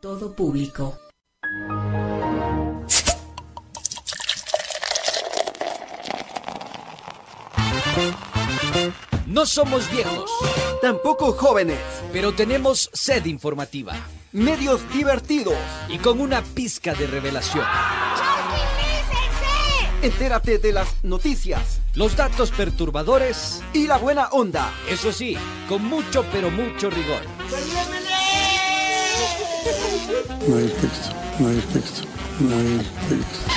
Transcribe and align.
Todo 0.00 0.34
público. 0.34 0.96
No 9.26 9.46
somos 9.46 9.90
viejos, 9.90 10.30
Tampoco 10.82 11.32
jóvenes. 11.32 11.78
pero 12.12 12.32
tenemos 12.34 12.90
sed 12.92 13.26
informativa 13.26 13.94
Medios 14.32 14.80
divertidos. 14.92 15.54
y 15.88 15.98
con 15.98 16.20
una 16.20 16.42
pizca 16.42 16.94
de 16.94 17.06
revelación. 17.06 17.64
Entérate 20.02 20.58
de 20.58 20.72
las 20.72 20.88
noticias 21.04 21.80
Los 21.94 22.16
datos 22.16 22.50
perturbadores, 22.52 23.62
y 23.72 23.86
la 23.86 23.98
buena 23.98 24.28
onda. 24.28 24.72
eso 24.88 25.12
sí, 25.12 25.36
con 25.68 25.84
mucho 25.84 26.24
pero 26.32 26.50
mucho 26.50 26.88
rigor. 26.90 27.22
No 30.48 30.56
hay 30.56 30.68
texto, 30.68 31.14
no 31.38 31.48
hay 31.48 31.60
texto, 31.72 32.08
no 32.40 32.56
hay 32.56 32.78
texto. 33.08 33.50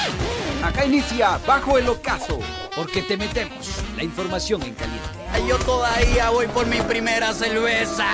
Acá 0.64 0.86
inicia 0.86 1.40
Bajo 1.46 1.78
el 1.78 1.90
Ocaso. 1.90 2.40
Porque 2.76 3.02
te 3.02 3.18
metemos 3.18 3.68
la 3.96 4.04
información 4.04 4.62
en 4.64 4.74
caliente. 4.74 5.10
Yo 5.48 5.58
todavía 5.60 6.30
voy 6.30 6.48
por 6.48 6.66
mi 6.66 6.82
primera 6.82 7.34
cerveza. 7.34 8.08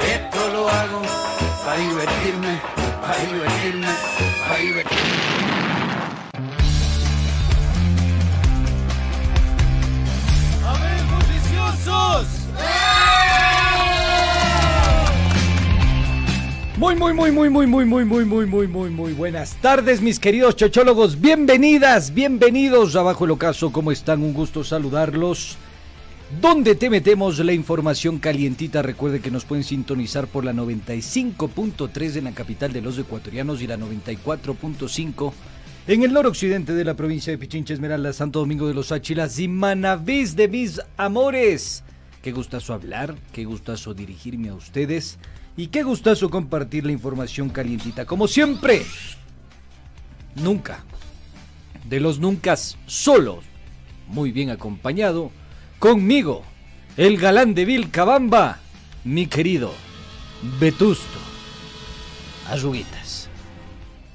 Esto 0.00 0.48
lo 0.48 0.68
hago 0.68 1.02
para 1.64 1.76
divertirme, 1.78 2.60
para 3.02 3.16
divertirme, 3.16 3.88
para 4.46 4.60
divertirme. 4.60 5.30
Muy, 16.80 16.96
muy, 16.96 17.12
muy, 17.12 17.30
muy, 17.30 17.50
muy, 17.50 17.66
muy, 17.66 17.84
muy, 17.84 18.04
muy, 18.06 18.24
muy, 18.24 18.46
muy, 18.46 18.68
muy, 18.68 18.90
muy 18.90 19.12
buenas 19.12 19.54
tardes, 19.56 20.00
mis 20.00 20.18
queridos 20.18 20.56
chochólogos. 20.56 21.20
Bienvenidas, 21.20 22.14
bienvenidos 22.14 22.96
a 22.96 23.02
Bajo 23.02 23.26
el 23.26 23.32
Ocaso. 23.32 23.70
¿Cómo 23.70 23.92
están? 23.92 24.22
Un 24.22 24.32
gusto 24.32 24.64
saludarlos. 24.64 25.58
Donde 26.40 26.76
te 26.76 26.88
metemos 26.88 27.38
la 27.40 27.52
información 27.52 28.18
calientita. 28.18 28.80
Recuerde 28.80 29.20
que 29.20 29.30
nos 29.30 29.44
pueden 29.44 29.62
sintonizar 29.62 30.26
por 30.26 30.42
la 30.42 30.54
95.3 30.54 32.16
en 32.16 32.24
la 32.24 32.32
capital 32.32 32.72
de 32.72 32.80
los 32.80 32.96
ecuatorianos 32.96 33.60
y 33.60 33.66
la 33.66 33.76
94.5 33.76 35.32
en 35.86 36.02
el 36.02 36.14
noroccidente 36.14 36.72
de 36.72 36.84
la 36.84 36.94
provincia 36.94 37.30
de 37.30 37.36
Pichincha, 37.36 37.74
Esmeralda, 37.74 38.14
Santo 38.14 38.38
Domingo 38.38 38.66
de 38.66 38.72
los 38.72 38.90
Áchilas 38.90 39.38
y 39.38 39.48
Manavís 39.48 40.34
de 40.34 40.48
mis 40.48 40.80
amores. 40.96 41.84
Qué 42.22 42.32
gustazo 42.32 42.72
hablar, 42.72 43.16
qué 43.34 43.44
gustazo 43.44 43.92
dirigirme 43.92 44.48
a 44.48 44.54
ustedes 44.54 45.18
y 45.60 45.66
qué 45.66 45.82
gustazo 45.82 46.30
compartir 46.30 46.86
la 46.86 46.92
información 46.92 47.50
calientita. 47.50 48.06
Como 48.06 48.26
siempre, 48.26 48.86
nunca, 50.34 50.84
de 51.84 52.00
los 52.00 52.18
nunca 52.18 52.56
solos, 52.56 53.44
muy 54.06 54.32
bien 54.32 54.48
acompañado, 54.48 55.30
conmigo, 55.78 56.44
el 56.96 57.18
galán 57.18 57.52
de 57.52 57.66
Vilcabamba, 57.66 58.58
mi 59.04 59.26
querido 59.26 59.74
Vetusto. 60.58 61.18
Arruguitas. 62.48 63.28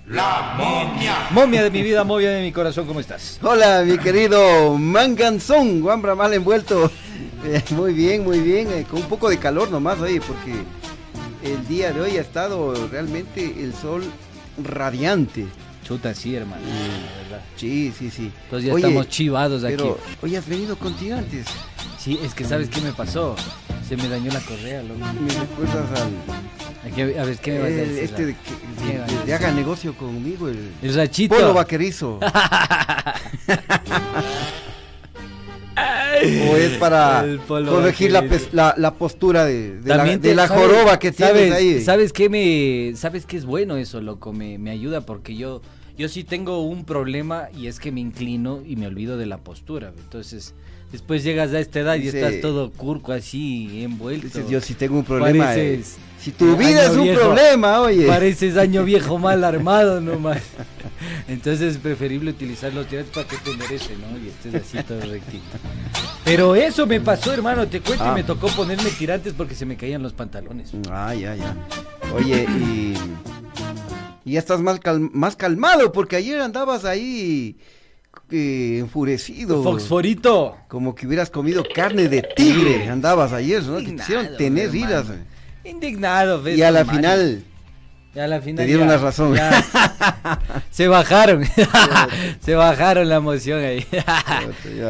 La 0.08 0.56
momia. 0.58 1.28
Momia 1.30 1.64
de 1.64 1.70
mi 1.70 1.84
vida, 1.84 2.04
momia 2.04 2.32
de 2.32 2.42
mi 2.42 2.52
corazón, 2.52 2.88
¿cómo 2.88 3.00
estás? 3.00 3.40
Hola, 3.44 3.84
mi 3.86 4.00
querido 4.00 4.80
Manganzón, 4.80 5.82
guambra 5.82 6.16
mal 6.16 6.34
envuelto. 6.34 6.92
Eh, 7.48 7.62
muy 7.70 7.94
bien, 7.94 8.24
muy 8.24 8.40
bien, 8.40 8.68
eh, 8.72 8.88
con 8.90 9.04
un 9.04 9.08
poco 9.08 9.30
de 9.30 9.38
calor 9.38 9.70
nomás 9.70 10.00
hoy, 10.00 10.20
porque 10.20 10.64
el 11.46 11.68
día 11.68 11.92
de 11.94 12.02
hoy 12.02 12.18
ha 12.18 12.22
estado 12.22 12.74
realmente 12.88 13.64
el 13.64 13.74
sol 13.74 14.04
radiante. 14.64 15.46
Chuta, 15.84 16.14
sí, 16.16 16.36
hermano. 16.36 16.64
verdad. 17.24 17.42
Sí, 17.56 17.94
sí, 17.98 18.10
sí. 18.10 18.32
Entonces 18.46 18.68
ya 18.68 18.74
Oye, 18.74 18.88
estamos 18.88 19.08
chivados 19.10 19.64
aquí. 19.64 19.76
Pero 19.78 20.00
hoy 20.22 20.36
has 20.36 20.48
venido 20.48 20.76
con 20.78 20.96
tirantes. 20.96 21.46
Sí, 22.00 22.20
es 22.24 22.34
que 22.34 22.44
¿sabes 22.44 22.70
qué 22.70 22.82
me 22.82 22.92
pasó? 22.92 23.36
Se 23.88 23.96
me 23.96 24.08
dañó 24.10 24.32
la 24.32 24.40
correa, 24.42 24.82
loco. 24.82 25.00
Me 25.00 25.34
recuerdas 25.34 26.02
al 26.02 26.12
Aquí, 26.92 27.02
a 27.02 27.06
ver, 27.24 27.38
¿qué 27.40 27.52
me 27.54 27.60
vas 27.60 27.68
a 27.68 27.72
decir? 27.72 28.04
este 28.04 28.26
de 28.28 28.36
que 29.26 29.34
haga 29.34 29.52
negocio 29.52 29.96
conmigo, 29.96 30.50
el 30.50 30.72
El 30.84 30.94
rachito. 30.96 31.36
polo 31.36 31.54
vaquerizo. 31.54 32.20
o 35.78 36.56
es 36.56 36.78
para 36.78 37.26
corregir 37.48 38.12
la, 38.12 38.24
la, 38.52 38.74
la 38.78 38.94
postura 38.94 39.46
de, 39.46 39.80
de 39.82 39.96
la, 39.96 40.04
de 40.04 40.18
te- 40.18 40.36
la 40.36 40.48
¿sabes- 40.48 40.62
joroba 40.64 41.00
que 41.00 41.12
tienes 41.12 41.36
sabes, 41.50 41.52
ahí. 41.54 41.82
¿Sabes 41.84 42.14
qué 42.14 42.30
me 42.30 42.96
sabes 42.96 43.26
qué 43.26 43.38
es 43.38 43.46
bueno 43.46 43.76
eso, 43.78 44.02
loco? 44.02 44.32
Me, 44.34 44.58
me 44.58 44.72
ayuda 44.72 45.02
porque 45.02 45.36
yo 45.36 45.62
yo 45.98 46.10
sí 46.10 46.24
tengo 46.24 46.62
un 46.62 46.86
problema 46.86 47.48
y 47.58 47.68
es 47.68 47.80
que 47.80 47.92
me 47.92 48.02
inclino 48.02 48.62
y 48.66 48.76
me 48.76 48.88
olvido 48.88 49.18
de 49.18 49.26
la 49.26 49.38
postura. 49.38 49.94
Entonces, 49.98 50.54
después 50.96 51.24
llegas 51.24 51.54
a 51.54 51.60
esta 51.60 51.80
edad 51.80 51.96
y 51.96 52.08
estás 52.08 52.42
todo 52.42 52.72
curco 52.72 53.12
así 53.14 53.84
envuelto. 53.84 54.28
Dices, 54.28 54.50
yo 54.50 54.60
sí 54.62 54.74
tengo 54.74 54.98
un 55.00 55.06
problema. 55.06 55.54
eh. 55.56 55.58
Pareces 55.78 55.96
Si 56.22 56.32
tu 56.32 56.56
vida 56.58 56.86
es 56.86 56.92
un 56.92 57.04
viejo. 57.04 57.22
problema, 57.22 57.82
oye. 57.82 58.08
Pareces 58.08 58.58
año 58.58 58.84
viejo 58.84 59.18
mal 59.28 59.44
armado 59.44 60.02
nomás. 60.02 60.42
Entonces 61.28 61.76
es 61.76 61.78
preferible 61.78 62.32
utilizar 62.32 62.74
los 62.74 62.88
tirantes 62.88 63.14
para 63.14 63.28
que 63.28 63.38
te 63.38 63.56
merece, 63.58 63.96
¿no? 63.98 64.18
Y 64.18 64.30
estés 64.30 64.56
así 64.56 64.84
todo 64.88 65.02
rectito. 65.02 65.44
Pero 66.24 66.56
eso 66.56 66.88
me 66.88 67.00
pasó, 67.02 67.32
hermano, 67.34 67.68
te 67.68 67.82
cuento, 67.82 68.04
Ah. 68.06 68.12
y 68.12 68.16
me 68.16 68.24
tocó 68.24 68.48
ponerme 68.48 68.90
tirantes 68.92 69.34
porque 69.34 69.54
se 69.56 69.66
me 69.66 69.76
caían 69.78 70.02
los 70.02 70.14
pantalones. 70.14 70.72
Ah, 70.90 71.14
ya, 71.14 71.36
ya. 71.36 71.56
Oye, 72.16 72.46
y, 72.50 72.94
y 74.24 74.34
ya 74.34 74.40
estás 74.40 74.62
más, 74.62 74.80
cal- 74.80 75.10
más 75.14 75.36
calmado 75.36 75.92
porque 75.92 76.16
ayer 76.16 76.40
andabas 76.42 76.86
ahí 76.86 77.58
eh, 78.32 78.78
enfurecido. 78.80 79.62
Foxforito. 79.64 80.58
Como 80.68 80.94
que 80.96 81.08
hubieras 81.08 81.30
comido 81.30 81.64
carne 81.74 82.08
de 82.10 82.22
tigre. 82.22 82.88
Andabas 82.90 83.32
ayer, 83.34 83.64
¿no? 83.64 83.78
Que 83.78 83.86
te 83.88 83.94
hicieron 83.96 84.38
tener 84.38 84.66
hermano. 84.68 84.88
iras. 84.88 85.06
Indignado, 85.64 86.42
¿ves? 86.42 86.58
Y 86.58 86.62
a 86.64 86.72
la 86.72 86.80
hermano. 86.82 86.98
final 87.00 87.44
Y 88.16 88.20
a 88.20 88.28
la 88.28 88.40
final 88.42 88.58
te 88.58 88.66
dieron 88.66 88.88
ya- 88.88 88.94
la 88.96 89.02
razón. 89.02 89.36
ya. 89.36 90.42
se 90.72 90.88
bajaron. 90.88 91.44
se 92.40 92.56
bajaron 92.56 93.10
la 93.10 93.16
emoción 93.16 93.62
ahí. 93.64 93.86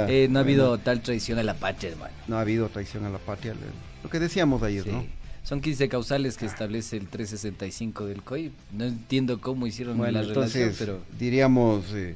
Eh, 0.08 0.28
no 0.30 0.40
ha 0.40 0.42
habido 0.42 0.68
bueno. 0.70 0.84
tal 0.84 1.02
traición 1.02 1.40
a 1.40 1.44
la 1.44 1.54
patria, 1.54 1.92
hermano. 1.92 2.14
no 2.28 2.38
ha 2.38 2.42
habido 2.42 2.68
traición 2.70 3.06
a 3.06 3.10
la 3.10 3.18
patria. 3.18 3.54
lo- 3.54 4.10
que 4.10 4.20
decíamos 4.20 4.62
ayer, 4.64 4.84
Sí. 4.84 4.92
¿no? 4.92 5.06
Son 5.44 5.62
15 5.62 5.90
causales 5.90 6.38
que 6.38 6.46
establece 6.48 6.98
el 6.98 7.08
365 7.08 8.06
del 8.08 8.22
COI. 8.24 8.52
No 8.72 8.86
entiendo 8.86 9.40
cómo 9.42 9.68
hicieron 9.68 9.98
Bueno, 9.98 10.22
la 10.22 10.28
relación, 10.28 10.74
pero 10.78 11.00
diríamos 11.20 11.86
eh, 11.94 12.16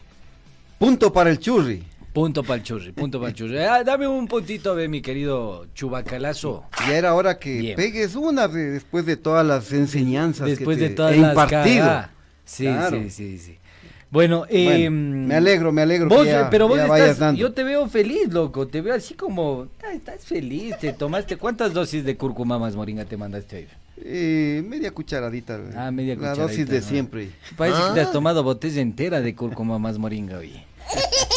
punto 0.79 1.13
para 1.13 1.29
el 1.29 1.37
churri. 1.39 1.83
punto 2.13 2.43
para 2.43 2.55
el 2.55 2.63
churri, 2.63 2.91
punto 2.91 3.19
para 3.19 3.29
el 3.29 3.35
churri. 3.35 3.57
Ah, 3.59 3.83
dame 3.83 4.07
un 4.07 4.27
puntito, 4.27 4.73
ve, 4.75 4.87
mi 4.87 5.01
querido 5.01 5.67
chubacalazo. 5.75 6.63
Ya 6.87 6.97
era 6.97 7.13
hora 7.13 7.37
que 7.37 7.59
Bien. 7.59 7.75
pegues 7.75 8.15
una 8.15 8.47
de- 8.47 8.71
después 8.71 9.05
de 9.05 9.15
todas 9.15 9.45
las 9.45 9.71
enseñanzas 9.71 10.47
Después 10.47 10.77
que 10.77 10.83
de 10.85 10.89
te 10.89 10.95
todas 10.95 11.13
he 11.13 11.17
las 11.19 11.29
impartido. 11.31 12.05
Sí, 12.45 12.63
Claro. 12.63 12.97
sí, 13.03 13.09
sí, 13.11 13.37
sí. 13.37 13.57
Bueno, 14.11 14.45
eh, 14.49 14.65
Bueno, 14.89 15.27
me 15.27 15.35
alegro, 15.35 15.71
me 15.71 15.83
alegro 15.83 16.09
Vos, 16.09 16.23
que 16.25 16.31
ya- 16.31 16.49
pero 16.49 16.67
vos 16.67 16.77
ya 16.77 16.85
estás, 16.85 17.19
dando. 17.19 17.39
yo 17.39 17.51
te 17.53 17.63
veo 17.63 17.87
feliz, 17.87 18.33
loco. 18.33 18.67
Te 18.67 18.81
veo 18.81 18.95
así 18.95 19.13
como, 19.13 19.67
ah, 19.83 19.93
estás 19.93 20.25
feliz. 20.25 20.75
Te 20.79 20.93
tomaste, 20.93 21.37
¿cuántas 21.37 21.73
dosis 21.75 22.03
de 22.03 22.17
cúrcuma 22.17 22.57
más 22.57 22.75
moringa 22.75 23.05
te 23.05 23.17
mandaste 23.17 23.55
hoy? 23.57 23.67
Eh, 24.03 24.63
media 24.67 24.89
cucharadita. 24.91 25.59
Ah, 25.75 25.91
media 25.91 26.15
La 26.15 26.19
cucharadita, 26.31 26.43
dosis 26.47 26.67
de 26.67 26.79
¿no? 26.81 26.87
siempre. 26.87 27.29
Parece 27.55 27.77
que 27.89 27.93
te 27.93 28.01
has 28.01 28.11
tomado 28.11 28.41
botella 28.41 28.81
entera 28.81 29.21
de 29.21 29.35
cúrcuma 29.35 29.77
más 29.77 29.99
moringa 29.99 30.39
hoy. 30.39 30.53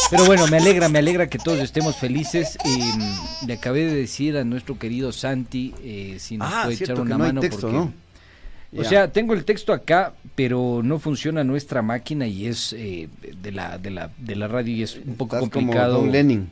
Pero 0.09 0.25
bueno, 0.25 0.47
me 0.47 0.57
alegra, 0.57 0.89
me 0.89 0.99
alegra 0.99 1.27
que 1.27 1.37
todos 1.37 1.59
estemos 1.59 1.95
felices. 1.95 2.57
Y 2.65 3.45
le 3.47 3.53
acabé 3.53 3.85
de 3.85 3.95
decir 3.95 4.37
a 4.37 4.43
nuestro 4.43 4.77
querido 4.77 5.11
Santi 5.11 5.73
eh, 5.83 6.17
si 6.19 6.37
nos 6.37 6.51
Ah, 6.51 6.61
puede 6.65 6.75
echar 6.75 6.99
una 6.99 7.17
no 7.17 7.23
mano. 7.25 7.41
texto, 7.41 7.61
porque, 7.61 7.75
¿no? 7.77 7.93
O 8.75 8.83
sea, 8.83 9.11
tengo 9.11 9.33
el 9.33 9.45
texto 9.45 9.71
acá, 9.71 10.13
pero 10.35 10.81
no 10.83 10.97
funciona 10.99 11.43
nuestra 11.43 11.81
máquina 11.83 12.25
y 12.25 12.47
es 12.47 12.73
eh, 12.73 13.07
de, 13.41 13.51
la, 13.51 13.77
de, 13.77 13.91
la, 13.91 14.09
de 14.17 14.35
la 14.35 14.47
radio 14.47 14.73
y 14.75 14.83
es 14.83 14.95
un 14.95 15.15
poco 15.15 15.35
Estás 15.35 15.49
como 15.51 15.65
complicado. 15.67 15.99
Don 15.99 16.11
Lenin. 16.11 16.49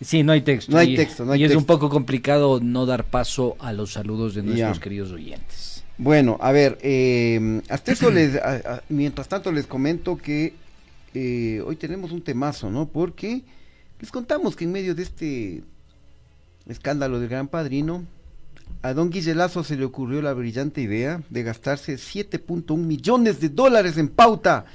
Sí, 0.00 0.22
no 0.22 0.32
hay 0.32 0.40
texto. 0.42 0.72
No 0.72 0.78
hay 0.78 0.94
y- 0.94 0.96
texto, 0.96 1.24
no 1.24 1.32
hay 1.32 1.42
Y 1.42 1.44
es 1.44 1.54
un 1.56 1.64
poco 1.64 1.90
complicado 1.90 2.60
no 2.62 2.86
dar 2.86 3.04
paso 3.04 3.56
a 3.58 3.72
los 3.72 3.92
saludos 3.92 4.34
de 4.34 4.42
nuestros 4.44 4.78
queridos 4.80 5.10
oyentes. 5.12 5.84
Bueno, 5.98 6.38
a 6.40 6.52
ver, 6.52 6.78
eh, 6.82 7.60
hasta 7.68 7.92
eso 7.92 8.10
les, 8.10 8.36
a- 8.36 8.54
a- 8.76 8.82
mientras 8.88 9.28
tanto 9.28 9.50
les 9.52 9.66
comento 9.66 10.16
que 10.16 10.54
eh, 11.14 11.62
hoy 11.64 11.76
tenemos 11.76 12.12
un 12.12 12.22
temazo, 12.22 12.70
¿no? 12.70 12.88
Porque 12.88 13.44
les 14.00 14.10
contamos 14.10 14.56
que 14.56 14.64
en 14.64 14.72
medio 14.72 14.94
de 14.94 15.02
este 15.02 15.64
escándalo 16.66 17.18
del 17.18 17.28
Gran 17.28 17.48
Padrino, 17.48 18.04
a 18.82 18.92
don 18.92 19.10
Guillelazo 19.10 19.64
se 19.64 19.76
le 19.76 19.84
ocurrió 19.84 20.22
la 20.22 20.34
brillante 20.34 20.80
idea 20.80 21.22
de 21.30 21.42
gastarse 21.42 21.94
7.1 21.94 22.76
millones 22.76 23.40
de 23.40 23.48
dólares 23.48 23.96
en 23.96 24.08
pauta 24.08 24.66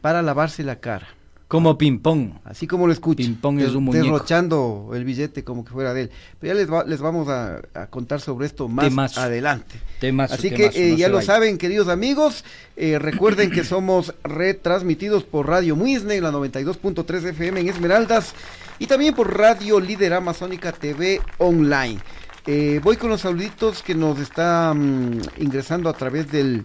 para 0.00 0.22
lavarse 0.22 0.64
la 0.64 0.80
cara. 0.80 1.08
Como 1.54 1.78
ping-pong. 1.78 2.32
Así 2.44 2.66
como 2.66 2.86
lo 2.88 2.92
escuchan. 2.92 3.26
Ping-pong 3.26 3.60
es 3.60 3.70
un 3.74 3.84
muñeco. 3.84 4.04
Derrochando 4.04 4.90
el 4.92 5.04
billete 5.04 5.44
como 5.44 5.64
que 5.64 5.70
fuera 5.72 5.94
de 5.94 6.02
él. 6.02 6.10
Pero 6.40 6.52
ya 6.52 6.58
les, 6.60 6.72
va- 6.72 6.84
les 6.84 7.00
vamos 7.00 7.28
a, 7.28 7.60
a 7.74 7.86
contar 7.86 8.20
sobre 8.20 8.46
esto 8.46 8.66
más 8.68 8.86
Temazo. 8.86 9.20
adelante. 9.20 9.76
Temazo, 10.00 10.34
Así 10.34 10.50
temazo, 10.50 10.72
que 10.72 10.88
eh, 10.88 10.90
no 10.90 10.96
ya 10.96 11.08
lo 11.08 11.16
vaya. 11.16 11.26
saben, 11.26 11.56
queridos 11.58 11.86
amigos. 11.88 12.44
eh, 12.76 12.98
recuerden 12.98 13.50
que 13.52 13.62
somos 13.62 14.14
retransmitidos 14.24 15.22
por 15.22 15.46
Radio 15.48 15.76
Muisne, 15.76 16.20
la 16.20 16.32
92.3 16.32 17.24
FM 17.28 17.60
en 17.60 17.68
Esmeraldas. 17.68 18.34
Y 18.80 18.86
también 18.88 19.14
por 19.14 19.36
Radio 19.38 19.78
Líder 19.78 20.14
Amazónica 20.14 20.72
TV 20.72 21.20
Online. 21.38 22.00
Eh, 22.46 22.80
voy 22.82 22.96
con 22.96 23.10
los 23.10 23.20
saluditos 23.20 23.82
que 23.82 23.94
nos 23.94 24.18
está 24.18 24.74
mm, 24.74 25.20
ingresando 25.38 25.88
a 25.88 25.92
través 25.92 26.30
del 26.32 26.64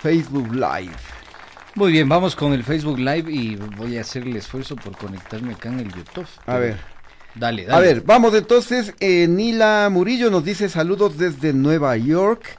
Facebook 0.00 0.52
Live. 0.54 0.96
Muy 1.76 1.92
bien, 1.92 2.08
vamos 2.08 2.34
con 2.34 2.52
el 2.52 2.64
Facebook 2.64 2.98
Live 2.98 3.30
y 3.30 3.56
voy 3.56 3.96
a 3.96 4.00
hacer 4.00 4.24
el 4.24 4.36
esfuerzo 4.36 4.76
por 4.76 4.96
conectarme 4.96 5.52
acá 5.54 5.68
en 5.68 5.80
el 5.80 5.92
YouTube. 5.92 6.26
A 6.46 6.56
ver. 6.58 6.76
Dale, 7.34 7.64
dale. 7.64 7.76
A 7.76 7.80
ver, 7.80 8.02
vamos 8.02 8.34
entonces. 8.34 8.92
eh, 9.00 9.26
Nila 9.28 9.88
Murillo 9.90 10.30
nos 10.30 10.44
dice 10.44 10.68
saludos 10.68 11.16
desde 11.16 11.52
Nueva 11.52 11.96
York. 11.96 12.58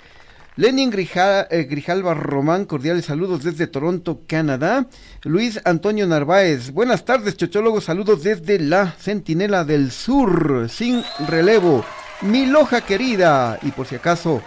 Lenin 0.55 0.91
Grija- 0.91 1.47
eh, 1.49 1.63
Grijalva 1.69 2.13
Román, 2.13 2.65
cordiales 2.65 3.05
saludos 3.05 3.43
desde 3.43 3.67
Toronto, 3.67 4.21
Canadá. 4.27 4.87
Luis 5.23 5.59
Antonio 5.65 6.07
Narváez, 6.07 6.71
buenas 6.71 7.03
tardes, 7.05 7.35
chochólogos, 7.37 7.85
saludos 7.85 8.23
desde 8.23 8.59
la 8.59 8.91
Centinela 8.91 9.63
del 9.65 9.91
Sur, 9.91 10.67
sin 10.69 11.03
relevo. 11.27 11.85
Mi 12.21 12.45
loja 12.45 12.81
querida, 12.81 13.59
y 13.61 13.71
por 13.71 13.87
si 13.87 13.95
acaso 13.95 14.41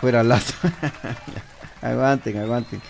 fuera 0.00 0.22
lazo. 0.22 0.54
aguanten, 1.82 2.38
aguanten. 2.38 2.80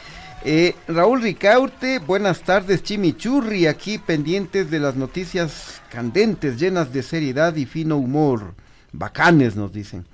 Eh, 0.44 0.74
Raúl 0.88 1.22
Ricaurte, 1.22 2.00
buenas 2.00 2.40
tardes, 2.40 2.82
Chimichurri, 2.82 3.68
aquí 3.68 3.98
pendientes 3.98 4.72
de 4.72 4.80
las 4.80 4.96
noticias 4.96 5.80
candentes, 5.88 6.58
llenas 6.58 6.92
de 6.92 7.04
seriedad 7.04 7.54
y 7.54 7.64
fino 7.64 7.96
humor. 7.96 8.54
Bacanes, 8.90 9.54
nos 9.54 9.72
dicen. 9.72 10.04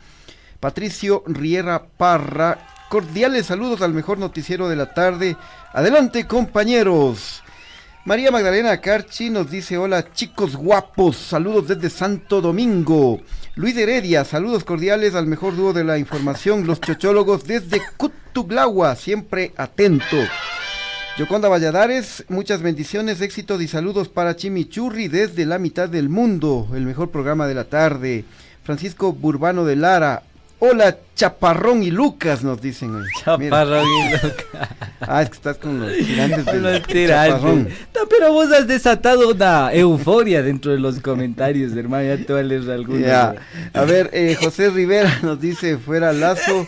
Patricio 0.61 1.23
Riera 1.26 1.87
Parra, 1.97 2.58
cordiales 2.90 3.47
saludos 3.47 3.80
al 3.80 3.94
mejor 3.94 4.18
noticiero 4.18 4.68
de 4.68 4.76
la 4.76 4.92
tarde. 4.92 5.35
Adelante, 5.73 6.26
compañeros. 6.26 7.42
María 8.04 8.30
Magdalena 8.30 8.80
Carchi 8.82 9.30
nos 9.30 9.50
dice 9.50 9.76
hola 9.78 10.12
chicos 10.12 10.56
guapos, 10.56 11.16
saludos 11.16 11.68
desde 11.68 11.88
Santo 11.88 12.42
Domingo. 12.42 13.20
Luis 13.59 13.77
Heredia, 13.77 14.25
saludos 14.25 14.62
cordiales 14.62 15.17
al 15.17 15.27
mejor 15.27 15.57
dúo 15.57 15.73
de 15.73 15.83
la 15.83 15.99
información, 15.99 16.65
los 16.65 16.81
chochólogos 16.81 17.43
desde 17.43 17.83
Cutuglagua, 17.97 18.95
siempre 18.95 19.53
atento. 19.57 20.17
Yoconda 21.19 21.49
Valladares, 21.49 22.25
muchas 22.29 22.62
bendiciones, 22.62 23.21
éxitos 23.21 23.61
y 23.61 23.67
saludos 23.67 24.09
para 24.09 24.37
Chimichurri 24.37 25.09
desde 25.09 25.45
la 25.45 25.59
mitad 25.59 25.88
del 25.88 26.09
mundo, 26.09 26.69
el 26.73 26.87
mejor 26.87 27.11
programa 27.11 27.49
de 27.49 27.55
la 27.57 27.65
tarde. 27.65 28.25
Francisco 28.62 29.12
Burbano 29.12 29.65
de 29.65 29.75
Lara, 29.75 30.23
hola 30.61 30.97
Chaparrón 31.15 31.83
y 31.83 31.91
Lucas, 31.91 32.43
nos 32.45 32.61
dicen. 32.61 32.95
hoy. 32.95 33.05
Mira. 33.38 33.50
Chaparrón 33.65 33.87
y 33.88 34.11
loca. 34.27 34.77
Ah, 35.00 35.23
es 35.23 35.31
que 35.31 35.35
estás 35.37 35.57
con 35.59 35.81
los 35.81 35.93
tirantes 35.97 36.45
Los 36.55 36.83
tirantes. 36.85 37.35
Chaparrón. 37.35 37.69
No, 37.95 38.00
pero 38.09 38.33
vos 38.33 38.53
has 38.53 38.67
desatado 38.67 39.29
una 39.31 39.73
euforia 39.73 40.43
dentro 40.43 40.73
de 40.73 40.79
los 40.79 41.00
comentarios, 41.00 41.77
hermano. 41.77 42.05
Ya 42.15 42.25
te 42.25 42.33
vales 42.33 42.69
alguno. 42.69 43.00
Ya. 43.00 43.35
A 43.73 43.83
ver, 43.83 44.11
eh, 44.12 44.37
José 44.41 44.71
Rivera 44.71 45.19
nos 45.23 45.41
dice, 45.41 45.79
fuera 45.79 46.12
Lazo 46.12 46.67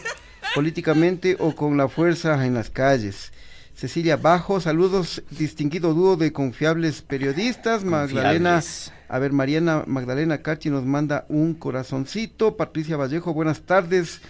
políticamente 0.55 1.37
o 1.39 1.55
con 1.55 1.77
la 1.77 1.89
fuerza 1.89 2.45
en 2.45 2.55
las 2.55 2.71
calles. 2.71 3.33
Cecilia 3.81 4.19
Bajo, 4.19 4.61
saludos, 4.61 5.23
distinguido 5.31 5.95
dúo 5.95 6.19
de 6.19 6.35
confiables 6.35 7.01
periodistas. 7.01 7.83
Magdalena, 7.83 8.63
a 9.09 9.19
ver, 9.19 9.33
Mariana 9.33 9.85
Magdalena 9.87 10.43
Carchi 10.43 10.69
nos 10.69 10.85
manda 10.85 11.25
un 11.31 11.55
corazoncito. 11.55 12.59
Patricia 12.59 12.99
Vallejo, 12.99 13.33
buenas 13.33 13.63
tardes. 13.63 14.21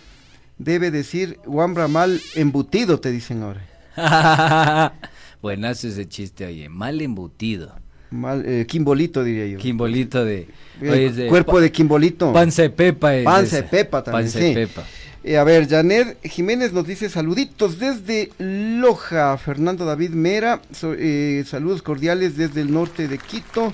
Debe 0.58 0.92
decir 0.92 1.40
Wambra 1.46 1.88
mal 1.88 2.20
embutido, 2.36 3.00
te 3.00 3.10
dicen 3.10 3.42
ahora. 3.42 3.66
Buenazo 5.42 5.88
ese 5.88 6.08
chiste, 6.08 6.46
oye. 6.46 6.68
Mal 6.68 7.00
embutido. 7.00 7.74
Mal, 8.10 8.44
eh, 8.46 8.66
Quimbolito, 8.66 9.22
diría 9.22 9.46
yo. 9.46 9.58
Quimbolito 9.58 10.24
de. 10.24 10.48
Eh, 10.80 10.90
oye, 10.90 11.10
de 11.12 11.28
cuerpo 11.28 11.60
de 11.60 11.70
Quimbolito. 11.70 12.32
Panza 12.32 12.62
de 12.62 12.70
pepa. 12.70 13.14
es 13.14 13.24
Panza 13.24 13.56
de 13.56 13.62
pepa 13.64 14.02
también, 14.02 14.24
Panza 14.24 14.38
sí. 14.38 14.54
de 14.54 14.66
pepa. 14.66 14.84
Eh, 15.22 15.36
a 15.36 15.44
ver, 15.44 15.68
Janet 15.68 16.18
Jiménez 16.24 16.72
nos 16.72 16.86
dice 16.86 17.08
saluditos 17.10 17.78
desde 17.78 18.30
Loja. 18.38 19.36
Fernando 19.38 19.84
David 19.84 20.10
Mera, 20.10 20.62
so- 20.72 20.94
eh, 20.98 21.44
saludos 21.46 21.82
cordiales 21.82 22.36
desde 22.36 22.62
el 22.62 22.72
norte 22.72 23.06
de 23.06 23.18
Quito. 23.18 23.72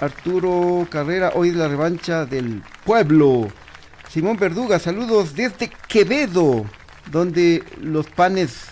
Arturo 0.00 0.86
Carrera, 0.90 1.32
hoy 1.34 1.48
es 1.50 1.54
la 1.56 1.68
revancha 1.68 2.24
del 2.26 2.62
pueblo. 2.84 3.48
Simón 4.10 4.36
Verduga, 4.38 4.78
saludos 4.78 5.34
desde 5.34 5.70
Quevedo, 5.88 6.64
donde 7.10 7.62
los 7.80 8.06
panes 8.06 8.66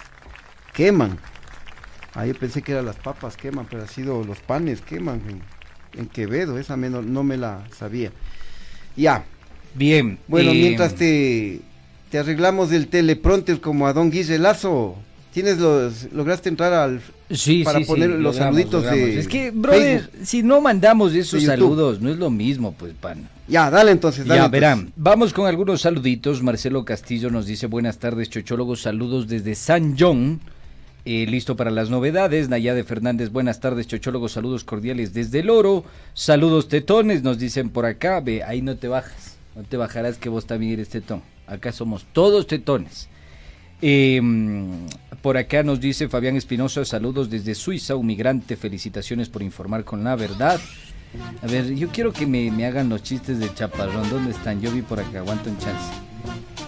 queman. 0.72 1.18
Ah, 2.18 2.26
yo 2.26 2.34
pensé 2.34 2.62
que 2.62 2.72
eran 2.72 2.84
las 2.84 2.96
papas 2.96 3.36
queman, 3.36 3.66
pero 3.70 3.84
ha 3.84 3.86
sido 3.86 4.24
los 4.24 4.40
panes 4.40 4.80
queman 4.80 5.22
en, 5.28 6.00
en 6.00 6.08
Quevedo. 6.08 6.58
Esa 6.58 6.76
me 6.76 6.90
no, 6.90 7.22
me 7.22 7.36
la 7.36 7.62
sabía. 7.78 8.10
Ya, 8.96 9.24
Bien. 9.76 10.18
bueno, 10.26 10.50
eh, 10.50 10.54
mientras 10.54 10.96
te, 10.96 11.60
te 12.10 12.18
arreglamos 12.18 12.72
el 12.72 12.88
teleprompter 12.88 13.60
como 13.60 13.86
a 13.86 13.92
Don 13.92 14.10
Guille 14.10 14.36
Lazo, 14.36 14.96
¿tienes 15.32 15.58
los, 15.58 16.12
lograste 16.12 16.48
entrar 16.48 16.72
al... 16.72 17.00
Sí, 17.30 17.62
para 17.62 17.78
sí, 17.78 17.84
sí, 17.84 17.88
poner 17.88 18.10
los 18.10 18.18
logramos, 18.18 18.36
saluditos 18.36 18.82
logramos. 18.82 19.08
de 19.10 19.20
Es 19.20 19.28
que, 19.28 19.52
brother, 19.52 20.00
Facebook. 20.00 20.26
si 20.26 20.42
no 20.42 20.60
mandamos 20.60 21.14
esos 21.14 21.44
saludos, 21.44 22.00
no 22.00 22.10
es 22.10 22.16
lo 22.16 22.30
mismo, 22.30 22.72
pues, 22.72 22.94
pan. 22.94 23.28
Ya, 23.46 23.70
dale 23.70 23.92
entonces, 23.92 24.26
dale. 24.26 24.40
Ya 24.40 24.46
entonces. 24.46 24.60
verán, 24.60 24.92
vamos 24.96 25.32
con 25.32 25.46
algunos 25.46 25.82
saluditos. 25.82 26.42
Marcelo 26.42 26.84
Castillo 26.84 27.30
nos 27.30 27.46
dice 27.46 27.68
buenas 27.68 27.98
tardes, 27.98 28.28
chochólogos, 28.28 28.82
saludos 28.82 29.28
desde 29.28 29.54
San 29.54 29.94
John. 29.96 30.40
Eh, 31.10 31.24
listo 31.26 31.56
para 31.56 31.70
las 31.70 31.88
novedades. 31.88 32.50
Nayade 32.50 32.84
Fernández, 32.84 33.30
buenas 33.30 33.60
tardes, 33.60 33.86
chochólogos, 33.86 34.32
saludos 34.32 34.62
cordiales 34.62 35.14
desde 35.14 35.38
el 35.38 35.48
oro. 35.48 35.82
Saludos 36.12 36.68
tetones, 36.68 37.22
nos 37.22 37.38
dicen 37.38 37.70
por 37.70 37.86
acá. 37.86 38.20
Ve, 38.20 38.42
ahí 38.42 38.60
no 38.60 38.76
te 38.76 38.88
bajas, 38.88 39.38
no 39.56 39.62
te 39.62 39.78
bajarás 39.78 40.18
que 40.18 40.28
vos 40.28 40.44
también 40.44 40.74
eres 40.74 40.90
tetón. 40.90 41.22
Acá 41.46 41.72
somos 41.72 42.04
todos 42.12 42.46
tetones. 42.46 43.08
Eh, 43.80 44.20
por 45.22 45.38
acá 45.38 45.62
nos 45.62 45.80
dice 45.80 46.10
Fabián 46.10 46.36
Espinosa, 46.36 46.84
saludos 46.84 47.30
desde 47.30 47.54
Suiza, 47.54 47.96
un 47.96 48.04
migrante, 48.04 48.58
felicitaciones 48.58 49.30
por 49.30 49.42
informar 49.42 49.84
con 49.84 50.04
la 50.04 50.14
verdad. 50.14 50.60
A 51.42 51.46
ver, 51.46 51.74
yo 51.74 51.88
quiero 51.88 52.12
que 52.12 52.26
me, 52.26 52.66
hagan 52.66 52.90
los 52.90 53.02
chistes 53.02 53.38
de 53.38 53.54
Chaparrón, 53.54 54.10
¿dónde 54.10 54.32
están? 54.32 54.60
Yo 54.60 54.70
vi 54.70 54.82
por 54.82 55.00
acá, 55.00 55.20
aguanto 55.20 55.48
un 55.48 55.56
chance. 55.56 55.90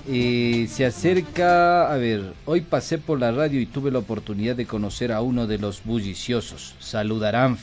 Eh, 0.08 0.68
se 0.70 0.86
acerca, 0.86 1.92
a 1.92 1.96
ver, 1.96 2.32
hoy 2.46 2.60
pasé 2.60 2.98
por 2.98 3.20
la 3.20 3.32
radio 3.32 3.60
y 3.60 3.66
tuve 3.66 3.90
la 3.90 3.98
oportunidad 3.98 4.56
de 4.56 4.66
conocer 4.66 5.12
a 5.12 5.20
uno 5.20 5.46
de 5.46 5.58
los 5.58 5.84
bulliciosos. 5.84 6.74
Saludarán. 6.78 7.58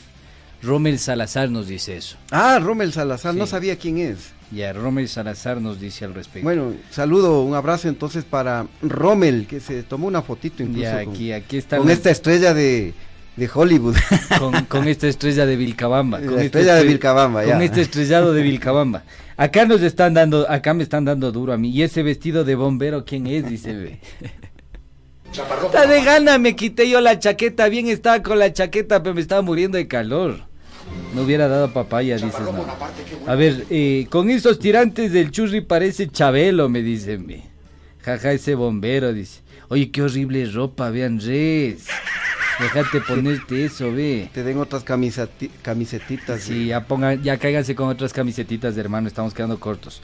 Rommel 0.62 0.98
Salazar 0.98 1.50
nos 1.50 1.68
dice 1.68 1.96
eso. 1.96 2.16
Ah, 2.30 2.58
Rommel 2.60 2.92
Salazar, 2.92 3.34
no 3.34 3.46
sabía 3.46 3.76
quién 3.76 3.98
es. 3.98 4.32
Ya, 4.50 4.72
Rommel 4.72 5.08
Salazar 5.08 5.60
nos 5.60 5.78
dice 5.78 6.04
al 6.04 6.14
respecto. 6.14 6.44
Bueno, 6.44 6.72
saludo, 6.90 7.42
un 7.42 7.54
abrazo 7.54 7.88
entonces 7.88 8.24
para 8.24 8.66
Rommel, 8.82 9.46
que 9.46 9.60
se 9.60 9.82
tomó 9.82 10.06
una 10.08 10.22
fotito 10.22 10.62
incluso 10.62 10.82
ya, 10.82 11.04
con, 11.04 11.14
aquí, 11.14 11.32
aquí 11.32 11.58
está 11.58 11.76
con 11.76 11.90
esta 11.90 12.10
estrella 12.10 12.54
de, 12.54 12.94
de 13.38 13.50
Hollywood. 13.52 13.96
con, 14.38 14.64
con 14.66 14.88
esta 14.88 15.06
estrella 15.08 15.46
de 15.46 15.56
Vilcabamba. 15.56 16.18
La 16.20 16.26
con 16.26 16.34
esta 16.34 16.44
estrella 16.44 16.74
de 16.74 16.80
estre- 16.82 16.88
Vilcabamba, 16.88 17.44
ya. 17.44 17.52
Con 17.54 17.62
este 17.62 17.80
estrellado 17.80 18.32
de 18.32 18.42
Vilcabamba. 18.42 19.02
Acá 19.36 19.64
nos 19.66 19.80
están 19.82 20.14
dando, 20.14 20.50
acá 20.50 20.74
me 20.74 20.82
están 20.82 21.04
dando 21.04 21.30
duro 21.32 21.52
a 21.52 21.56
mí. 21.56 21.70
¿Y 21.70 21.82
ese 21.82 22.02
vestido 22.02 22.44
de 22.44 22.54
bombero 22.56 23.04
quién 23.04 23.26
es? 23.26 23.48
Dice. 23.48 23.72
ve. 23.74 24.00
Está 25.64 25.86
de 25.86 26.02
gana, 26.02 26.38
me 26.38 26.56
quité 26.56 26.88
yo 26.88 27.00
la 27.00 27.18
chaqueta. 27.18 27.68
Bien 27.68 27.86
estaba 27.88 28.22
con 28.22 28.38
la 28.38 28.52
chaqueta, 28.52 29.02
pero 29.02 29.14
me 29.14 29.20
estaba 29.20 29.42
muriendo 29.42 29.76
de 29.78 29.86
calor. 29.86 30.40
No 31.14 31.22
hubiera 31.22 31.48
dado 31.48 31.72
papaya, 31.72 32.16
dices. 32.16 32.40
No. 32.40 32.64
A 33.30 33.34
ver, 33.34 33.64
eh, 33.70 34.06
con 34.10 34.30
esos 34.30 34.58
tirantes 34.58 35.12
del 35.12 35.30
churri 35.30 35.60
parece 35.60 36.08
Chabelo, 36.08 36.68
me 36.68 36.82
dicen. 36.82 37.26
ve. 37.26 37.42
Jaja, 38.02 38.32
ese 38.32 38.54
bombero, 38.54 39.12
dice. 39.12 39.40
Oye, 39.68 39.90
qué 39.90 40.00
horrible 40.02 40.46
ropa, 40.46 40.88
vean, 40.90 41.20
res. 41.20 41.86
Déjate 42.60 43.00
ponerte 43.00 43.64
eso, 43.64 43.92
ve. 43.92 44.28
Te 44.32 44.42
den 44.42 44.58
otras 44.58 44.82
camisetitas. 44.82 46.40
Sí, 46.40 46.66
ya 46.66 46.84
pongan, 46.84 47.22
ya 47.22 47.36
cáiganse 47.38 47.74
con 47.74 47.88
otras 47.88 48.12
camisetitas 48.12 48.76
hermano, 48.76 49.06
estamos 49.08 49.32
quedando 49.34 49.58
cortos. 49.60 50.00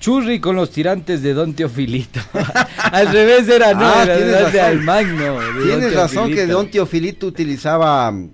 Churri 0.00 0.38
con 0.38 0.54
los 0.54 0.70
tirantes 0.70 1.22
de 1.22 1.34
Don 1.34 1.54
Teofilito. 1.54 2.20
Al 2.92 3.08
revés 3.08 3.48
era, 3.48 3.74
no, 3.74 3.84
Ah, 3.84 4.04
era 4.04 4.16
tienes 4.16 4.52
de. 4.52 4.60
Almagno. 4.60 5.38
Tienes 5.64 5.92
razón 5.94 6.30
que. 6.32 6.46
Don 6.46 6.70
Teofilito 6.70 7.26
utilizaba 7.26 8.10
mm, 8.12 8.30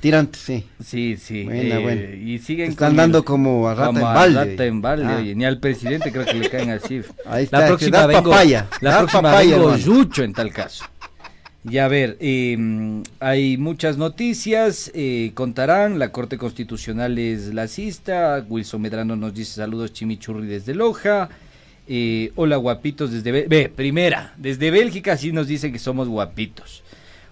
tirantes, 0.00 0.42
sí. 0.42 0.66
Sí, 0.84 1.16
sí. 1.16 1.44
Buena, 1.44 1.76
eh, 1.76 1.82
buena. 1.82 2.02
Y 2.16 2.38
siguen 2.38 2.70
Están 2.72 2.96
dando 2.96 3.24
como 3.24 3.66
a 3.66 3.74
rata 3.74 3.86
como 3.86 3.98
en 4.00 4.04
a 4.06 4.12
balde. 4.12 4.44
rata 4.50 4.64
en 4.66 4.82
balde, 4.82 5.04
Ah. 5.08 5.16
oye, 5.20 5.34
Ni 5.34 5.46
al 5.46 5.58
presidente 5.58 6.12
creo 6.12 6.26
que 6.26 6.34
le 6.34 6.50
caen 6.50 6.70
así. 6.70 7.00
Ahí 7.26 7.44
está, 7.44 7.60
la 7.60 7.66
próxima 7.68 8.06
vengo, 8.06 8.30
papaya, 8.30 8.66
la 8.82 8.98
próxima 8.98 9.22
papaya, 9.22 9.56
vengo 9.56 9.76
yucho 9.76 10.22
en 10.22 10.34
tal 10.34 10.52
caso. 10.52 10.84
Ya 11.64 11.84
a 11.84 11.88
ver, 11.88 12.16
eh, 12.20 13.02
hay 13.20 13.56
muchas 13.58 13.98
noticias, 13.98 14.90
eh, 14.94 15.32
contarán, 15.34 15.98
la 15.98 16.12
Corte 16.12 16.38
Constitucional 16.38 17.18
es 17.18 17.52
lacista, 17.52 18.44
Wilson 18.48 18.80
Medrano 18.80 19.16
nos 19.16 19.34
dice 19.34 19.54
saludos 19.54 19.92
Chimichurri 19.92 20.46
desde 20.46 20.74
Loja, 20.74 21.28
eh, 21.88 22.32
hola 22.36 22.56
guapitos 22.56 23.10
desde... 23.12 23.32
Bé- 23.32 23.46
Ve, 23.48 23.68
primera, 23.74 24.34
desde 24.38 24.70
Bélgica 24.70 25.16
sí 25.16 25.32
nos 25.32 25.48
dice 25.48 25.72
que 25.72 25.78
somos 25.78 26.08
guapitos. 26.08 26.84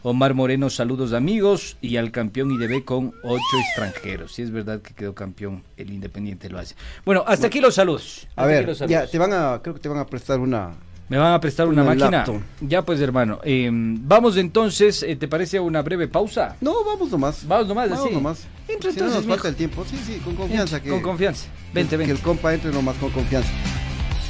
Omar 0.03 0.35
Moreno, 0.35 0.71
saludos 0.71 1.13
amigos 1.13 1.77
y 1.81 1.97
al 1.97 2.11
campeón 2.11 2.51
IDB 2.53 2.85
con 2.85 3.13
ocho 3.25 3.43
extranjeros. 3.61 4.33
Si 4.35 4.43
es 4.43 4.51
verdad 4.53 4.81
que 4.81 4.93
quedó 4.95 5.15
campeón, 5.15 5.63
el 5.77 5.91
Independiente 5.93 6.49
lo 6.49 6.59
hace. 6.59 6.75
Bueno, 7.05 7.25
hasta 7.27 7.47
aquí 7.49 7.61
los 7.61 7.75
saludos. 7.75 8.29
A 8.37 8.43
hasta 8.43 8.47
ver, 8.47 8.67
los 8.67 8.79
ya 8.81 8.87
saludos. 8.87 9.11
te 9.11 9.19
van 9.19 9.33
a, 9.33 9.61
creo 9.63 9.75
que 9.75 9.81
te 9.81 9.89
van 9.89 9.99
a 9.99 10.07
prestar 10.07 10.39
una. 10.41 10.75
¿Me 11.09 11.19
van 11.19 11.33
a 11.35 11.41
prestar 11.41 11.69
una, 11.69 11.83
Una 11.83 11.91
máquina? 11.93 12.11
laptop. 12.11 12.41
Ya 12.63 12.83
pues 12.85 13.01
hermano, 13.01 13.39
eh, 13.45 13.69
vamos 13.73 14.37
entonces, 14.37 15.05
eh, 15.05 15.15
¿te 15.15 15.29
parece 15.29 15.61
una 15.61 15.81
breve 15.83 16.09
pausa? 16.09 16.57
No, 16.61 16.83
vamos 16.85 17.11
nomás. 17.11 17.47
Vamos 17.47 17.69
nomás, 17.69 17.91
Vamos 17.91 18.05
así. 18.07 18.15
nomás. 18.15 18.39
Entra 18.69 18.91
Si 18.91 18.99
no 18.99 19.05
entonces, 19.07 19.27
nos 19.27 19.37
falta 19.37 19.49
el 19.49 19.55
tiempo. 19.55 19.85
Sí, 19.89 19.97
sí, 20.05 20.21
con 20.25 20.35
confianza. 20.35 20.83
Que, 20.83 20.91
Con 20.91 21.03
confianza. 21.03 21.47
Vente, 21.73 21.91
que 21.91 21.97
vente. 21.99 22.13
el 22.13 22.19
compa 22.21 22.53
entre 22.55 22.73
nomás 22.73 22.97
con 22.97 23.11
confianza. 23.11 23.49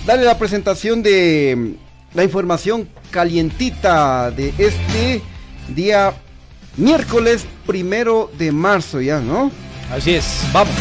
Dale 0.04 0.24
la 0.24 0.36
presentación 0.38 1.02
de 1.02 1.54
mm, 1.56 2.16
la 2.16 2.24
información 2.24 2.88
calientita 3.10 4.30
de 4.30 4.52
este 4.58 5.22
día 5.74 6.12
miércoles 6.76 7.46
primero 7.66 8.30
de 8.36 8.52
marzo 8.52 9.00
ya, 9.00 9.18
¿no? 9.20 9.50
Así 9.90 10.14
es, 10.14 10.42
vamos. 10.52 10.74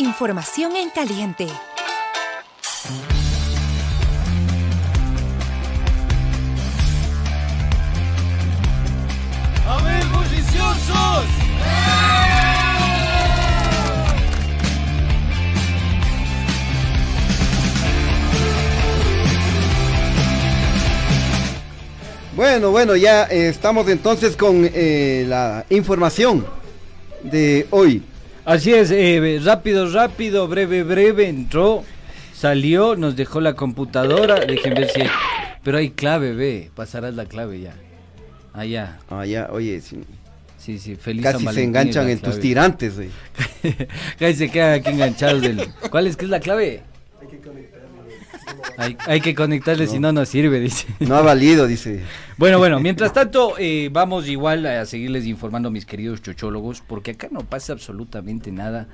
Información 0.00 0.76
en 0.76 0.88
caliente. 0.88 1.46
¡A 9.68 9.82
ver, 9.82 10.02
bulliciosos! 10.06 11.26
Bueno, 22.34 22.70
bueno, 22.70 22.96
ya 22.96 23.24
eh, 23.24 23.50
estamos 23.50 23.86
entonces 23.90 24.34
con 24.34 24.66
eh, 24.72 25.26
la 25.28 25.66
información 25.68 26.46
de 27.22 27.66
hoy. 27.68 28.02
Así 28.50 28.74
es, 28.74 28.90
eh, 28.90 29.40
rápido, 29.44 29.88
rápido, 29.92 30.48
breve, 30.48 30.82
breve, 30.82 31.28
entró, 31.28 31.84
salió, 32.34 32.96
nos 32.96 33.14
dejó 33.14 33.40
la 33.40 33.54
computadora, 33.54 34.40
dejen 34.40 34.74
ver 34.74 34.90
si 34.90 35.02
hay... 35.02 35.08
Pero 35.62 35.78
hay 35.78 35.90
clave, 35.90 36.32
ve, 36.32 36.68
pasarás 36.74 37.14
la 37.14 37.26
clave 37.26 37.60
ya. 37.60 37.74
Allá, 38.52 38.98
Ah, 39.08 39.24
ya, 39.24 39.50
oye, 39.52 39.80
sí, 39.80 40.00
sí, 40.58 40.80
sí, 40.80 40.96
feliz 40.96 41.22
San 41.22 41.44
casi 41.44 41.54
se 41.54 41.62
enganchan 41.62 42.08
en 42.08 42.18
tus 42.18 42.40
tirantes. 42.40 42.96
güey. 42.96 43.10
Casi 44.18 44.34
se 44.34 44.50
quedan 44.50 44.80
aquí 44.80 44.90
enganchados 44.90 45.42
del... 45.42 45.68
¿Cuál 45.88 46.08
es 46.08 46.16
que 46.16 46.24
es 46.24 46.30
la 46.32 46.40
clave? 46.40 46.82
Hay, 48.76 48.96
hay 49.06 49.20
que 49.20 49.34
conectarle, 49.34 49.86
si 49.86 49.98
no, 49.98 50.12
no 50.12 50.24
sirve, 50.24 50.60
dice. 50.60 50.86
No 51.00 51.16
ha 51.16 51.22
valido, 51.22 51.66
dice. 51.66 52.00
Bueno, 52.36 52.58
bueno, 52.58 52.80
mientras 52.80 53.12
tanto, 53.12 53.54
eh, 53.58 53.90
vamos 53.92 54.28
igual 54.28 54.64
a 54.66 54.86
seguirles 54.86 55.26
informando, 55.26 55.70
mis 55.70 55.84
queridos 55.86 56.22
chochólogos, 56.22 56.82
porque 56.86 57.12
acá 57.12 57.28
no 57.30 57.40
pasa 57.40 57.72
absolutamente 57.72 58.52
nada. 58.52 58.88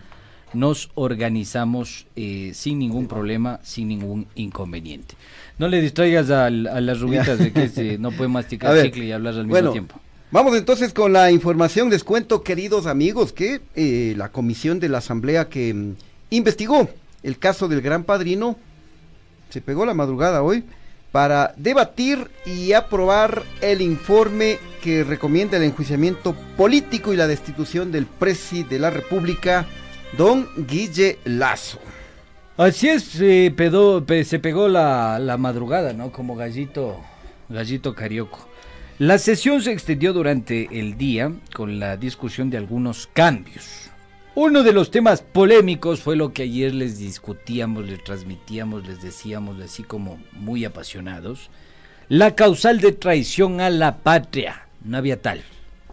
Nos 0.54 0.90
organizamos 0.94 2.06
eh, 2.16 2.52
sin 2.54 2.78
ningún 2.78 3.08
problema, 3.08 3.60
sin 3.62 3.88
ningún 3.88 4.26
inconveniente. 4.36 5.14
No 5.58 5.68
le 5.68 5.80
distraigas 5.80 6.30
a, 6.30 6.50
las 6.50 7.00
rubitas 7.00 7.38
de 7.38 7.52
que 7.52 7.68
se- 7.68 7.98
no 7.98 8.12
puede 8.12 8.28
masticar 8.28 8.72
ver, 8.74 8.86
chicle 8.86 9.06
y 9.06 9.12
hablar 9.12 9.34
al 9.34 9.46
mismo 9.46 9.72
tiempo. 9.72 10.00
Vamos 10.30 10.56
entonces 10.56 10.92
con 10.92 11.12
la 11.12 11.30
información. 11.30 11.90
Les 11.90 12.04
cuento, 12.04 12.42
queridos 12.42 12.86
amigos, 12.86 13.32
que 13.32 13.60
eh, 13.74 14.14
la 14.16 14.30
comisión 14.30 14.80
de 14.80 14.88
la 14.88 14.98
Asamblea 14.98 15.48
que 15.48 15.72
mm, 15.72 15.94
investigó 16.30 16.88
el 17.22 17.38
caso 17.38 17.68
del 17.68 17.80
Gran 17.80 18.04
Padrino 18.04 18.56
se 19.50 19.60
pegó 19.60 19.86
la 19.86 19.94
madrugada 19.94 20.42
hoy 20.42 20.64
para 21.12 21.54
debatir 21.56 22.30
y 22.44 22.72
aprobar 22.72 23.42
el 23.60 23.80
informe 23.80 24.58
que 24.82 25.02
recomienda 25.04 25.56
el 25.56 25.62
enjuiciamiento 25.62 26.34
político 26.56 27.12
y 27.12 27.16
la 27.16 27.26
destitución 27.26 27.90
del 27.90 28.06
presi 28.06 28.64
de 28.64 28.78
la 28.78 28.90
República, 28.90 29.66
don 30.18 30.48
Guille 30.68 31.18
Lazo. 31.24 31.78
Así 32.58 32.88
es, 32.88 33.16
pedó- 33.54 34.04
pe- 34.04 34.24
se 34.24 34.38
pegó 34.38 34.68
la, 34.68 35.18
la 35.18 35.36
madrugada, 35.36 35.92
¿no? 35.92 36.10
Como 36.10 36.36
gallito, 36.36 37.00
gallito 37.48 37.94
carioco. 37.94 38.46
La 38.98 39.18
sesión 39.18 39.60
se 39.60 39.72
extendió 39.72 40.12
durante 40.14 40.68
el 40.80 40.96
día 40.96 41.30
con 41.54 41.78
la 41.78 41.96
discusión 41.98 42.48
de 42.48 42.56
algunos 42.56 43.08
cambios. 43.12 43.85
Uno 44.38 44.62
de 44.62 44.74
los 44.74 44.90
temas 44.90 45.22
polémicos 45.22 46.00
fue 46.00 46.14
lo 46.14 46.34
que 46.34 46.42
ayer 46.42 46.74
les 46.74 46.98
discutíamos, 46.98 47.86
les 47.86 48.04
transmitíamos, 48.04 48.86
les 48.86 49.00
decíamos 49.00 49.58
así 49.62 49.82
como 49.82 50.18
muy 50.32 50.66
apasionados. 50.66 51.48
La 52.10 52.34
causal 52.34 52.82
de 52.82 52.92
traición 52.92 53.62
a 53.62 53.70
la 53.70 53.96
patria. 54.00 54.68
No 54.84 54.98
había 54.98 55.22
tal. 55.22 55.42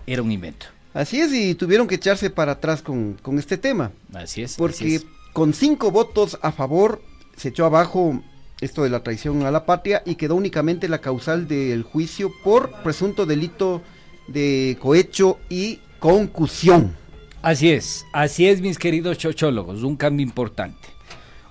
Era 0.06 0.22
un 0.24 0.30
invento. 0.34 0.66
Así 0.94 1.22
es, 1.22 1.32
y 1.34 1.56
tuvieron 1.56 1.88
que 1.88 1.96
echarse 1.96 2.30
para 2.30 2.52
atrás 2.52 2.82
con, 2.82 3.14
con 3.14 3.40
este 3.40 3.58
tema. 3.58 3.94
Así 4.14 4.42
es. 4.42 4.52
así 4.52 4.58
Porque 4.60 4.96
es. 4.96 5.06
con 5.32 5.54
cinco 5.54 5.90
votos 5.92 6.38
a 6.42 6.52
favor 6.52 7.02
se 7.38 7.48
echó 7.48 7.66
abajo 7.66 8.22
esto 8.60 8.84
de 8.84 8.90
la 8.90 9.04
traición 9.04 9.44
a 9.44 9.52
la 9.52 9.66
patria 9.66 10.04
y 10.06 10.16
quedó 10.16 10.36
únicamente 10.36 10.90
la 10.90 11.00
causal 11.00 11.48
del 11.48 11.84
juicio 11.84 12.30
por 12.44 12.74
presunto 12.84 13.26
delito 13.26 13.82
de 14.28 14.78
cohecho 14.82 15.40
y 15.48 15.80
concusión. 16.00 17.02
Así 17.44 17.72
es, 17.72 18.06
así 18.14 18.48
es 18.48 18.62
mis 18.62 18.78
queridos 18.78 19.18
chochólogos, 19.18 19.84
un 19.84 19.98
cambio 19.98 20.26
importante. 20.26 20.88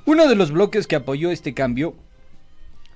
Uno 0.06 0.26
de 0.26 0.34
los 0.34 0.50
bloques 0.50 0.86
que 0.86 0.96
apoyó 0.96 1.30
este 1.30 1.52
cambio 1.52 1.94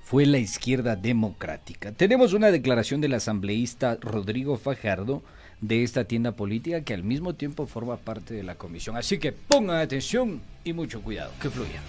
fue 0.01 0.25
la 0.25 0.39
izquierda 0.39 0.95
democrática. 0.95 1.91
Tenemos 1.91 2.33
una 2.33 2.49
declaración 2.49 2.99
del 2.99 3.13
asambleísta 3.13 3.99
Rodrigo 4.01 4.57
Fajardo 4.57 5.21
de 5.61 5.83
esta 5.83 6.05
tienda 6.05 6.31
política 6.31 6.81
que 6.81 6.95
al 6.95 7.03
mismo 7.03 7.35
tiempo 7.35 7.67
forma 7.67 7.97
parte 7.97 8.33
de 8.33 8.41
la 8.41 8.55
comisión. 8.55 8.97
Así 8.97 9.19
que 9.19 9.31
pongan 9.31 9.77
atención 9.77 10.41
y 10.63 10.73
mucho 10.73 11.03
cuidado, 11.03 11.31
que 11.39 11.51
fluya. 11.51 11.79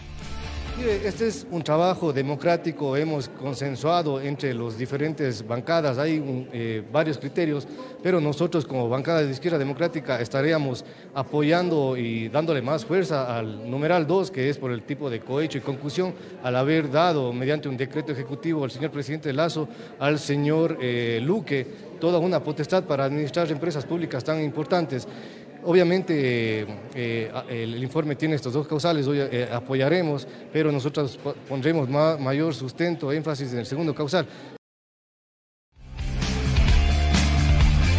Este 0.81 1.27
es 1.27 1.45
un 1.51 1.63
trabajo 1.65 2.13
democrático, 2.13 2.97
hemos 2.97 3.29
consensuado 3.29 4.21
entre 4.21 4.55
las 4.55 4.79
diferentes 4.79 5.45
bancadas, 5.45 5.99
hay 5.99 6.47
eh, 6.53 6.85
varios 6.93 7.19
criterios, 7.19 7.67
pero 8.01 8.21
nosotros 8.21 8.65
como 8.65 8.89
bancada 8.89 9.25
de 9.25 9.31
izquierda 9.33 9.59
democrática 9.59 10.21
estaríamos 10.21 10.85
apoyando 11.15 11.97
y 11.97 12.29
dándole 12.29 12.63
más 12.63 12.85
fuerza 12.85 13.37
al 13.37 13.69
numeral 13.69 14.07
2, 14.07 14.31
que 14.31 14.49
es 14.49 14.57
por 14.57 14.71
el 14.71 14.83
tipo 14.83 15.11
de 15.11 15.19
cohecho 15.19 15.59
y 15.59 15.63
concusión, 15.63 16.15
al 16.45 16.55
haber 16.55 16.89
dado 16.93 17.33
mediante 17.33 17.69
un 17.69 17.77
decreto 17.77 18.13
ejecutivo 18.13 18.63
al 18.63 18.71
señor 18.71 18.93
presidente 18.93 19.33
Lazo, 19.33 19.69
al 19.99 20.21
señor 20.21 20.79
eh, 20.81 21.19
Luque, 21.21 21.67
toda 21.99 22.21
una 22.21 22.43
potestad 22.43 22.85
para 22.85 23.05
administrar 23.05 23.51
empresas 23.51 23.85
públicas 23.85 24.23
tan 24.23 24.41
importantes. 24.43 25.09
Obviamente 25.65 26.61
eh, 26.63 26.67
eh, 26.95 27.33
el, 27.49 27.83
informe 27.83 28.15
tiene 28.17 28.37
estos 28.37 28.53
dos 28.53 28.67
causales, 28.69 29.07
hoy 29.07 29.19
eh, 29.21 29.49
apoyaremos, 29.53 30.27
pero 30.53 30.71
nosotros 30.73 31.19
po- 31.23 31.35
pondremos 31.49 31.89
ma- 31.89 32.17
mayor 32.17 32.55
sustento, 32.55 33.13
énfasis 33.13 33.53
en 33.53 33.59
el 33.59 33.67
segundo 33.67 33.95
causal. 33.95 34.27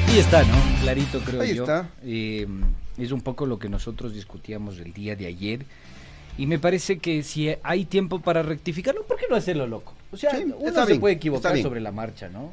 Ahí 0.07 0.17
está, 0.19 0.43
¿no? 0.43 0.55
Clarito 0.81 1.19
creo 1.19 1.41
Ahí 1.41 1.55
yo. 1.55 1.63
está. 1.63 1.89
Eh, 2.03 2.47
es 2.97 3.11
un 3.11 3.21
poco 3.21 3.45
lo 3.45 3.59
que 3.59 3.69
nosotros 3.69 4.13
discutíamos 4.13 4.79
el 4.79 4.91
día 4.93 5.15
de 5.15 5.27
ayer. 5.27 5.65
Y 6.37 6.47
me 6.47 6.57
parece 6.57 6.99
que 6.99 7.21
si 7.23 7.53
hay 7.63 7.85
tiempo 7.85 8.19
para 8.21 8.41
rectificarlo, 8.41 9.03
¿por 9.03 9.17
qué 9.17 9.25
no 9.29 9.35
hacerlo 9.35 9.67
loco? 9.67 9.93
O 10.11 10.17
sea, 10.17 10.31
Sí, 10.31 10.43
uno 10.57 10.73
se 10.73 10.85
bien, 10.87 10.99
puede 11.01 11.15
equivocar 11.15 11.57
sobre 11.61 11.81
la 11.81 11.91
marcha, 11.91 12.29
¿no? 12.29 12.51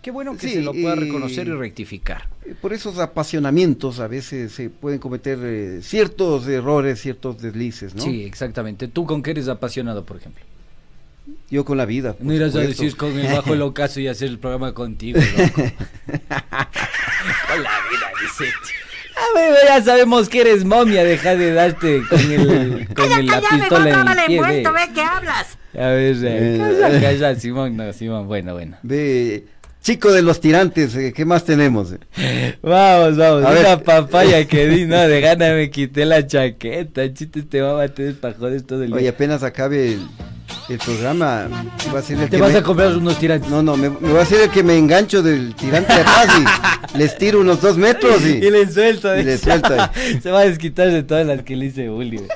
Qué 0.00 0.10
bueno 0.10 0.32
que 0.38 0.48
Sí, 0.48 0.54
se 0.54 0.62
lo 0.62 0.72
pueda 0.72 0.94
reconocer 0.94 1.48
y 1.48 1.52
rectificar. 1.52 2.28
Por 2.62 2.72
esos 2.72 2.98
apasionamientos 2.98 4.00
a 4.00 4.06
veces 4.08 4.52
se 4.52 4.70
pueden 4.70 4.98
cometer 4.98 5.38
eh, 5.42 5.80
ciertos 5.82 6.48
errores, 6.48 6.98
ciertos 7.00 7.42
deslices, 7.42 7.94
¿no? 7.94 8.02
Sí, 8.02 8.24
exactamente. 8.24 8.88
¿Tú 8.88 9.04
con 9.04 9.22
qué 9.22 9.32
eres 9.32 9.48
apasionado, 9.48 10.04
por 10.06 10.16
ejemplo? 10.16 10.42
Yo 11.50 11.64
con 11.64 11.76
la 11.76 11.84
vida. 11.84 12.16
No 12.20 12.32
irás 12.32 12.54
a 12.54 12.60
decir 12.60 12.96
con 12.96 13.18
el 13.18 13.30
bajo 13.32 13.52
el 13.52 13.60
ocaso 13.62 14.00
y 14.00 14.08
hacer 14.08 14.28
el 14.28 14.38
programa 14.38 14.72
contigo, 14.72 15.20
loco. 15.20 15.54
con 16.06 17.62
la 17.62 17.70
vida, 17.90 18.10
dice. 18.22 18.52
A 19.16 19.38
ver, 19.38 19.54
ya 19.66 19.82
sabemos 19.82 20.28
que 20.28 20.40
eres 20.42 20.64
momia, 20.64 21.02
deja 21.02 21.34
de 21.36 21.52
darte 21.52 22.02
con, 22.08 22.20
el, 22.20 22.88
con 22.94 23.10
el- 23.12 23.26
la 23.26 23.40
pistola 23.40 24.00
en 24.02 24.18
el 24.18 24.26
pie. 24.26 24.40
ve. 24.42 24.90
¿qué 24.94 25.00
hablas? 25.02 25.58
A 25.74 25.88
ver, 25.88 26.16
Eh. 26.16 26.56
eh, 26.56 26.78
calla, 26.80 27.00
calla, 27.00 27.34
Simón, 27.40 27.76
no, 27.76 27.92
Simón, 27.92 28.26
bueno, 28.26 28.52
bueno. 28.54 28.76
Ve, 28.82 29.44
Chico 29.86 30.10
de 30.12 30.20
los 30.20 30.40
tirantes, 30.40 30.96
eh, 30.96 31.12
¿qué 31.14 31.24
más 31.24 31.44
tenemos? 31.44 31.92
Vamos, 32.60 33.16
vamos. 33.16 33.44
A 33.44 33.50
una 33.50 33.76
ver. 33.76 33.82
papaya 33.84 34.44
que 34.48 34.66
di, 34.66 34.84
no, 34.84 34.96
de 35.06 35.20
gana 35.20 35.52
me 35.54 35.70
quité 35.70 36.04
la 36.04 36.26
chaqueta. 36.26 37.14
Chiste, 37.14 37.42
te 37.44 37.60
va 37.60 37.70
a 37.70 37.74
bater 37.74 38.18
pajones 38.18 38.66
todo 38.66 38.82
el 38.82 38.88
día. 38.88 38.96
Oye, 38.96 39.08
apenas 39.08 39.44
acabe 39.44 39.92
el, 39.92 40.00
el 40.70 40.78
programa, 40.78 41.48
va 41.94 42.00
a 42.00 42.02
ser 42.02 42.18
el 42.20 42.24
te 42.28 42.34
que 42.36 42.42
vas 42.42 42.50
me- 42.52 42.58
a 42.58 42.62
comprar 42.64 42.96
unos 42.96 43.16
tirantes. 43.20 43.48
No, 43.48 43.62
no, 43.62 43.76
me, 43.76 43.88
me 43.90 44.12
va 44.12 44.22
a 44.22 44.26
ser 44.26 44.40
el 44.40 44.50
que 44.50 44.64
me 44.64 44.76
engancho 44.76 45.22
del 45.22 45.54
tirante 45.54 45.94
de 45.94 46.00
atrás 46.00 46.26
y 46.92 46.98
les 46.98 47.16
tiro 47.16 47.38
unos 47.40 47.60
dos 47.60 47.76
metros 47.76 48.22
y... 48.26 48.38
Y 48.44 48.50
le 48.50 48.68
suelto. 48.68 49.14
Y 49.16 49.22
le 49.22 49.32
dice. 49.34 49.44
suelto. 49.44 49.72
Se 50.20 50.32
va 50.32 50.40
a 50.40 50.44
desquitar 50.46 50.90
de 50.90 51.04
todas 51.04 51.24
las 51.24 51.42
que 51.44 51.54
le 51.54 51.66
hice 51.66 51.88
bullying. 51.90 52.26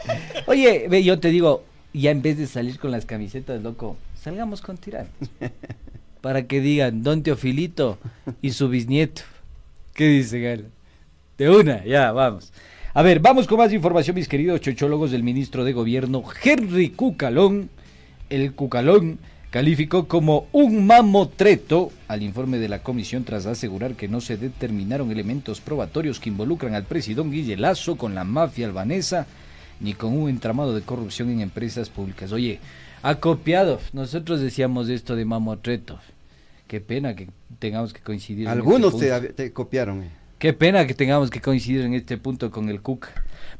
Oye, 0.46 0.86
ve, 0.88 1.02
yo 1.02 1.18
te 1.18 1.30
digo, 1.30 1.64
ya 1.92 2.12
en 2.12 2.22
vez 2.22 2.38
de 2.38 2.46
salir 2.46 2.78
con 2.78 2.92
las 2.92 3.06
camisetas, 3.06 3.60
loco, 3.60 3.96
salgamos 4.22 4.60
con 4.60 4.76
tirantes. 4.78 5.30
Para 6.20 6.46
que 6.46 6.61
digan, 6.61 7.02
don 7.02 7.22
Teofilito 7.22 7.98
y 8.42 8.50
su 8.50 8.68
bisnieto. 8.68 9.22
¿Qué 9.94 10.06
dice, 10.09 10.40
Gala? 10.40 10.64
De 11.38 11.48
una, 11.50 11.85
ya, 11.85 12.12
vamos. 12.12 12.52
A 12.92 13.02
ver, 13.02 13.20
vamos 13.20 13.46
con 13.46 13.59
más 13.59 13.72
información, 13.72 14.16
mis 14.16 14.28
queridos 14.28 14.61
chochólogos 14.61 15.11
del 15.11 15.22
ministro 15.22 15.64
de 15.64 15.72
Gobierno, 15.72 16.22
Henry 16.42 16.90
Cucalón. 16.90 17.70
El 18.28 18.52
Cucalón 18.52 19.18
calificó 19.50 20.06
como 20.06 20.46
un 20.52 20.87
mamotreto 20.87 21.90
al 22.09 22.22
informe 22.22 22.59
de 22.59 22.68
la 22.68 22.83
comisión 22.83 23.24
tras 23.24 23.46
asegurar 23.46 23.94
que 23.94 24.09
no 24.09 24.20
se 24.20 24.37
determinaron 24.37 25.11
elementos 25.11 25.61
probatorios 25.61 26.20
que 26.20 26.28
involucran 26.28 26.74
al 26.74 26.85
presidente 26.85 27.37
Guille 27.37 27.56
Lazo 27.56 27.96
con 27.96 28.14
la 28.14 28.24
mafia 28.24 28.66
albanesa 28.66 29.26
ni 29.80 29.94
con 29.94 30.16
un 30.16 30.28
entramado 30.28 30.74
de 30.74 30.83
corrupción 30.83 31.30
en 31.30 31.40
empresas 31.40 31.88
públicas. 31.88 32.33
Oye, 32.33 32.61
ha 33.02 33.14
copiado. 33.20 33.80
Nosotros 33.92 34.40
decíamos 34.40 34.88
esto 34.88 35.16
de 35.16 35.24
mamotreto. 35.24 35.98
Qué 36.66 36.80
pena 36.80 37.14
que 37.16 37.28
tengamos 37.58 37.92
que 37.92 38.00
coincidir. 38.00 38.46
en 38.46 38.52
Algunos 38.52 38.94
este 38.94 39.06
te, 39.08 39.18
punto. 39.20 39.34
te 39.34 39.52
copiaron. 39.52 40.02
eh. 40.04 40.10
Qué 40.38 40.52
pena 40.54 40.86
que 40.86 40.94
tengamos 40.94 41.28
que 41.30 41.40
coincidir 41.40 41.82
en 41.82 41.94
este 41.94 42.16
punto 42.16 42.50
con 42.50 42.68
el 42.68 42.80
Cuca. 42.80 43.10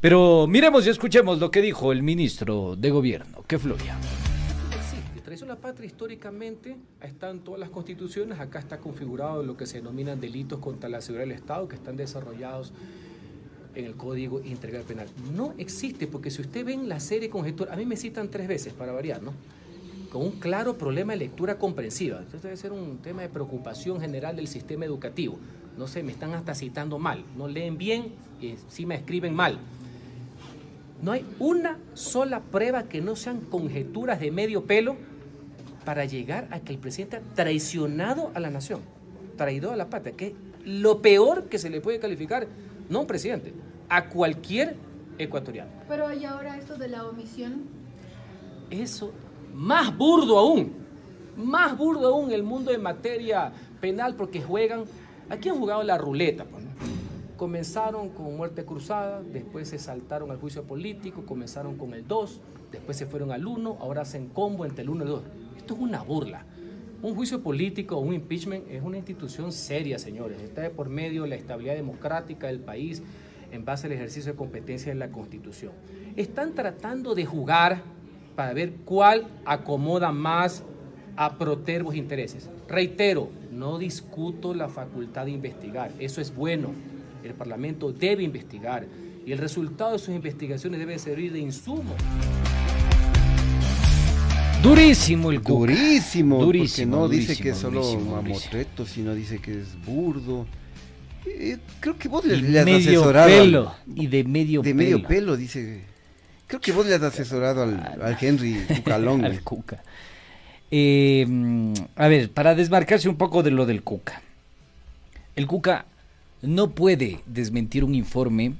Pero 0.01 0.47
miremos 0.47 0.87
y 0.87 0.91
escuchemos 0.91 1.39
lo 1.39 1.51
que 1.51 1.61
dijo 1.61 1.93
el 1.93 2.03
ministro 2.03 2.75
de 2.77 2.91
Gobierno, 2.91 3.43
que 3.47 3.59
fluya. 3.59 3.97
existe. 4.79 5.21
Traición 5.23 5.51
a 5.51 5.55
la 5.55 5.61
patria 5.61 5.87
históricamente 5.87 6.77
está 7.03 7.29
en 7.31 7.41
todas 7.41 7.61
las 7.61 7.69
constituciones. 7.69 8.39
Acá 8.41 8.61
está 8.61 8.79
configurado 8.79 9.43
lo 9.43 9.57
que 9.57 9.67
se 9.67 9.79
denominan 9.79 10.21
delitos 10.21 10.59
contra 10.61 10.89
la 10.89 11.01
seguridad 11.03 11.27
del 11.29 11.37
Estado 11.37 11.69
que 11.69 11.77
están 11.77 11.97
desarrollados 11.97 12.73
en 13.75 13.85
el 13.85 13.95
Código 13.95 14.41
Integral 14.45 14.83
Penal. 14.83 15.09
No 15.35 15.55
existe, 15.59 16.07
porque 16.07 16.31
si 16.31 16.43
usted 16.43 16.65
ven 16.65 16.89
la 16.89 17.01
serie 17.01 17.31
conjetura, 17.31 17.73
a 17.73 17.77
mí 17.77 17.87
me 17.87 17.97
citan 17.97 18.31
tres 18.31 18.49
veces 18.49 18.73
para 18.73 18.93
variar, 18.93 19.23
¿no? 19.23 19.33
Con 20.11 20.23
un 20.23 20.33
claro 20.33 20.77
problema 20.77 21.13
de 21.13 21.21
lectura 21.21 21.59
comprensiva. 21.59 22.21
Esto 22.21 22.39
debe 22.39 22.57
ser 22.57 22.73
un 22.73 22.99
tema 22.99 23.23
de 23.23 23.29
preocupación 23.29 24.01
general 24.01 24.35
del 24.37 24.49
sistema 24.49 24.85
educativo. 24.85 25.39
No 25.79 25.87
sé, 25.87 26.03
me 26.03 26.13
están 26.13 26.35
hasta 26.35 26.55
citando 26.55 26.99
mal. 26.99 27.25
No 27.37 27.47
leen 27.47 27.79
bien 27.79 28.13
y 28.41 28.49
encima 28.49 28.95
escriben 28.95 29.35
mal. 29.35 29.59
No 31.01 31.13
hay 31.13 31.25
una 31.39 31.79
sola 31.95 32.41
prueba 32.41 32.83
que 32.85 33.01
no 33.01 33.17
sean 33.17 33.41
conjeturas 33.41 34.21
de 34.21 34.31
medio 34.31 34.65
pelo 34.65 34.97
para 35.85 36.05
llegar 36.05 36.49
a 36.51 36.61
que 36.61 36.73
el 36.73 36.79
presidente 36.79 37.17
ha 37.17 37.21
traicionado 37.35 38.31
a 38.35 38.41
la 38.41 38.51
nación, 38.51 38.81
traidor 39.37 39.73
a 39.73 39.77
la 39.77 39.89
patria, 39.89 40.15
que 40.15 40.27
es 40.29 40.33
lo 40.65 41.01
peor 41.01 41.45
que 41.45 41.59
se 41.59 41.71
le 41.71 41.81
puede 41.81 42.01
calificar, 42.01 42.47
no 42.91 43.01
un 43.01 43.07
presidente, 43.07 43.55
a 43.89 44.09
cualquier 44.09 44.77
ecuatoriano. 45.17 45.71
Pero 45.89 46.13
y 46.13 46.25
ahora 46.25 46.59
esto 46.59 46.77
de 46.77 46.89
la 46.89 47.07
omisión, 47.07 47.63
Eso, 48.69 49.13
más 49.55 49.97
burdo 49.97 50.39
aún, 50.39 50.73
más 51.37 51.77
burdo 51.77 52.09
aún 52.09 52.31
el 52.31 52.43
mundo 52.43 52.71
de 52.71 52.79
materia 52.79 53.53
penal 53.81 54.15
porque 54.15 54.41
juegan, 54.41 54.85
aquí 55.29 55.49
han 55.49 55.59
jugado 55.59 55.83
la 55.83 55.99
ruleta, 55.99 56.45
pues, 56.45 56.63
¿no? 56.65 56.71
Comenzaron 57.37 58.11
con 58.11 58.37
muerte 58.37 58.65
cruzada, 58.65 59.23
después 59.23 59.69
se 59.69 59.79
saltaron 59.79 60.31
al 60.31 60.37
juicio 60.37 60.65
político, 60.65 61.25
comenzaron 61.25 61.77
con 61.77 61.95
el 61.95 62.07
2, 62.07 62.41
después 62.71 62.97
se 62.97 63.07
fueron 63.07 63.33
al 63.33 63.47
1, 63.47 63.79
ahora 63.81 64.03
hacen 64.03 64.29
combo 64.29 64.67
entre 64.67 64.83
el 64.83 64.91
1 64.91 65.05
y 65.05 65.07
el 65.07 65.13
2. 65.13 65.23
Esto 65.57 65.75
es 65.75 65.81
una 65.81 66.03
burla. 66.03 66.45
Un 67.03 67.15
juicio 67.15 67.43
político 67.43 67.97
o 67.97 68.01
un 68.01 68.13
impeachment 68.13 68.69
es 68.69 68.83
una 68.83 68.99
institución 68.99 69.53
seria, 69.53 69.99
señores. 69.99 70.43
Está 70.43 70.61
de 70.61 70.71
por 70.71 70.91
medio 70.91 71.27
la 71.27 71.35
estabilidad 71.35 71.75
democrática 71.75 72.49
del 72.49 72.61
país 72.61 73.03
en 73.51 73.65
base 73.65 73.87
al 73.87 73.95
ejercicio 73.95 74.33
de 74.33 74.37
competencia 74.37 74.93
de 74.93 74.99
la 74.99 75.11
Constitución. 75.11 75.73
Están 76.17 76.55
tratando 76.55 77.15
de 77.15 77.25
jugar 77.25 77.81
para 78.37 78.53
ver 78.53 78.75
cuál 78.85 79.29
acomoda 79.47 80.13
más 80.13 80.63
a 81.17 81.39
protervos 81.39 81.95
intereses. 81.95 82.51
Reitero, 82.69 83.31
no 83.51 83.79
discuto 83.79 84.53
la 84.53 84.69
facultad 84.69 85.25
de 85.25 85.31
investigar, 85.31 85.93
eso 85.99 86.21
es 86.21 86.35
bueno. 86.35 86.71
El 87.25 87.33
Parlamento 87.33 87.93
debe 87.93 88.25
investigar 88.25 88.87
y 89.25 89.33
el 89.33 89.39
resultado 89.39 89.93
de 89.93 89.99
sus 89.99 90.15
investigaciones 90.15 90.79
debe 90.79 90.99
servir 90.99 91.33
de 91.33 91.39
insumo 91.39 91.95
Durísimo 94.63 95.31
el 95.31 95.41
Cuca. 95.43 95.73
Durísimo, 95.73 96.45
Durísimo, 96.45 96.97
porque 96.99 97.03
no 97.03 97.09
dice 97.09 97.37
que 97.43 97.51
es 97.51 97.57
solo 97.57 97.81
durísimo, 97.83 98.17
mamotreto, 98.17 98.87
sino 98.87 99.15
dice 99.15 99.39
que 99.39 99.53
es 99.61 99.69
burdo. 99.87 100.47
Eh, 101.27 101.59
creo 101.81 101.97
que 101.97 102.09
vos 102.09 102.25
le, 102.25 102.37
le 102.37 102.59
has 102.59 102.65
medio 102.65 102.79
asesorado. 103.01 103.27
al- 103.29 103.41
pelo. 103.41 103.75
Y 103.95 104.07
de 104.07 104.25
medio 104.25 104.61
de 104.63 104.71
pelo. 104.75 104.77
medio 104.77 105.03
pelo, 105.09 105.37
dice. 105.37 105.83
Creo 106.47 106.61
que 106.61 106.73
vos 106.73 106.85
le 106.87 106.95
has 106.95 107.03
asesorado 107.03 107.63
al, 107.63 107.79
al 108.03 108.17
Henry 108.21 108.55
Cucalón. 108.69 109.25
Al 109.25 109.41
Cuca. 109.45 109.83
Eh, 110.71 111.25
mm, 111.27 111.73
a 111.97 112.09
ver, 112.09 112.31
para 112.31 112.55
desmarcarse 112.55 113.09
un 113.09 113.17
poco 113.17 113.43
de 113.43 113.51
lo 113.53 113.65
del 113.67 113.83
Cuca. 113.83 114.21
El 115.37 115.47
Cuca 115.47 115.87
no 116.43 116.71
puede 116.71 117.21
desmentir 117.27 117.83
un 117.85 117.95
informe 117.95 118.55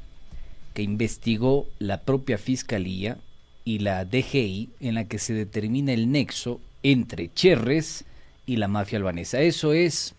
que 0.73 0.83
investigó 0.83 1.67
la 1.79 2.01
propia 2.03 2.39
Fiscalía 2.39 3.19
y 3.75 3.79
la 3.79 4.05
DGI 4.05 4.71
en 4.81 4.95
la 4.95 5.05
que 5.07 5.19
se 5.19 5.33
determina 5.33 5.93
el 5.93 6.11
nexo 6.11 6.61
entre 6.83 7.33
Cherres 7.33 8.05
y 8.47 8.57
la 8.57 8.67
mafia 8.69 8.99
albanesa. 8.99 9.41
Eso 9.41 9.73
es 9.73 10.15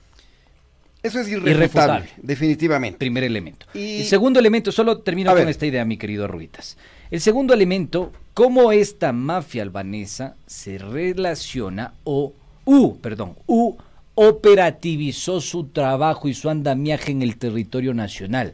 Eso 1.03 1.19
es 1.19 1.27
irrefutable, 1.29 1.51
Irrefutable. 1.51 2.09
definitivamente. 2.21 2.97
primer 2.99 3.23
elemento. 3.23 3.65
Y- 3.73 4.01
El 4.01 4.05
segundo 4.05 4.39
elemento, 4.39 4.71
solo 4.71 4.99
termino 4.99 5.31
A 5.31 5.33
con 5.33 5.41
ver. 5.41 5.49
esta 5.49 5.65
idea, 5.65 5.83
mi 5.83 5.97
querido 5.97 6.27
Ruitas. 6.27 6.77
El 7.09 7.19
segundo 7.19 7.53
elemento, 7.53 8.13
cómo 8.35 8.71
esta 8.71 9.11
mafia 9.11 9.63
albanesa 9.63 10.35
se 10.45 10.77
relaciona 10.77 11.93
o, 12.03 12.33
u, 12.65 12.97
perdón, 12.97 13.35
u, 13.47 13.75
operativizó 14.13 15.41
su 15.41 15.65
trabajo 15.65 16.27
y 16.27 16.33
su 16.33 16.49
andamiaje 16.49 17.11
en 17.11 17.21
el 17.21 17.37
territorio 17.37 17.93
nacional. 17.93 18.53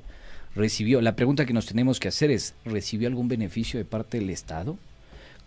Recibió, 0.55 1.01
la 1.01 1.15
pregunta 1.15 1.45
que 1.45 1.53
nos 1.53 1.65
tenemos 1.67 1.99
que 1.99 2.07
hacer 2.07 2.31
es, 2.31 2.55
¿recibió 2.65 3.07
algún 3.09 3.27
beneficio 3.27 3.77
de 3.77 3.85
parte 3.85 4.19
del 4.19 4.29
Estado? 4.29 4.77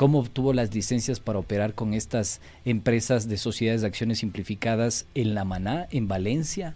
¿Cómo 0.01 0.21
obtuvo 0.21 0.55
las 0.55 0.75
licencias 0.75 1.21
para 1.21 1.39
operar 1.39 1.75
con 1.75 1.93
estas 1.93 2.41
empresas 2.65 3.29
de 3.29 3.37
sociedades 3.37 3.83
de 3.83 3.89
acciones 3.89 4.21
simplificadas 4.21 5.05
en 5.15 5.35
La 5.35 5.45
Maná, 5.45 5.89
en 5.91 6.09
Valencia? 6.09 6.75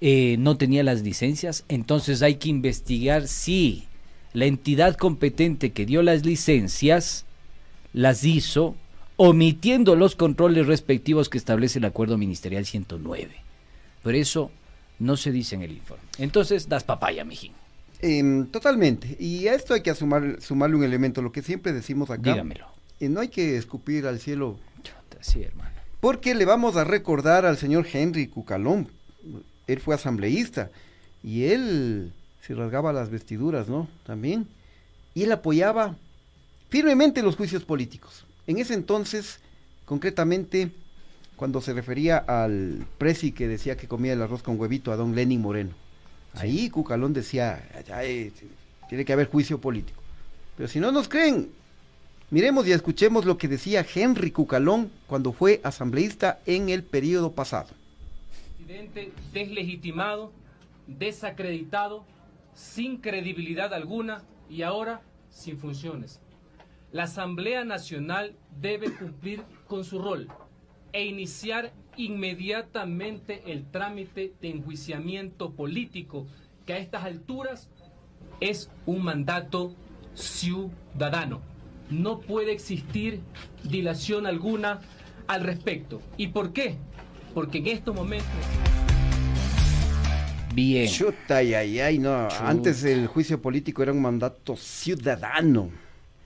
eh, 0.00 0.36
no 0.38 0.56
tenía 0.56 0.82
las 0.82 1.02
licencias, 1.02 1.64
entonces 1.68 2.22
hay 2.22 2.36
que 2.36 2.48
investigar 2.48 3.28
si 3.28 3.86
la 4.32 4.46
entidad 4.46 4.96
competente 4.96 5.72
que 5.72 5.86
dio 5.86 6.02
las 6.02 6.24
licencias 6.24 7.26
las 7.92 8.24
hizo 8.24 8.76
omitiendo 9.16 9.96
los 9.96 10.16
controles 10.16 10.66
respectivos 10.66 11.28
que 11.28 11.36
establece 11.36 11.78
el 11.78 11.84
acuerdo 11.84 12.16
ministerial 12.16 12.64
109. 12.64 13.34
Pero 14.02 14.16
eso 14.16 14.50
no 14.98 15.16
se 15.16 15.32
dice 15.32 15.56
en 15.56 15.62
el 15.62 15.72
informe. 15.72 16.04
Entonces, 16.18 16.68
das 16.68 16.84
papaya, 16.84 17.24
mijín. 17.24 17.52
Em, 18.02 18.46
totalmente. 18.46 19.16
Y 19.20 19.46
a 19.48 19.54
esto 19.54 19.74
hay 19.74 19.82
que 19.82 19.94
sumar, 19.94 20.38
sumarle 20.40 20.76
un 20.76 20.84
elemento, 20.84 21.20
lo 21.22 21.32
que 21.32 21.42
siempre 21.42 21.72
decimos 21.72 22.10
acá. 22.10 22.32
Dígamelo. 22.32 22.66
eh, 22.98 23.08
no 23.08 23.20
hay 23.20 23.28
que 23.28 23.56
escupir 23.56 24.06
al 24.06 24.18
cielo, 24.20 24.58
Sí, 25.20 25.42
hermano. 25.42 25.70
porque 26.00 26.34
le 26.34 26.44
vamos 26.46 26.76
a 26.76 26.84
recordar 26.84 27.44
al 27.44 27.58
señor 27.58 27.86
Henry 27.92 28.26
Cucalón. 28.28 28.88
Él 29.66 29.80
fue 29.80 29.94
asambleísta 29.94 30.70
y 31.22 31.44
él 31.44 32.12
se 32.40 32.54
rasgaba 32.54 32.92
las 32.92 33.10
vestiduras, 33.10 33.68
¿no? 33.68 33.86
También. 34.06 34.46
Y 35.14 35.24
él 35.24 35.32
apoyaba 35.32 35.96
firmemente 36.70 37.22
los 37.22 37.36
juicios 37.36 37.64
políticos. 37.64 38.24
En 38.46 38.58
ese 38.58 38.74
entonces, 38.74 39.40
concretamente, 39.84 40.70
cuando 41.36 41.60
se 41.60 41.74
refería 41.74 42.16
al 42.16 42.86
presi 42.98 43.32
que 43.32 43.46
decía 43.48 43.76
que 43.76 43.86
comía 43.88 44.14
el 44.14 44.22
arroz 44.22 44.42
con 44.42 44.58
huevito 44.58 44.90
a 44.92 44.96
don 44.96 45.14
Lenin 45.14 45.40
Moreno. 45.42 45.70
Ahí 46.34 46.70
Cucalón 46.70 47.12
decía, 47.12 47.68
"Ya, 47.86 48.04
eh, 48.04 48.32
tiene 48.90 49.04
que 49.04 49.12
haber 49.12 49.28
juicio 49.28 49.60
político. 49.60 50.02
Pero 50.56 50.68
si 50.68 50.80
no 50.80 50.90
nos 50.90 51.08
creen, 51.08 51.48
miremos 52.30 52.66
y 52.66 52.72
escuchemos 52.72 53.24
lo 53.24 53.38
que 53.38 53.46
decía 53.46 53.86
Henry 53.94 54.32
Cucalón 54.32 54.90
cuando 55.06 55.32
fue 55.32 55.60
asambleísta 55.62 56.40
en 56.44 56.68
el 56.68 56.82
periodo 56.82 57.32
pasado. 57.32 57.68
presidente 58.56 59.12
deslegitimado, 59.32 60.32
desacreditado, 60.86 62.04
sin 62.54 62.98
credibilidad 62.98 63.72
alguna 63.74 64.22
y 64.48 64.62
ahora 64.62 65.02
sin 65.30 65.56
funciones. 65.56 66.20
La 66.92 67.04
Asamblea 67.04 67.64
Nacional 67.64 68.34
debe 68.60 68.92
cumplir 68.92 69.42
con 69.68 69.84
su 69.84 70.00
rol 70.00 70.28
e 70.92 71.04
iniciar 71.04 71.72
inmediatamente 72.04 73.42
el 73.46 73.64
trámite 73.70 74.32
de 74.40 74.50
enjuiciamiento 74.50 75.52
político, 75.52 76.26
que 76.66 76.72
a 76.72 76.78
estas 76.78 77.04
alturas 77.04 77.68
es 78.40 78.70
un 78.86 79.02
mandato 79.02 79.74
ciudadano. 80.14 81.42
No 81.90 82.20
puede 82.20 82.52
existir 82.52 83.20
dilación 83.64 84.26
alguna 84.26 84.80
al 85.26 85.42
respecto. 85.42 86.00
¿Y 86.16 86.28
por 86.28 86.52
qué? 86.52 86.76
Porque 87.34 87.58
en 87.58 87.66
estos 87.66 87.94
momentos... 87.94 88.30
Bien. 90.54 90.88
Chuta, 90.88 91.36
ay, 91.36 91.54
ay, 91.54 91.80
ay, 91.80 91.98
no. 91.98 92.28
Chuta. 92.28 92.48
Antes 92.48 92.82
el 92.84 93.06
juicio 93.06 93.40
político 93.40 93.82
era 93.82 93.92
un 93.92 94.02
mandato 94.02 94.56
ciudadano. 94.56 95.70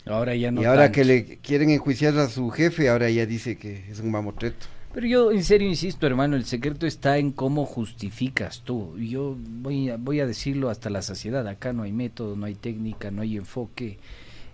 Ahora 0.06 0.34
ya 0.34 0.50
no. 0.50 0.62
y 0.62 0.64
ahora 0.66 0.84
tanto. 0.84 0.94
que 0.96 1.04
le 1.04 1.38
quieren 1.38 1.70
enjuiciar 1.70 2.16
a 2.18 2.28
su 2.28 2.50
jefe, 2.50 2.88
ahora 2.88 3.10
ya 3.10 3.26
dice 3.26 3.56
que 3.56 3.90
es 3.90 4.00
un 4.00 4.10
mamotreto. 4.10 4.66
Pero 4.94 5.08
yo 5.08 5.32
en 5.32 5.42
serio 5.42 5.68
insisto, 5.68 6.06
hermano, 6.06 6.36
el 6.36 6.44
secreto 6.44 6.86
está 6.86 7.18
en 7.18 7.32
cómo 7.32 7.66
justificas 7.66 8.60
tú. 8.60 8.96
Yo 8.96 9.36
voy 9.36 9.90
a, 9.90 9.96
voy 9.96 10.20
a 10.20 10.26
decirlo 10.26 10.70
hasta 10.70 10.88
la 10.88 11.02
saciedad. 11.02 11.48
Acá 11.48 11.72
no 11.72 11.82
hay 11.82 11.90
método, 11.90 12.36
no 12.36 12.46
hay 12.46 12.54
técnica, 12.54 13.10
no 13.10 13.22
hay 13.22 13.36
enfoque, 13.36 13.98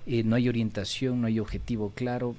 eh, 0.07 0.23
no 0.25 0.37
hay 0.37 0.49
orientación, 0.49 1.21
no 1.21 1.27
hay 1.27 1.41
objetivo 1.41 1.93
claro. 1.95 2.35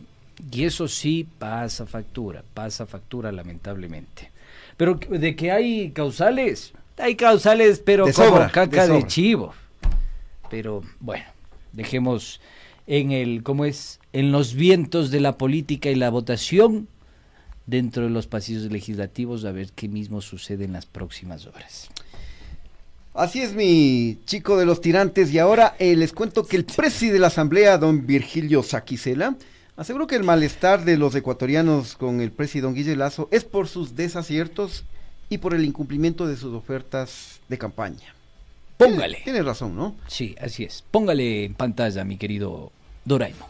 Y 0.51 0.63
eso 0.63 0.87
sí 0.87 1.27
pasa 1.37 1.85
factura, 1.85 2.43
pasa 2.55 2.87
factura 2.87 3.31
lamentablemente. 3.31 4.31
Pero 4.77 4.95
de 4.95 5.35
que 5.35 5.51
hay 5.51 5.91
causales, 5.91 6.73
hay 6.97 7.15
causales, 7.15 7.83
pero 7.85 8.07
De 8.07 8.13
como 8.13 8.29
sobra, 8.29 8.49
caca 8.49 8.87
de 8.87 8.93
de, 8.93 9.05
chivo. 9.05 9.53
Pero 10.49 10.81
bueno, 10.99 11.25
dejemos 11.71 12.41
en 12.87 13.11
el, 13.11 13.43
¿cómo 13.43 13.63
es? 13.63 13.99
En 14.11 14.31
los 14.31 14.55
vientos 14.55 15.11
de 15.11 15.19
la 15.19 15.37
política 15.37 15.91
y 15.91 15.95
la 15.95 16.09
votación 16.09 16.87
dentro 17.65 18.03
de 18.03 18.09
los 18.09 18.27
pasillos 18.27 18.71
legislativos 18.71 19.45
a 19.45 19.51
ver 19.51 19.71
qué 19.73 19.87
mismo 19.87 20.21
sucede 20.21 20.65
en 20.65 20.73
las 20.73 20.85
próximas 20.85 21.45
horas. 21.45 21.89
Así 23.13 23.41
es, 23.41 23.53
mi 23.53 24.19
chico 24.25 24.57
de 24.57 24.65
los 24.65 24.79
tirantes. 24.79 25.33
Y 25.33 25.39
ahora 25.39 25.75
eh, 25.79 25.95
les 25.95 26.13
cuento 26.13 26.45
que 26.45 26.55
el 26.55 26.65
presidente 26.65 27.15
de 27.15 27.19
la 27.19 27.27
Asamblea, 27.27 27.77
don 27.77 28.05
Virgilio 28.07 28.63
Saquicela, 28.63 29.35
aseguró 29.75 30.07
que 30.07 30.15
el 30.15 30.23
malestar 30.23 30.85
de 30.85 30.97
los 30.97 31.13
ecuatorianos 31.15 31.95
con 31.95 32.21
el 32.21 32.31
presidente 32.31 32.67
don 32.67 32.75
Guille 32.75 32.95
Lazo 32.95 33.27
es 33.31 33.43
por 33.43 33.67
sus 33.67 33.95
desaciertos 33.95 34.85
y 35.29 35.39
por 35.39 35.53
el 35.53 35.65
incumplimiento 35.65 36.25
de 36.27 36.37
sus 36.37 36.53
ofertas 36.53 37.41
de 37.49 37.57
campaña. 37.57 38.15
Póngale. 38.77 39.17
Tiene, 39.17 39.23
tiene 39.23 39.43
razón, 39.43 39.75
¿no? 39.75 39.95
Sí, 40.07 40.35
así 40.41 40.63
es. 40.63 40.83
Póngale 40.89 41.45
en 41.45 41.53
pantalla, 41.53 42.03
mi 42.03 42.17
querido 42.17 42.71
Doraimo. 43.05 43.47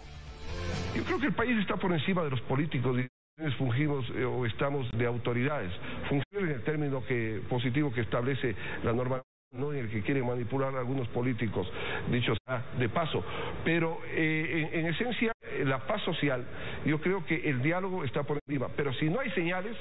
Yo 0.96 1.04
creo 1.04 1.20
que 1.20 1.28
el 1.28 1.36
país 1.36 1.58
está 1.60 1.78
por 1.78 1.94
encima 1.94 2.24
de 2.24 2.32
los 2.32 2.42
políticos 2.42 2.98
y 3.00 3.08
fungimos 3.56 4.06
eh, 4.16 4.26
o 4.26 4.46
estamos 4.46 4.90
de 4.92 5.06
autoridades. 5.06 5.72
Fungir 6.10 6.50
en 6.50 6.50
el 6.50 6.64
término 6.64 7.04
que 7.06 7.42
positivo 7.50 7.92
que 7.92 8.02
establece 8.02 8.56
la 8.84 8.94
norma 8.94 9.22
no 9.54 9.74
en 9.74 9.80
el 9.80 9.90
que 9.90 10.02
quieren 10.02 10.26
manipular 10.26 10.74
a 10.76 10.80
algunos 10.80 11.10
políticos, 11.10 11.70
dicho 12.10 12.34
sea 12.46 12.64
de 12.80 12.88
paso. 12.88 13.24
Pero 13.66 14.00
eh, 14.06 14.70
en, 14.72 14.80
en 14.80 14.94
esencia, 14.94 15.34
eh, 15.42 15.66
la 15.66 15.80
paz 15.80 16.02
social, 16.04 16.46
yo 16.86 17.02
creo 17.02 17.26
que 17.26 17.50
el 17.50 17.62
diálogo 17.62 18.06
está 18.06 18.24
por 18.24 18.40
encima. 18.48 18.70
Pero 18.78 18.94
si 18.94 19.10
no 19.10 19.20
hay 19.20 19.30
señales, 19.32 19.76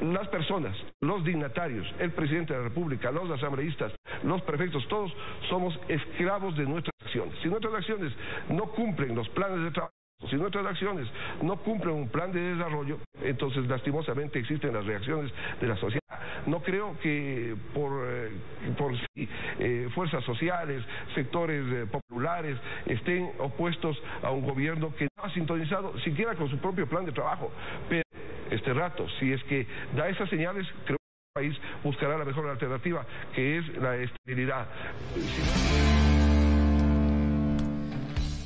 las 0.00 0.26
personas, 0.28 0.76
los 1.00 1.24
dignatarios, 1.24 1.86
el 2.00 2.10
presidente 2.10 2.52
de 2.52 2.58
la 2.58 2.68
República, 2.68 3.12
los 3.12 3.30
asambleístas, 3.30 3.92
los 4.24 4.42
prefectos, 4.42 4.86
todos 4.88 5.14
somos 5.48 5.78
esclavos 5.88 6.56
de 6.56 6.64
nuestras 6.64 6.94
acciones. 7.04 7.34
Si 7.42 7.48
nuestras 7.48 7.74
acciones 7.74 8.12
no 8.48 8.64
cumplen 8.72 9.14
los 9.14 9.28
planes 9.28 9.62
de 9.62 9.70
trabajo, 9.70 9.95
si 10.30 10.36
nuestras 10.36 10.64
acciones 10.66 11.06
no 11.42 11.56
cumplen 11.58 11.94
un 11.94 12.08
plan 12.08 12.32
de 12.32 12.40
desarrollo, 12.40 12.98
entonces 13.22 13.66
lastimosamente 13.66 14.38
existen 14.38 14.72
las 14.72 14.84
reacciones 14.86 15.30
de 15.60 15.66
la 15.66 15.76
sociedad. 15.76 16.00
No 16.46 16.62
creo 16.62 16.98
que 17.00 17.54
por, 17.74 18.06
eh, 18.06 18.30
por 18.78 18.92
eh, 19.14 19.88
fuerzas 19.94 20.24
sociales, 20.24 20.82
sectores 21.14 21.64
eh, 21.70 21.86
populares 21.86 22.56
estén 22.86 23.30
opuestos 23.38 24.00
a 24.22 24.30
un 24.30 24.46
gobierno 24.46 24.94
que 24.94 25.08
no 25.16 25.24
ha 25.24 25.30
sintonizado 25.34 25.98
siquiera 26.00 26.34
con 26.34 26.48
su 26.48 26.58
propio 26.58 26.88
plan 26.88 27.04
de 27.04 27.12
trabajo. 27.12 27.50
Pero 27.88 28.02
este 28.50 28.72
rato, 28.72 29.06
si 29.20 29.32
es 29.32 29.42
que 29.44 29.66
da 29.94 30.08
esas 30.08 30.30
señales, 30.30 30.66
creo 30.84 30.96
que 30.96 31.42
el 31.42 31.50
país 31.50 31.60
buscará 31.82 32.16
la 32.16 32.24
mejor 32.24 32.48
alternativa, 32.48 33.04
que 33.34 33.58
es 33.58 33.68
la 33.76 33.96
estabilidad. 33.96 34.66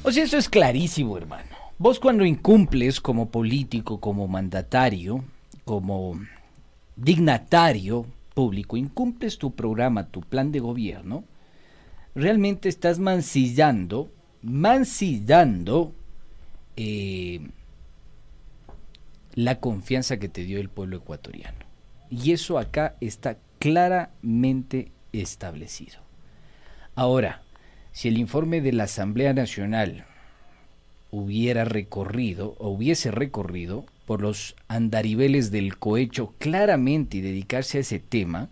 O 0.02 0.10
sea, 0.10 0.24
eso 0.24 0.38
es 0.38 0.48
clarísimo, 0.48 1.16
hermano. 1.16 1.49
Vos 1.80 1.98
cuando 1.98 2.26
incumples 2.26 3.00
como 3.00 3.30
político, 3.30 4.00
como 4.00 4.28
mandatario, 4.28 5.24
como 5.64 6.20
dignatario 6.94 8.04
público, 8.34 8.76
incumples 8.76 9.38
tu 9.38 9.54
programa, 9.54 10.08
tu 10.08 10.20
plan 10.20 10.52
de 10.52 10.60
gobierno, 10.60 11.24
realmente 12.14 12.68
estás 12.68 12.98
mancillando, 12.98 14.12
mancillando 14.42 15.94
eh, 16.76 17.48
la 19.32 19.58
confianza 19.58 20.18
que 20.18 20.28
te 20.28 20.44
dio 20.44 20.60
el 20.60 20.68
pueblo 20.68 20.98
ecuatoriano. 20.98 21.64
Y 22.10 22.32
eso 22.32 22.58
acá 22.58 22.96
está 23.00 23.38
claramente 23.58 24.92
establecido. 25.14 26.00
Ahora, 26.94 27.40
si 27.92 28.08
el 28.08 28.18
informe 28.18 28.60
de 28.60 28.72
la 28.74 28.84
Asamblea 28.84 29.32
Nacional 29.32 30.04
hubiera 31.10 31.64
recorrido 31.64 32.56
o 32.58 32.68
hubiese 32.68 33.10
recorrido 33.10 33.84
por 34.06 34.22
los 34.22 34.56
andariveles 34.68 35.50
del 35.50 35.76
cohecho 35.76 36.34
claramente 36.38 37.18
y 37.18 37.20
dedicarse 37.20 37.78
a 37.78 37.80
ese 37.82 37.98
tema, 37.98 38.48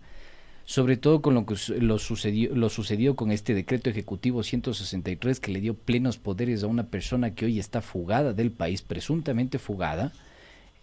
sobre 0.65 0.97
todo 0.97 1.21
con 1.21 1.33
lo 1.33 1.45
que 1.45 1.55
lo 1.79 1.97
sucedió, 1.99 2.55
lo 2.55 2.69
sucedió 2.69 3.15
con 3.15 3.31
este 3.31 3.53
decreto 3.53 3.89
ejecutivo 3.89 4.43
163 4.43 5.39
que 5.39 5.51
le 5.51 5.61
dio 5.61 5.73
plenos 5.73 6.17
poderes 6.17 6.63
a 6.63 6.67
una 6.67 6.87
persona 6.87 7.33
que 7.33 7.45
hoy 7.45 7.59
está 7.59 7.81
fugada 7.81 8.33
del 8.33 8.51
país, 8.51 8.81
presuntamente 8.81 9.57
fugada, 9.57 10.13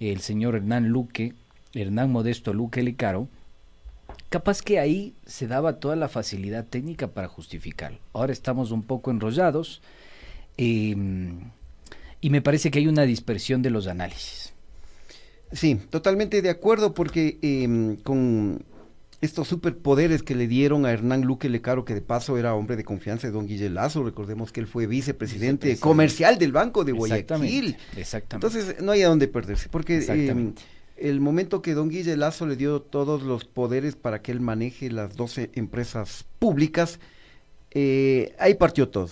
el 0.01 0.21
señor 0.21 0.57
Hernán 0.57 0.89
Luque, 0.89 1.35
Hernán 1.73 2.11
Modesto 2.11 2.53
Luque 2.53 2.83
Lecaro, 2.83 3.29
capaz 4.29 4.61
que 4.61 4.79
ahí 4.79 5.15
se 5.25 5.47
daba 5.47 5.79
toda 5.79 5.97
la 5.97 6.09
facilidad 6.09 6.67
técnica 6.67 7.09
para 7.09 7.29
justificarlo. 7.29 7.99
Ahora 8.13 8.33
estamos 8.33 8.73
un 8.73 8.83
poco 8.83 9.11
enrollados 9.11 9.81
eh, 10.59 10.95
y 12.21 12.31
me 12.31 12.43
parece 12.43 12.71
que 12.71 12.79
hay 12.79 12.87
una 12.89 13.03
dispersión 13.03 13.63
de 13.63 13.71
los 13.71 13.87
análisis. 13.87 14.53
Sí, 15.53 15.77
totalmente 15.91 16.43
de 16.43 16.51
acuerdo 16.51 16.93
porque 16.93 17.39
eh, 17.43 17.97
con 18.03 18.65
estos 19.21 19.49
superpoderes 19.49 20.23
que 20.23 20.35
le 20.35 20.47
dieron 20.47 20.85
a 20.85 20.93
Hernán 20.93 21.23
Luque 21.23 21.49
Lecaro, 21.49 21.85
que 21.85 21.95
de 21.95 22.03
paso 22.03 22.37
era 22.37 22.55
hombre 22.55 22.77
de 22.77 22.85
confianza 22.85 23.27
de 23.27 23.33
don 23.33 23.47
Guille 23.47 23.71
Lazo, 23.71 24.03
recordemos 24.05 24.53
que 24.53 24.61
él 24.61 24.67
fue 24.67 24.87
vicepresidente, 24.87 25.69
Vicepresidente. 25.69 25.81
comercial 25.81 26.39
del 26.39 26.53
Banco 26.53 26.85
de 26.85 26.93
Guayaquil. 26.93 27.77
Exactamente, 27.77 28.01
exactamente. 28.01 28.47
Entonces 28.47 28.83
no 28.83 28.93
hay 28.93 29.03
a 29.03 29.09
dónde 29.09 29.29
perderse, 29.29 29.69
porque 29.71 29.95
eh, 29.95 29.99
Exactamente. 29.99 30.63
el 30.97 31.21
momento 31.21 31.63
que 31.63 31.75
don 31.75 31.89
Guille 31.89 32.17
Lazo 32.17 32.47
le 32.47 32.57
dio 32.57 32.83
todos 32.83 33.23
los 33.23 33.45
poderes 33.45 33.95
para 33.97 34.21
que 34.21 34.33
él 34.33 34.41
maneje 34.41 34.91
las 34.91 35.17
12 35.17 35.51
empresas 35.55 36.27
públicas, 36.39 36.99
eh, 37.71 38.35
ahí 38.39 38.55
partió 38.55 38.89
todo. 38.89 39.11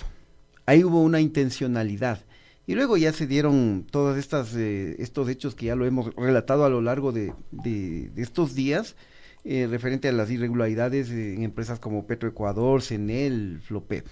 Ahí 0.67 0.83
hubo 0.85 1.03
una 1.03 1.21
intencionalidad. 1.21 2.21
Y 2.66 2.74
luego 2.74 2.96
ya 2.96 3.12
se 3.12 3.27
dieron 3.27 3.87
todos 3.90 4.16
estas, 4.16 4.55
eh, 4.57 4.96
estos 4.98 5.29
hechos 5.29 5.55
que 5.55 5.66
ya 5.66 5.77
lo 5.77 5.85
hemos 5.85 6.14
relatado 6.16 6.64
a 6.64 6.70
lo 6.70 6.81
largo 6.81 7.12
de, 7.12 7.33
de- 7.50 8.09
de 8.14 8.22
estos 8.22 8.55
días, 8.55 8.96
eh, 9.44 9.66
referente 9.70 10.09
a 10.09 10.12
las 10.12 10.31
irregularidades 10.31 11.11
en 11.11 11.42
empresas 11.42 11.79
como 11.79 12.07
Petroecuador, 12.07 12.81
Senel, 12.81 13.61
Flopep. 13.66 14.07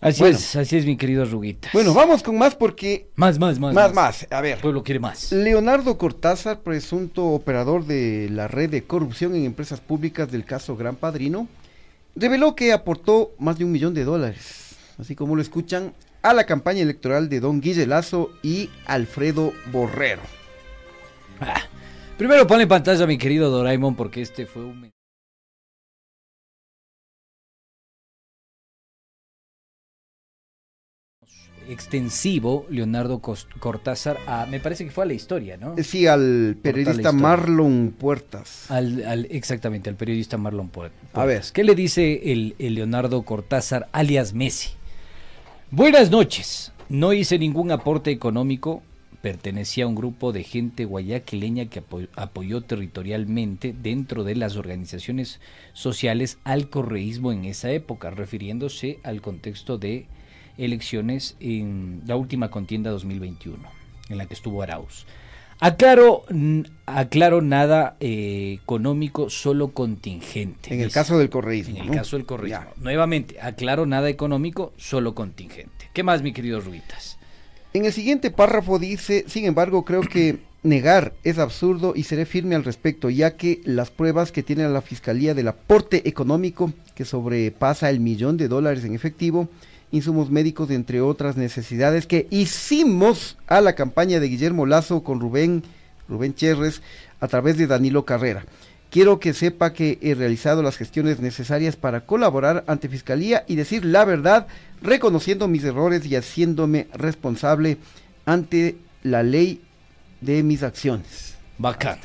Así 0.00 0.20
Bueno. 0.20 0.36
es, 0.38 0.54
así 0.54 0.76
es 0.76 0.86
mi 0.86 0.96
querido 0.96 1.24
Ruguita. 1.24 1.70
Bueno, 1.72 1.92
vamos 1.92 2.22
con 2.22 2.38
más 2.38 2.54
porque... 2.54 3.08
Más, 3.16 3.38
más, 3.38 3.58
más. 3.58 3.74
Más, 3.74 3.92
más. 3.92 4.26
A 4.30 4.40
ver. 4.40 4.54
El 4.54 4.60
pueblo 4.62 4.84
quiere 4.84 5.00
más. 5.00 5.32
Leonardo 5.32 5.98
Cortázar, 5.98 6.60
presunto 6.60 7.24
operador 7.26 7.84
de 7.84 8.28
la 8.30 8.46
red 8.46 8.70
de 8.70 8.84
corrupción 8.84 9.34
en 9.34 9.44
empresas 9.44 9.80
públicas 9.80 10.30
del 10.30 10.44
caso 10.44 10.76
Gran 10.76 10.94
Padrino, 10.94 11.48
reveló 12.14 12.54
que 12.54 12.72
aportó 12.72 13.32
más 13.40 13.58
de 13.58 13.64
un 13.64 13.72
millón 13.72 13.92
de 13.92 14.04
dólares, 14.04 14.76
así 14.98 15.16
como 15.16 15.34
lo 15.34 15.42
escuchan, 15.42 15.92
a 16.22 16.34
la 16.34 16.44
campaña 16.46 16.82
electoral 16.82 17.28
de 17.28 17.40
don 17.40 17.60
Guille 17.60 17.86
Lazo 17.86 18.30
y 18.42 18.70
Alfredo 18.86 19.52
Borrero. 19.72 20.22
Ah, 21.40 21.62
primero 22.16 22.46
ponle 22.46 22.64
en 22.64 22.68
pantalla 22.68 23.04
a 23.04 23.06
mi 23.06 23.18
querido 23.18 23.50
Doraemon 23.50 23.94
porque 23.94 24.22
este 24.22 24.46
fue 24.46 24.64
un... 24.64 24.90
extensivo 31.68 32.64
Leonardo 32.70 33.20
Cortázar 33.20 34.16
a, 34.26 34.46
me 34.46 34.58
parece 34.58 34.84
que 34.86 34.90
fue 34.90 35.04
a 35.04 35.06
la 35.06 35.12
historia, 35.12 35.56
¿no? 35.58 35.74
Sí, 35.82 36.06
al 36.06 36.56
periodista. 36.62 37.12
Marlon 37.12 37.94
Puertas. 37.98 38.70
Al, 38.70 39.04
al- 39.04 39.26
exactamente, 39.30 39.90
al 39.90 39.96
periodista 39.96 40.38
Marlon 40.38 40.70
Puer- 40.72 40.90
A 41.12 41.24
ver. 41.24 41.36
Puertas. 41.36 41.52
¿Qué 41.52 41.64
le 41.64 41.74
dice 41.74 42.32
el, 42.32 42.54
el 42.58 42.74
Leonardo 42.74 43.22
Cortázar, 43.22 43.88
alias 43.92 44.32
Messi? 44.32 44.70
Buenas 45.70 46.10
noches. 46.10 46.72
No 46.88 47.12
hice 47.12 47.38
ningún 47.38 47.70
aporte 47.70 48.10
económico 48.10 48.82
pertenecía 49.20 49.84
a 49.84 49.88
un 49.88 49.96
grupo 49.96 50.32
de 50.32 50.42
gente 50.42 50.86
guayaquileña 50.86 51.66
que 51.66 51.82
apoyó 52.16 52.62
territorialmente 52.62 53.74
dentro 53.78 54.24
de 54.24 54.34
las 54.34 54.56
organizaciones 54.56 55.40
sociales 55.74 56.38
al 56.44 56.70
correísmo 56.70 57.32
en 57.32 57.44
esa 57.44 57.70
época, 57.70 58.08
refiriéndose 58.08 58.98
al 59.02 59.20
contexto 59.20 59.76
de 59.76 60.06
elecciones 60.56 61.36
en 61.38 62.00
la 62.06 62.16
última 62.16 62.50
contienda 62.50 62.90
2021, 62.90 63.68
en 64.08 64.16
la 64.16 64.24
que 64.24 64.34
estuvo 64.34 64.62
Arauz. 64.62 65.04
Aclaro, 65.60 66.22
aclaro 66.86 67.42
nada 67.42 67.96
eh, 67.98 68.58
económico, 68.62 69.28
solo 69.28 69.68
contingente. 69.68 70.72
En 70.72 70.80
el 70.80 70.92
caso 70.92 71.18
del 71.18 71.30
correísmo. 71.30 71.78
En 71.78 71.86
el 71.86 71.90
caso 71.90 72.16
del 72.16 72.26
correísmo. 72.26 72.66
Nuevamente, 72.76 73.40
aclaro 73.40 73.84
nada 73.84 74.08
económico, 74.08 74.72
solo 74.76 75.16
contingente. 75.16 75.90
¿Qué 75.92 76.04
más, 76.04 76.22
mi 76.22 76.32
querido 76.32 76.60
Ruitas? 76.60 77.18
En 77.74 77.84
el 77.84 77.92
siguiente 77.92 78.30
párrafo 78.30 78.78
dice, 78.78 79.24
sin 79.26 79.46
embargo, 79.46 79.84
creo 79.84 80.02
que 80.02 80.38
negar 80.62 81.14
es 81.24 81.38
absurdo 81.38 81.92
y 81.96 82.04
seré 82.04 82.24
firme 82.24 82.54
al 82.54 82.62
respecto, 82.62 83.10
ya 83.10 83.36
que 83.36 83.60
las 83.64 83.90
pruebas 83.90 84.30
que 84.30 84.44
tiene 84.44 84.68
la 84.68 84.80
Fiscalía 84.80 85.34
del 85.34 85.48
aporte 85.48 86.08
económico 86.08 86.72
que 86.94 87.04
sobrepasa 87.04 87.90
el 87.90 87.98
millón 87.98 88.36
de 88.36 88.46
dólares 88.46 88.84
en 88.84 88.94
efectivo, 88.94 89.48
insumos 89.90 90.30
médicos, 90.30 90.70
entre 90.70 91.00
otras 91.00 91.36
necesidades 91.36 92.06
que 92.06 92.26
hicimos 92.30 93.36
a 93.46 93.60
la 93.60 93.74
campaña 93.74 94.20
de 94.20 94.28
Guillermo 94.28 94.66
Lazo 94.66 95.02
con 95.02 95.20
Rubén, 95.20 95.62
Rubén 96.08 96.34
Cherres 96.34 96.82
a 97.20 97.28
través 97.28 97.56
de 97.56 97.66
Danilo 97.66 98.04
Carrera. 98.04 98.44
Quiero 98.90 99.20
que 99.20 99.34
sepa 99.34 99.74
que 99.74 99.98
he 100.00 100.14
realizado 100.14 100.62
las 100.62 100.76
gestiones 100.76 101.20
necesarias 101.20 101.76
para 101.76 102.06
colaborar 102.06 102.64
ante 102.66 102.88
Fiscalía 102.88 103.44
y 103.46 103.56
decir 103.56 103.84
la 103.84 104.04
verdad, 104.04 104.46
reconociendo 104.80 105.46
mis 105.46 105.64
errores 105.64 106.06
y 106.06 106.16
haciéndome 106.16 106.88
responsable 106.94 107.76
ante 108.24 108.76
la 109.02 109.22
ley 109.22 109.60
de 110.20 110.42
mis 110.42 110.62
acciones. 110.62 111.34
Bacán. 111.58 111.98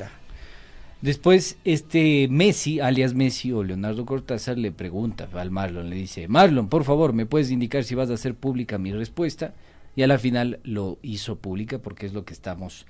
Después, 1.04 1.58
este 1.66 2.28
Messi, 2.28 2.80
alias 2.80 3.12
Messi 3.12 3.52
o 3.52 3.62
Leonardo 3.62 4.06
Cortázar, 4.06 4.56
le 4.56 4.72
pregunta 4.72 5.28
al 5.34 5.50
Marlon, 5.50 5.90
le 5.90 5.96
dice, 5.96 6.28
Marlon, 6.28 6.70
por 6.70 6.82
favor, 6.82 7.12
¿me 7.12 7.26
puedes 7.26 7.50
indicar 7.50 7.84
si 7.84 7.94
vas 7.94 8.08
a 8.08 8.14
hacer 8.14 8.34
pública 8.34 8.78
mi 8.78 8.90
respuesta? 8.90 9.52
Y 9.96 10.02
a 10.02 10.06
la 10.06 10.16
final 10.16 10.60
lo 10.64 10.96
hizo 11.02 11.36
pública 11.36 11.76
porque 11.78 12.06
es 12.06 12.14
lo 12.14 12.24
que 12.24 12.32
estamos 12.32 12.86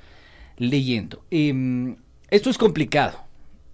leyendo. 0.59 1.24
Em, 1.33 1.96
esto 2.31 2.50
es 2.50 2.57
complicado, 2.57 3.18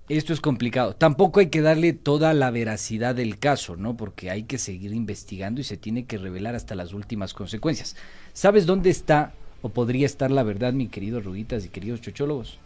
esto 0.08 0.32
es 0.32 0.40
complicado. 0.40 0.96
Tampoco 0.96 1.40
hay 1.40 1.50
que 1.50 1.60
darle 1.60 1.92
toda 1.92 2.32
la 2.32 2.50
veracidad 2.50 3.14
del 3.14 3.38
caso, 3.38 3.76
¿no? 3.76 3.98
Porque 3.98 4.30
hay 4.30 4.44
que 4.44 4.56
seguir 4.56 4.94
investigando 4.94 5.60
y 5.60 5.64
se 5.64 5.76
tiene 5.76 6.06
que 6.06 6.16
revelar 6.16 6.54
hasta 6.54 6.74
las 6.74 6.94
últimas 6.94 7.34
consecuencias. 7.34 7.94
¿Sabes 8.32 8.64
dónde 8.64 8.88
está 8.88 9.34
o 9.60 9.68
podría 9.68 10.06
estar 10.06 10.30
la 10.30 10.44
verdad, 10.44 10.72
mi 10.72 10.88
querido 10.88 11.20
Ruditas 11.20 11.66
y 11.66 11.68
queridos 11.68 12.00
chochólogos? 12.00 12.58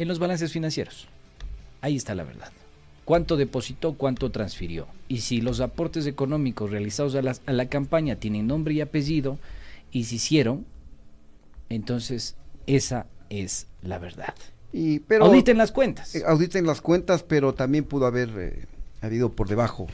En 0.00 0.08
los 0.08 0.18
balances 0.18 0.50
financieros. 0.50 1.08
Ahí 1.82 1.94
está 1.94 2.14
la 2.14 2.24
verdad. 2.24 2.50
¿Cuánto 3.04 3.36
depositó, 3.36 3.92
cuánto 3.94 4.30
transfirió? 4.30 4.86
Y 5.08 5.18
si 5.18 5.42
los 5.42 5.60
aportes 5.60 6.06
económicos 6.06 6.70
realizados 6.70 7.14
a 7.14 7.52
la, 7.52 7.66
campaña 7.66 8.16
tienen 8.16 8.46
nombre 8.46 8.72
y 8.72 8.80
apellido 8.80 9.38
y 9.92 10.04
se 10.04 10.14
hicieron, 10.14 10.64
entonces 11.68 12.34
esa 12.66 13.06
es 13.28 13.66
la 13.82 13.98
verdad. 13.98 14.34
Y, 14.72 15.00
pero, 15.00 15.26
auditen 15.26 15.58
las 15.58 15.70
cuentas. 15.70 16.14
Eh, 16.14 16.22
auditen 16.26 16.66
las 16.66 16.80
cuentas, 16.80 17.22
pero 17.22 17.52
también 17.52 17.84
pudo 17.84 18.06
haber 18.06 18.30
eh, 18.38 18.64
habido 19.02 19.32
por 19.32 19.48
debajo. 19.48 19.86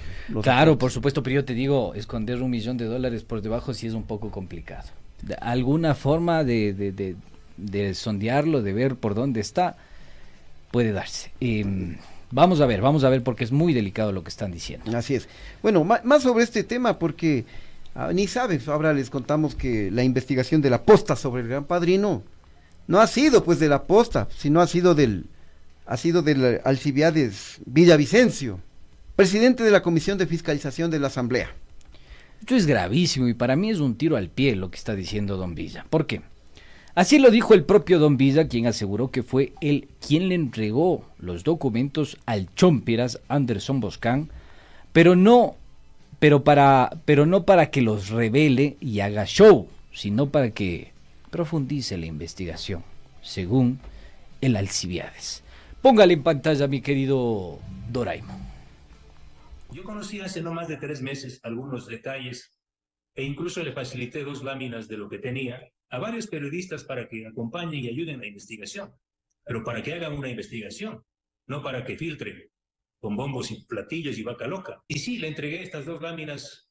claro, 0.43 0.79
por 0.79 0.93
supuesto, 0.93 1.25
pero 1.25 1.35
yo 1.35 1.45
te 1.45 1.55
digo, 1.55 1.95
esconder 1.95 2.43
un 2.43 2.51
millón 2.51 2.77
de 2.77 2.85
dólares 2.85 3.25
por 3.25 3.43
debajo 3.43 3.75
sí 3.75 3.89
es 3.89 3.95
un 3.95 4.05
poco 4.05 4.31
complicado. 4.31 4.89
alguna 5.41 5.97
forma 5.97 6.45
de, 6.45 6.75
de, 6.75 7.17
de 7.57 7.95
sondearlo, 7.95 8.63
de 8.63 8.73
ver 8.73 8.95
por 8.95 9.17
dónde 9.17 9.41
está, 9.41 9.77
puede 10.77 10.93
darse. 10.93 11.33
Em, 11.41 11.97
vamos 12.31 12.61
a 12.61 12.67
ver, 12.67 12.83
vamos 12.83 13.03
a 13.03 13.09
ver 13.09 13.23
porque 13.23 13.45
es 13.45 13.51
muy 13.51 13.73
delicado 13.73 14.13
lo 14.13 14.23
que 14.23 14.29
están 14.29 14.53
diciendo. 14.53 14.95
Así 14.95 15.15
es. 15.15 15.27
Bueno, 15.63 15.85
más 15.85 16.23
sobre 16.23 16.45
este 16.45 16.65
tema 16.65 16.99
porque 16.99 17.47
ah, 17.95 18.11
ni 18.13 18.27
sabes, 18.27 18.69
ahora 18.69 18.93
les 18.93 19.09
contamos 19.09 19.55
que 19.55 19.91
la 19.91 20.05
investigación 20.05 20.61
de 20.61 20.69
la 20.69 20.83
posta 20.83 21.17
sobre 21.17 21.41
el 21.41 21.49
Gran 21.49 21.65
Padrino 21.65 22.23
no 22.89 23.01
ha 23.01 23.07
sido 23.07 23.43
pues 23.43 23.59
de 23.59 23.71
la 23.71 23.85
posta, 23.85 24.29
sino 24.37 24.61
ha 24.61 24.67
sido 24.67 24.95
del 24.95 25.25
ha 25.87 25.97
sido 25.97 26.21
del 26.21 26.61
Alcibiades 26.63 27.57
Villavicencio, 27.65 28.61
presidente 29.17 29.65
de 29.65 29.71
la 29.71 29.81
Comisión 29.81 30.19
de 30.19 30.27
Fiscalización 30.27 30.91
de 30.91 30.99
la 30.99 31.07
Asamblea. 31.07 31.55
Esto 32.41 32.55
es 32.55 32.67
gravísimo 32.67 33.29
y 33.29 33.33
para 33.33 33.57
mí 33.57 33.71
es 33.71 33.79
un 33.79 33.97
tiro 33.97 34.19
al 34.19 34.29
pie 34.29 34.55
lo 34.57 34.71
que 34.71 34.77
está 34.77 34.95
diciendo 34.95 35.39
Don 35.39 35.55
Villa. 35.55 35.87
¿Por 35.89 36.07
qué? 36.07 36.21
Así 36.97 37.19
lo 37.19 37.31
dijo 37.31 37.53
el 37.53 37.63
propio 37.63 37.99
Don 37.99 38.17
Villa, 38.17 38.49
quien 38.49 38.67
aseguró 38.67 39.11
que 39.11 39.23
fue 39.23 39.53
él 39.61 39.87
quien 40.01 40.31
le 40.31 40.35
entregó 40.35 41.05
los 41.19 41.45
documentos 41.45 42.17
al 42.25 42.49
chompiras 42.55 43.21
Anderson 43.29 43.81
Boscan, 43.81 44.31
pero 44.95 45.15
no, 45.15 45.57
pero 46.21 46.43
para, 46.43 47.03
pero 47.05 47.27
no 47.27 47.45
para 47.45 47.71
que 47.71 47.83
los 47.83 48.09
revele 48.09 48.79
y 48.81 49.01
haga 49.01 49.27
show, 49.27 49.69
sino 49.93 50.31
para 50.31 50.53
que 50.53 50.93
profundice 51.31 51.99
la 51.99 52.07
investigación, 52.07 52.83
según 53.21 53.79
el 54.41 54.57
Alcibiades. 54.57 55.45
Póngale 55.83 56.15
en 56.15 56.23
pantalla, 56.23 56.67
mi 56.67 56.81
querido 56.81 57.59
Doraimo. 57.91 58.41
Yo 59.71 59.85
conocí 59.85 60.21
hace 60.21 60.41
no 60.41 60.55
más 60.55 60.67
de 60.67 60.79
tres 60.79 61.03
meses 61.03 61.41
algunos 61.43 61.87
detalles 61.89 62.57
e 63.15 63.23
incluso 63.23 63.63
le 63.63 63.73
facilité 63.73 64.25
dos 64.25 64.43
láminas 64.43 64.89
de 64.89 64.97
lo 64.97 65.11
que 65.11 65.19
tenía 65.19 65.61
a 65.91 65.99
varios 65.99 66.27
periodistas 66.27 66.85
para 66.85 67.09
que 67.09 67.27
acompañen 67.27 67.85
y 67.85 67.89
ayuden 67.89 68.21
la 68.21 68.27
investigación, 68.27 68.93
pero 69.45 69.63
para 69.63 69.83
que 69.83 69.95
hagan 69.95 70.13
una 70.13 70.29
investigación, 70.29 71.05
no 71.47 71.63
para 71.63 71.85
que 71.85 71.97
filtren 71.97 72.51
con 72.99 73.17
bombos 73.17 73.51
y 73.51 73.65
platillos 73.65 74.19
y 74.19 74.23
vaca 74.23 74.47
loca. 74.47 74.83
Y 74.89 74.99
sí, 74.99 75.19
le 75.19 75.29
entregué 75.29 75.63
estas 75.63 75.87
dos 75.87 76.03
láminas 76.03 76.69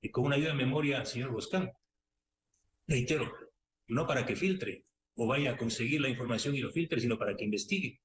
y 0.00 0.10
con 0.10 0.24
una 0.24 0.36
ayuda 0.36 0.50
de 0.50 0.56
memoria 0.56 1.00
al 1.00 1.06
señor 1.06 1.30
Boscán. 1.30 1.70
Reitero, 2.86 3.32
no 3.88 4.06
para 4.06 4.24
que 4.24 4.36
filtre 4.36 4.84
o 5.16 5.26
vaya 5.26 5.52
a 5.52 5.56
conseguir 5.56 6.00
la 6.00 6.08
información 6.08 6.54
y 6.54 6.60
lo 6.60 6.70
filtre, 6.70 7.00
sino 7.00 7.18
para 7.18 7.36
que 7.36 7.44
investigue. 7.44 8.00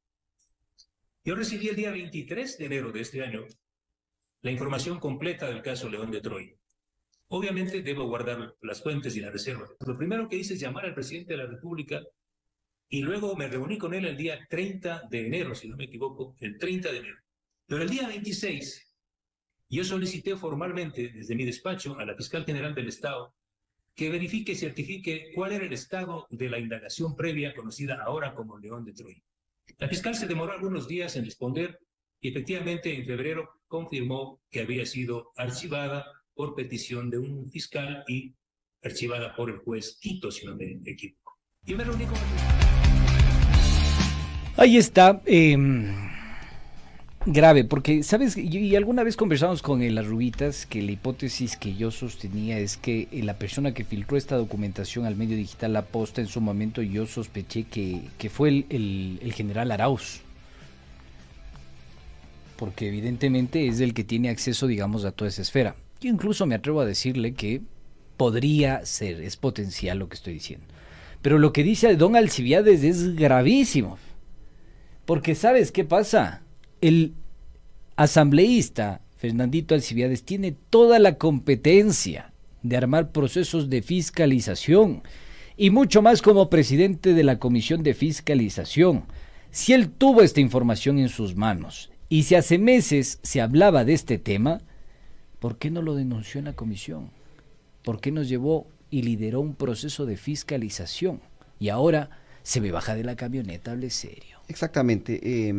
Yo 1.23 1.35
recibí 1.35 1.67
el 1.67 1.75
día 1.75 1.91
23 1.91 2.57
de 2.57 2.65
enero 2.65 2.91
de 2.91 3.01
este 3.01 3.23
año 3.23 3.45
la 4.41 4.51
información 4.51 4.99
completa 4.99 5.47
del 5.47 5.61
caso 5.61 5.89
León 5.89 6.11
de 6.11 6.21
Troy. 6.21 6.58
Obviamente 7.29 7.83
debo 7.83 8.07
guardar 8.07 8.55
las 8.61 8.81
fuentes 8.81 9.15
y 9.15 9.21
la 9.21 9.29
reserva. 9.29 9.67
Lo 9.85 9.97
primero 9.97 10.27
que 10.27 10.37
hice 10.37 10.55
es 10.55 10.59
llamar 10.59 10.85
al 10.85 10.95
presidente 10.95 11.33
de 11.33 11.37
la 11.37 11.45
República 11.45 12.01
y 12.89 13.01
luego 13.01 13.35
me 13.35 13.47
reuní 13.47 13.77
con 13.77 13.93
él 13.93 14.05
el 14.05 14.17
día 14.17 14.47
30 14.49 15.03
de 15.11 15.27
enero, 15.27 15.53
si 15.53 15.69
no 15.69 15.77
me 15.77 15.85
equivoco, 15.85 16.35
el 16.39 16.57
30 16.57 16.91
de 16.91 16.97
enero. 16.97 17.17
Pero 17.67 17.83
el 17.83 17.89
día 17.89 18.07
26 18.07 18.95
yo 19.69 19.83
solicité 19.83 20.35
formalmente 20.35 21.09
desde 21.09 21.35
mi 21.35 21.45
despacho 21.45 21.99
a 21.99 22.05
la 22.05 22.15
fiscal 22.15 22.43
general 22.45 22.73
del 22.73 22.87
Estado 22.87 23.35
que 23.93 24.09
verifique 24.09 24.53
y 24.53 24.55
certifique 24.55 25.31
cuál 25.35 25.51
era 25.51 25.65
el 25.65 25.73
estado 25.73 26.25
de 26.29 26.49
la 26.49 26.57
indagación 26.57 27.15
previa 27.15 27.53
conocida 27.53 28.01
ahora 28.01 28.33
como 28.33 28.57
León 28.57 28.85
de 28.85 28.93
Troya. 28.93 29.21
La 29.77 29.87
fiscal 29.87 30.15
se 30.15 30.25
demoró 30.25 30.53
algunos 30.53 30.87
días 30.87 31.15
en 31.15 31.25
responder 31.25 31.79
y 32.21 32.29
efectivamente 32.29 32.95
en 32.95 33.05
febrero 33.05 33.61
confirmó 33.67 34.41
que 34.49 34.61
había 34.61 34.85
sido 34.85 35.31
archivada 35.35 36.05
por 36.39 36.55
petición 36.55 37.09
de 37.09 37.17
un 37.17 37.51
fiscal 37.51 38.05
y 38.07 38.33
archivada 38.81 39.35
por 39.35 39.49
el 39.49 39.57
juez 39.57 39.97
Quito, 39.99 40.31
si 40.31 40.45
no 40.45 40.55
me 40.55 40.79
equivoco. 40.85 41.37
Y 41.65 41.73
me 41.73 41.83
reuní 41.83 42.05
con... 42.05 42.17
Ahí 44.55 44.77
está. 44.77 45.21
Em, 45.25 45.93
grave, 47.25 47.65
porque, 47.65 48.03
¿sabes? 48.03 48.37
Y, 48.37 48.73
alguna 48.77 49.03
vez 49.03 49.17
conversamos 49.17 49.61
con 49.61 49.93
las 49.93 50.07
rubitas 50.07 50.65
que 50.65 50.81
la 50.81 50.91
hipótesis 50.91 51.57
que 51.57 51.75
yo 51.75 51.91
sostenía 51.91 52.57
es 52.57 52.77
que 52.77 53.09
eh, 53.11 53.21
la 53.21 53.37
persona 53.37 53.73
que 53.73 53.83
filtró 53.83 54.15
esta 54.15 54.37
documentación 54.37 55.05
al 55.05 55.17
medio 55.17 55.35
digital 55.35 55.73
La 55.73 55.87
Posta 55.87 56.21
en 56.21 56.27
su 56.27 56.39
momento 56.39 56.81
yo 56.81 57.05
sospeché 57.05 57.65
que, 57.65 58.03
que 58.17 58.29
fue 58.29 58.63
el, 58.69 59.33
general 59.35 59.71
Arauz 59.71 60.21
porque 62.55 62.87
evidentemente 62.87 63.67
es 63.67 63.81
el 63.81 63.93
que 63.93 64.05
tiene 64.05 64.29
acceso, 64.29 64.67
digamos, 64.67 65.03
a 65.03 65.11
toda 65.11 65.27
esa 65.27 65.41
esfera. 65.41 65.75
Yo 66.01 66.09
incluso 66.09 66.45
me 66.45 66.55
atrevo 66.55 66.81
a 66.81 66.85
decirle 66.85 67.33
que 67.33 67.61
podría 68.17 68.85
ser, 68.85 69.21
es 69.21 69.37
potencial 69.37 69.99
lo 69.99 70.09
que 70.09 70.15
estoy 70.15 70.33
diciendo. 70.33 70.65
Pero 71.21 71.39
lo 71.39 71.51
que 71.51 71.63
dice 71.63 71.95
Don 71.95 72.15
Alcibiades 72.15 72.83
es 72.83 73.15
gravísimo. 73.15 73.97
Porque 75.05 75.35
¿sabes 75.35 75.71
qué 75.71 75.83
pasa? 75.83 76.43
El 76.81 77.13
asambleísta 77.95 79.01
Fernandito 79.17 79.75
Alcibiades 79.75 80.23
tiene 80.23 80.55
toda 80.69 80.99
la 80.99 81.17
competencia 81.17 82.31
de 82.63 82.77
armar 82.77 83.11
procesos 83.11 83.69
de 83.69 83.81
fiscalización 83.81 85.03
y 85.57 85.71
mucho 85.71 86.01
más 86.01 86.21
como 86.21 86.49
presidente 86.49 87.13
de 87.13 87.23
la 87.23 87.37
Comisión 87.37 87.83
de 87.83 87.93
Fiscalización. 87.93 89.03
Si 89.51 89.73
él 89.73 89.89
tuvo 89.89 90.21
esta 90.21 90.39
información 90.39 90.99
en 90.99 91.09
sus 91.09 91.35
manos 91.35 91.91
y 92.07 92.23
si 92.23 92.35
hace 92.35 92.57
meses 92.57 93.19
se 93.23 93.41
hablaba 93.41 93.83
de 93.83 93.93
este 93.93 94.19
tema, 94.19 94.61
¿Por 95.39 95.57
qué 95.57 95.71
no 95.71 95.81
lo 95.81 95.95
denunció 95.95 96.39
en 96.39 96.45
la 96.45 96.53
comisión? 96.53 97.09
¿Por 97.83 98.01
qué 98.01 98.11
nos 98.11 98.27
llevó 98.27 98.67
y 98.89 99.03
lideró 99.03 99.39
un 99.39 99.55
proceso 99.55 100.05
de 100.05 100.17
fiscalización? 100.17 101.21
Y 101.59 101.69
ahora 101.69 102.09
se 102.43 102.61
me 102.61 102.71
baja 102.71 102.95
de 102.95 103.03
la 103.03 103.15
camioneta, 103.15 103.71
hable 103.71 103.89
serio. 103.89 104.39
Exactamente, 104.47 105.19
eh, 105.23 105.53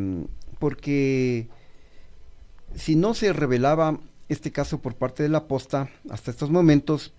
porque 0.58 1.48
si 2.74 2.96
no 2.96 3.14
se 3.14 3.32
revelaba 3.32 3.98
este 4.28 4.52
caso 4.52 4.80
por 4.80 4.94
parte 4.94 5.22
de 5.22 5.28
la 5.28 5.46
posta 5.46 5.88
hasta 6.10 6.30
estos 6.30 6.50
momentos, 6.50 7.12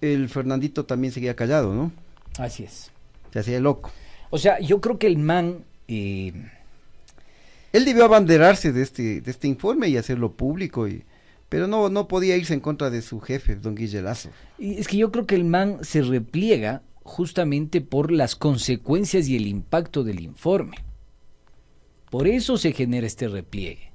el 0.00 0.28
Fernandito 0.28 0.86
también 0.86 1.12
seguía 1.12 1.36
callado, 1.36 1.74
¿no? 1.74 1.92
Así 2.38 2.64
es. 2.64 2.90
Se 3.32 3.40
hacía 3.40 3.60
loco. 3.60 3.90
O 4.30 4.38
sea, 4.38 4.58
yo 4.60 4.80
creo 4.80 4.98
que 4.98 5.06
el 5.06 5.18
man... 5.18 5.64
Eh, 5.88 6.32
Él 7.72 7.84
debió 7.84 8.04
abanderarse 8.04 8.72
de 8.72 8.82
este, 8.82 9.20
de 9.20 9.30
este 9.30 9.48
informe 9.48 9.88
y 9.88 9.96
hacerlo 9.96 10.32
público, 10.32 10.88
y, 10.88 11.04
pero 11.50 11.66
no, 11.66 11.90
no 11.90 12.08
podía 12.08 12.36
irse 12.36 12.54
en 12.54 12.60
contra 12.60 12.88
de 12.88 13.02
su 13.02 13.20
jefe, 13.20 13.56
don 13.56 13.74
Guille 13.74 14.00
Lazo. 14.00 14.30
Y 14.58 14.78
es 14.78 14.88
que 14.88 14.96
yo 14.96 15.12
creo 15.12 15.26
que 15.26 15.34
el 15.34 15.44
man 15.44 15.78
se 15.82 16.00
repliega 16.00 16.82
justamente 17.02 17.80
por 17.80 18.12
las 18.12 18.36
consecuencias 18.36 19.28
y 19.28 19.36
el 19.36 19.48
impacto 19.48 20.04
del 20.04 20.20
informe. 20.20 20.76
Por 22.08 22.28
eso 22.28 22.56
se 22.56 22.72
genera 22.72 23.06
este 23.06 23.28
repliegue, 23.28 23.90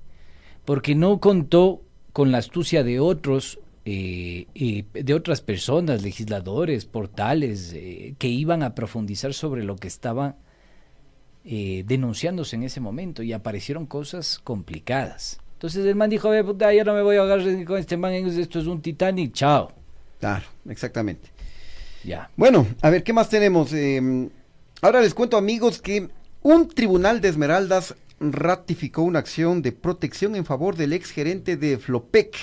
porque 0.65 0.95
no 0.95 1.19
contó 1.19 1.81
con 2.11 2.31
la 2.31 2.39
astucia 2.39 2.83
de 2.83 2.99
otros, 2.99 3.59
eh, 3.85 4.47
de 4.93 5.13
otras 5.13 5.39
personas, 5.39 6.03
legisladores, 6.03 6.85
portales, 6.85 7.71
eh, 7.73 8.15
que 8.17 8.27
iban 8.27 8.63
a 8.63 8.75
profundizar 8.75 9.33
sobre 9.33 9.63
lo 9.63 9.77
que 9.77 9.87
estaba 9.87 10.35
eh, 11.45 11.83
denunciándose 11.87 12.57
en 12.57 12.63
ese 12.63 12.81
momento 12.81 13.23
y 13.23 13.31
aparecieron 13.31 13.85
cosas 13.85 14.39
complicadas. 14.39 15.39
Entonces 15.55 15.85
el 15.85 15.95
man 15.95 16.09
dijo, 16.09 16.29
"Ve, 16.29 16.43
puta, 16.43 16.73
ya 16.73 16.83
no 16.83 16.93
me 16.93 17.01
voy 17.01 17.17
a 17.17 17.23
agarrar 17.23 17.65
con 17.65 17.77
este 17.77 17.97
man, 17.97 18.13
esto 18.13 18.59
es 18.59 18.67
un 18.67 18.81
Titanic, 18.81 19.33
chao. 19.33 19.71
Claro, 20.19 20.45
exactamente. 20.69 21.29
Ya. 22.03 22.29
Bueno, 22.35 22.67
a 22.81 22.89
ver, 22.89 23.03
¿qué 23.03 23.13
más 23.13 23.29
tenemos? 23.29 23.73
Eh, 23.73 24.29
ahora 24.81 25.01
les 25.01 25.13
cuento, 25.13 25.37
amigos, 25.37 25.81
que 25.81 26.09
un 26.41 26.69
tribunal 26.69 27.21
de 27.21 27.29
Esmeraldas 27.29 27.95
ratificó 28.19 29.01
una 29.01 29.19
acción 29.19 29.61
de 29.61 29.71
protección 29.71 30.35
en 30.35 30.45
favor 30.45 30.75
del 30.75 30.93
ex 30.93 31.11
gerente 31.11 31.57
de 31.57 31.77
Flopec, 31.77 32.37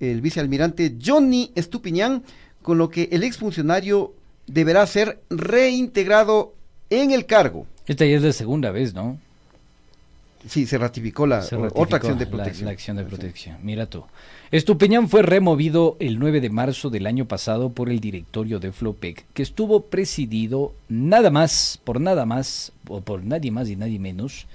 el 0.00 0.20
vicealmirante 0.20 0.96
Johnny 1.02 1.52
Estupiñán, 1.54 2.24
con 2.60 2.78
lo 2.78 2.88
que 2.88 3.08
el 3.12 3.24
exfuncionario 3.24 4.14
deberá 4.46 4.86
ser 4.86 5.22
reintegrado 5.30 6.54
en 6.90 7.10
el 7.10 7.26
cargo. 7.26 7.66
Esta 7.86 8.04
ya 8.04 8.16
es 8.16 8.22
la 8.22 8.32
segunda 8.32 8.70
vez, 8.70 8.94
¿no? 8.94 9.18
Sí, 10.48 10.66
se 10.66 10.76
ratificó 10.78 11.26
la 11.26 11.42
Se 11.42 11.54
o- 11.54 11.60
ratificó 11.62 11.82
otra 11.82 11.96
acción 11.98 12.18
de 12.18 12.26
protección. 12.26 12.66
La, 12.66 12.72
acción 12.72 12.96
de 12.96 13.04
protección. 13.04 13.56
Mira 13.62 13.86
tú. 13.86 14.04
Estupiñán 14.50 15.08
fue 15.08 15.22
removido 15.22 15.96
el 16.00 16.18
9 16.18 16.40
de 16.40 16.50
marzo 16.50 16.90
del 16.90 17.06
año 17.06 17.26
pasado 17.26 17.70
por 17.70 17.88
el 17.88 18.00
directorio 18.00 18.58
de 18.60 18.72
Flopec, 18.72 19.24
que 19.34 19.42
estuvo 19.42 19.82
presidido 19.82 20.74
nada 20.88 21.30
más, 21.30 21.80
por 21.84 22.00
nada 22.00 22.26
más, 22.26 22.72
o 22.88 23.00
por 23.00 23.24
nadie 23.24 23.50
más 23.50 23.68
y 23.68 23.76
nadie 23.76 23.98
menos, 23.98 24.46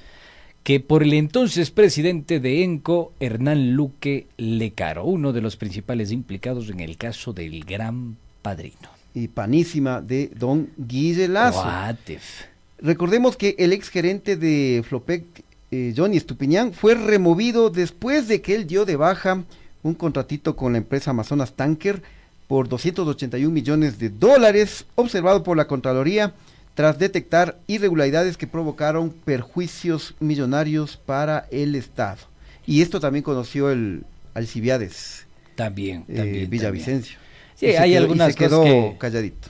que 0.63 0.79
por 0.81 1.01
el 1.01 1.13
entonces 1.13 1.71
presidente 1.71 2.39
de 2.41 2.63
ENCO, 2.63 3.13
Hernán 3.21 3.71
Luque 3.71 4.27
Lecaro, 4.37 5.05
uno 5.05 5.31
de 5.31 5.41
los 5.41 5.55
principales 5.55 6.11
implicados 6.11 6.69
en 6.69 6.81
el 6.81 6.97
caso 6.97 7.31
del 7.31 7.63
Gran 7.63 8.17
Padrino. 8.41 8.89
Y 9.13 9.29
panísima 9.29 10.01
de 10.01 10.29
don 10.35 10.69
Guille 10.77 11.27
Lazo. 11.29 11.59
What 11.61 11.95
if? 12.07 12.41
Recordemos 12.79 13.37
que 13.37 13.55
el 13.57 13.73
ex 13.73 13.89
gerente 13.89 14.35
de 14.35 14.83
Flopec, 14.87 15.23
eh, 15.71 15.93
Johnny 15.95 16.17
Estupiñán, 16.17 16.73
fue 16.73 16.95
removido 16.95 17.69
después 17.69 18.27
de 18.27 18.41
que 18.41 18.55
él 18.55 18.67
dio 18.67 18.85
de 18.85 18.95
baja 18.95 19.43
un 19.83 19.93
contratito 19.93 20.55
con 20.55 20.71
la 20.73 20.77
empresa 20.79 21.11
Amazonas 21.11 21.53
Tanker 21.53 22.01
por 22.47 22.69
281 22.69 23.51
millones 23.53 23.99
de 23.99 24.09
dólares, 24.09 24.85
observado 24.95 25.43
por 25.43 25.57
la 25.57 25.67
Contraloría 25.67 26.33
tras 26.75 26.97
detectar 26.99 27.57
irregularidades 27.67 28.37
que 28.37 28.47
provocaron 28.47 29.09
perjuicios 29.09 30.13
millonarios 30.19 30.95
para 30.97 31.47
el 31.51 31.75
Estado. 31.75 32.19
Y 32.65 32.81
esto 32.81 32.99
también 32.99 33.23
conoció 33.23 33.71
el 33.71 34.03
Alcibiades, 34.33 35.25
También, 35.55 36.05
eh, 36.07 36.15
también. 36.15 36.49
Villavicencio. 36.49 37.17
también. 37.17 37.27
Sí, 37.55 37.65
Y 37.65 37.69
hay 37.69 37.75
quedó- 37.77 37.87
y 37.87 37.95
algunas 37.95 38.33
se 38.33 38.37
quedó 38.37 38.63
que... 38.63 38.95
calladito. 38.99 39.47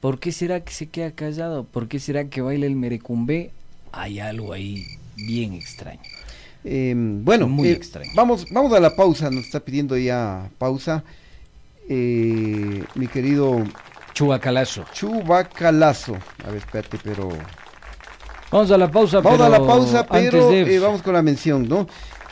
¿Por 0.00 0.18
qué 0.18 0.32
será 0.32 0.60
que 0.60 0.72
se 0.72 0.88
queda 0.88 1.12
callado? 1.12 1.64
¿Por 1.64 1.88
qué 1.88 1.98
será 2.00 2.24
que 2.28 2.40
baila 2.40 2.66
el 2.66 2.76
merecumbe? 2.76 3.52
Hay 3.92 4.20
algo 4.20 4.52
ahí 4.52 4.86
bien 5.16 5.54
extraño. 5.54 6.00
Eh, 6.64 6.94
bueno, 6.96 7.48
Muy 7.48 7.68
eh, 7.68 7.72
extraño. 7.72 8.10
Vamos, 8.14 8.46
vamos 8.50 8.72
a 8.72 8.80
la 8.80 8.94
pausa, 8.94 9.30
nos 9.30 9.44
está 9.44 9.60
pidiendo 9.60 9.96
ya 9.96 10.48
pausa. 10.58 11.04
Eh, 11.88 12.84
mi 12.94 13.06
querido 13.08 13.64
Chubacalazo. 14.14 14.84
Chubacalazo. 14.92 16.16
A 16.44 16.48
ver, 16.48 16.58
espérate, 16.58 16.98
pero. 17.02 17.30
Vamos 18.50 18.70
a 18.70 18.78
la 18.78 18.90
pausa, 18.90 19.20
Vamos 19.20 19.38
pero 19.38 19.44
a 19.44 19.48
la 19.58 19.66
pausa, 19.66 20.06
pero 20.06 20.50
de... 20.50 20.74
eh, 20.74 20.78
vamos 20.78 21.02
con 21.02 21.14
la 21.14 21.22
mención, 21.22 21.66
¿no? 21.68 21.86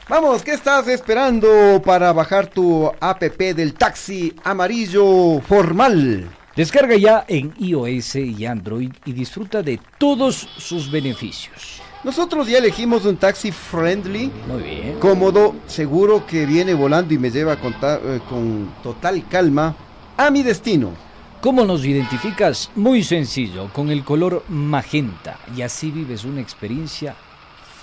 Vamos, 0.08 0.42
¿qué 0.42 0.52
estás 0.52 0.88
esperando 0.88 1.80
para 1.84 2.12
bajar 2.12 2.48
tu 2.48 2.90
app 3.00 3.22
del 3.22 3.74
taxi 3.74 4.34
amarillo 4.44 5.40
formal? 5.40 6.28
Descarga 6.56 6.96
ya 6.96 7.24
en 7.28 7.54
iOS 7.58 8.16
y 8.16 8.44
Android 8.44 8.90
y 9.04 9.12
disfruta 9.12 9.62
de 9.62 9.80
todos 9.98 10.34
sus 10.58 10.90
beneficios. 10.90 11.80
Nosotros 12.02 12.48
ya 12.48 12.58
elegimos 12.58 13.04
un 13.04 13.16
taxi 13.16 13.52
friendly, 13.52 14.30
Muy 14.48 14.62
bien. 14.62 14.98
cómodo, 14.98 15.54
seguro 15.66 16.26
que 16.26 16.46
viene 16.46 16.74
volando 16.74 17.12
y 17.14 17.18
me 17.18 17.30
lleva 17.30 17.56
con, 17.56 17.74
eh, 17.82 18.20
con 18.28 18.72
total 18.82 19.22
calma 19.28 19.76
a 20.16 20.30
mi 20.30 20.42
destino. 20.42 20.92
¿Cómo 21.40 21.64
nos 21.64 21.84
identificas? 21.84 22.70
Muy 22.74 23.02
sencillo, 23.04 23.70
con 23.72 23.90
el 23.90 24.02
color 24.04 24.44
magenta 24.48 25.38
y 25.56 25.62
así 25.62 25.90
vives 25.90 26.24
una 26.24 26.40
experiencia 26.40 27.14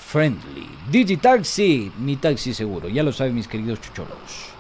friendly. 0.10 0.68
Digitaxi, 0.92 1.92
mi 2.00 2.18
taxi 2.18 2.54
seguro, 2.54 2.90
ya 2.90 3.04
lo 3.04 3.12
saben 3.14 3.34
mis 3.36 3.48
queridos 3.48 3.82
chucholos. 3.82 4.57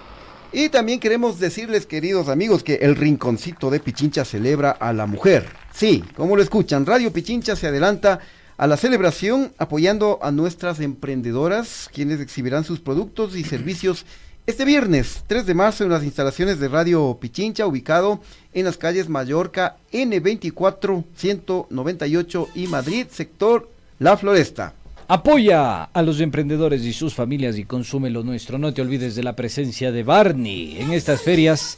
Y 0.51 0.69
también 0.69 0.99
queremos 0.99 1.39
decirles, 1.39 1.85
queridos 1.85 2.29
amigos, 2.29 2.63
que 2.63 2.75
el 2.75 2.95
Rinconcito 2.95 3.69
de 3.69 3.79
Pichincha 3.79 4.23
celebra 4.23 4.71
a 4.71 4.93
la 4.93 5.05
mujer. 5.05 5.45
Sí, 5.73 6.03
como 6.15 6.35
lo 6.35 6.41
escuchan, 6.41 6.85
Radio 6.85 7.11
Pichincha 7.11 7.55
se 7.55 7.67
adelanta 7.67 8.19
a 8.57 8.65
la 8.65 8.77
celebración 8.77 9.53
apoyando 9.57 10.19
a 10.21 10.31
nuestras 10.31 10.79
emprendedoras, 10.79 11.89
quienes 11.93 12.21
exhibirán 12.21 12.63
sus 12.63 12.79
productos 12.79 13.35
y 13.35 13.43
servicios 13.43 14.05
este 14.47 14.63
viernes 14.63 15.25
3 15.27 15.45
de 15.45 15.53
marzo 15.53 15.83
en 15.83 15.89
las 15.89 16.05
instalaciones 16.05 16.57
de 16.57 16.69
Radio 16.69 17.17
Pichincha, 17.19 17.67
ubicado 17.67 18.21
en 18.53 18.63
las 18.63 18.77
calles 18.77 19.09
Mallorca 19.09 19.75
N24 19.91 21.03
198 21.13 22.47
y 22.55 22.67
Madrid, 22.67 23.07
sector 23.11 23.69
La 23.99 24.15
Floresta. 24.15 24.73
Apoya 25.09 25.83
a 25.83 26.01
los 26.01 26.19
emprendedores 26.19 26.83
y 26.83 26.91
sus 26.91 27.13
familias 27.13 27.57
y 27.57 27.63
consume 27.63 28.09
lo 28.09 28.23
nuestro. 28.23 28.57
No 28.57 28.73
te 28.73 28.81
olvides 28.81 29.15
de 29.15 29.23
la 29.23 29.37
presencia 29.37 29.93
de 29.93 30.03
Barney. 30.03 30.79
En 30.81 30.91
estas 30.91 31.21
ferias 31.21 31.77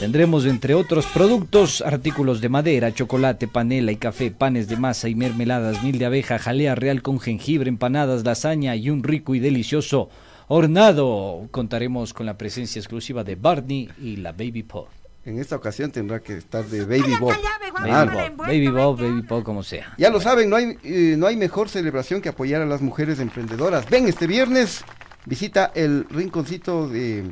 tendremos, 0.00 0.46
entre 0.46 0.72
otros 0.72 1.04
productos, 1.04 1.82
artículos 1.82 2.40
de 2.40 2.48
madera, 2.48 2.94
chocolate, 2.94 3.48
panela 3.48 3.92
y 3.92 3.96
café, 3.96 4.30
panes 4.30 4.66
de 4.66 4.78
masa 4.78 5.10
y 5.10 5.14
mermeladas, 5.14 5.82
mil 5.82 5.98
de 5.98 6.06
abeja, 6.06 6.38
jalea 6.38 6.74
real 6.74 7.02
con 7.02 7.20
jengibre, 7.20 7.68
empanadas, 7.68 8.24
lasaña 8.24 8.74
y 8.76 8.88
un 8.88 9.02
rico 9.02 9.34
y 9.34 9.40
delicioso 9.40 10.08
hornado. 10.48 11.46
Contaremos 11.50 12.14
con 12.14 12.24
la 12.24 12.38
presencia 12.38 12.78
exclusiva 12.78 13.24
de 13.24 13.34
Barney 13.34 13.90
y 14.00 14.16
la 14.16 14.32
Baby 14.32 14.62
Pop. 14.62 14.88
En 15.26 15.38
esta 15.38 15.56
ocasión 15.56 15.90
tendrá 15.90 16.20
que 16.20 16.36
estar 16.36 16.64
de 16.66 16.84
Baby 16.84 17.14
Bob. 17.18 17.32
Baby. 17.80 18.28
Bob, 18.28 18.36
Baby 18.36 18.68
Bob, 18.68 19.00
Baby 19.00 19.22
Pop, 19.22 19.42
como 19.42 19.62
sea. 19.62 19.94
Ya 19.96 20.10
lo 20.10 20.20
saben, 20.20 20.50
no 20.50 20.56
hay, 20.56 20.76
eh, 20.82 21.14
no 21.16 21.26
hay 21.26 21.36
mejor 21.36 21.70
celebración 21.70 22.20
que 22.20 22.28
apoyar 22.28 22.60
a 22.60 22.66
las 22.66 22.82
mujeres 22.82 23.20
emprendedoras. 23.20 23.88
Ven 23.88 24.06
este 24.06 24.26
viernes, 24.26 24.84
visita 25.24 25.72
el 25.74 26.06
rinconcito 26.10 26.88
de 26.88 27.24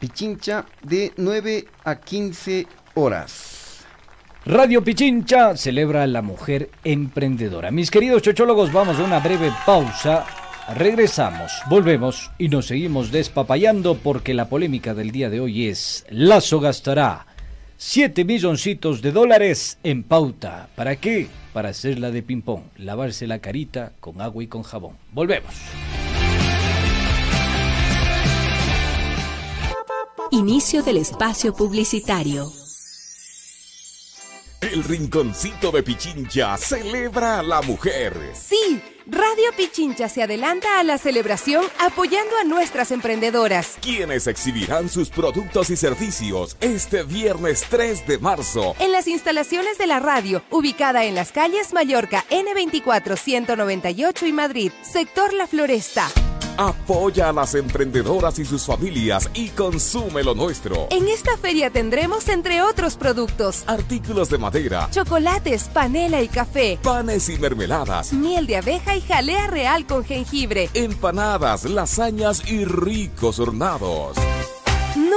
Pichincha 0.00 0.66
de 0.82 1.12
9 1.16 1.66
a 1.84 1.96
15 1.96 2.66
horas. 2.94 3.84
Radio 4.44 4.82
Pichincha 4.82 5.56
celebra 5.56 6.02
a 6.02 6.06
la 6.08 6.22
mujer 6.22 6.70
emprendedora. 6.82 7.70
Mis 7.70 7.90
queridos 7.90 8.22
chochólogos, 8.22 8.72
vamos 8.72 8.98
a 8.98 9.04
una 9.04 9.20
breve 9.20 9.52
pausa. 9.64 10.26
Regresamos, 10.74 11.52
volvemos 11.70 12.30
y 12.36 12.48
nos 12.48 12.66
seguimos 12.66 13.12
despapayando 13.12 13.96
porque 13.96 14.34
la 14.34 14.48
polémica 14.48 14.92
del 14.92 15.12
día 15.12 15.30
de 15.30 15.40
hoy 15.40 15.68
es 15.68 16.04
Lazo 16.10 16.60
gastará 16.60 17.27
7 17.80 18.24
milloncitos 18.24 19.02
de 19.02 19.12
dólares 19.12 19.78
en 19.84 20.02
pauta. 20.02 20.68
¿Para 20.74 20.96
qué? 20.96 21.28
Para 21.52 21.68
hacerla 21.68 22.10
de 22.10 22.24
ping-pong, 22.24 22.64
lavarse 22.76 23.28
la 23.28 23.38
carita 23.38 23.92
con 24.00 24.20
agua 24.20 24.42
y 24.42 24.48
con 24.48 24.64
jabón. 24.64 24.96
Volvemos. 25.12 25.54
Inicio 30.32 30.82
del 30.82 30.96
espacio 30.96 31.54
publicitario. 31.54 32.50
El 34.60 34.82
rinconcito 34.82 35.70
de 35.70 35.84
Pichincha 35.84 36.56
celebra 36.56 37.38
a 37.38 37.42
la 37.44 37.62
mujer. 37.62 38.12
Sí, 38.34 38.82
Radio 39.10 39.44
Pichincha 39.56 40.06
se 40.10 40.22
adelanta 40.22 40.78
a 40.78 40.84
la 40.84 40.98
celebración 40.98 41.64
apoyando 41.80 42.36
a 42.36 42.44
nuestras 42.44 42.90
emprendedoras. 42.90 43.78
Quienes 43.80 44.26
exhibirán 44.26 44.90
sus 44.90 45.08
productos 45.08 45.70
y 45.70 45.76
servicios 45.76 46.58
este 46.60 47.04
viernes 47.04 47.64
3 47.70 48.06
de 48.06 48.18
marzo. 48.18 48.74
En 48.78 48.92
las 48.92 49.08
instalaciones 49.08 49.78
de 49.78 49.86
la 49.86 49.98
radio, 49.98 50.42
ubicada 50.50 51.06
en 51.06 51.14
las 51.14 51.32
calles 51.32 51.72
Mallorca 51.72 52.22
N24 52.28 53.16
198 53.16 54.26
y 54.26 54.32
Madrid, 54.32 54.72
sector 54.82 55.32
La 55.32 55.46
Floresta. 55.46 56.06
Apoya 56.58 57.28
a 57.28 57.32
las 57.32 57.54
emprendedoras 57.54 58.40
y 58.40 58.44
sus 58.44 58.66
familias 58.66 59.30
y 59.32 59.50
consume 59.50 60.24
lo 60.24 60.34
nuestro. 60.34 60.88
En 60.90 61.06
esta 61.06 61.36
feria 61.36 61.70
tendremos, 61.70 62.28
entre 62.28 62.62
otros 62.62 62.96
productos, 62.96 63.62
artículos 63.68 64.28
de 64.28 64.38
madera, 64.38 64.88
chocolates, 64.90 65.68
panela 65.68 66.20
y 66.20 66.26
café, 66.26 66.76
panes 66.82 67.28
y 67.28 67.38
mermeladas, 67.38 68.12
miel 68.12 68.48
de 68.48 68.56
abeja 68.56 68.96
y 68.96 69.02
jalea 69.02 69.46
real 69.46 69.86
con 69.86 70.04
jengibre, 70.04 70.68
empanadas, 70.74 71.62
lasañas 71.64 72.50
y 72.50 72.64
ricos 72.64 73.38
hornados. 73.38 74.16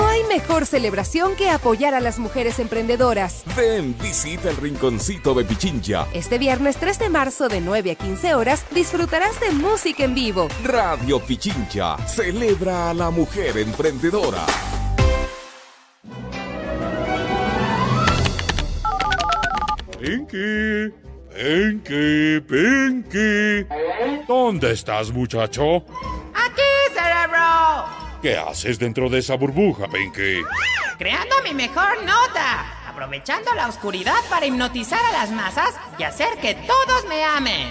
No 0.02 0.08
hay 0.08 0.24
mejor 0.24 0.66
celebración 0.66 1.36
que 1.36 1.52
apoyar 1.52 1.94
a 1.94 2.00
las 2.00 2.18
mujeres 2.18 2.58
emprendedoras. 2.58 3.44
Ven, 3.56 3.96
visita 4.02 4.50
el 4.50 4.58
rinconcito 4.58 5.36
de 5.36 5.46
Pichincha. 5.46 6.08
Este 6.12 6.40
viernes 6.40 6.78
3 6.78 6.98
de 6.98 7.10
marzo 7.10 7.48
de 7.48 7.62
9 7.62 7.92
a 7.92 7.96
15 7.96 8.34
horas 8.34 8.66
disfrutarás 8.72 9.40
de 9.40 9.52
música 9.52 10.04
en 10.04 10.16
vivo. 10.16 10.48
Radio 10.64 11.20
Pichincha 11.20 11.98
celebra 12.08 12.90
a 12.90 12.96
la 12.96 13.12
mujer 13.12 13.60
emprendedora. 13.60 14.44
Pinky, 20.00 20.92
Pinky, 21.30 22.42
Pinky. 22.42 23.68
¿Dónde 24.28 24.72
estás, 24.72 25.12
muchacho? 25.12 25.86
Aquí, 26.34 26.72
cerebro. 26.92 28.11
¿Qué 28.22 28.38
haces 28.38 28.78
dentro 28.78 29.10
de 29.10 29.18
esa 29.20 29.36
burbuja, 29.36 29.88
Pinky? 29.88 30.42
Creando 31.00 31.34
mi 31.44 31.56
mejor 31.56 32.04
nota, 32.04 32.88
aprovechando 32.88 33.52
la 33.56 33.68
oscuridad 33.68 34.20
para 34.30 34.46
hipnotizar 34.46 35.04
a 35.04 35.12
las 35.12 35.32
masas 35.32 35.74
y 35.98 36.04
hacer 36.04 36.28
que 36.40 36.54
todos 36.54 37.08
me 37.10 37.26
amen. 37.26 37.70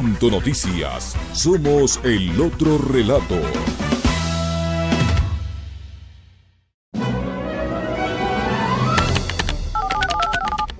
Punto 0.00 0.30
Noticias. 0.30 1.16
Somos 1.32 1.98
el 2.04 2.40
otro 2.40 2.78
relato. 2.78 3.34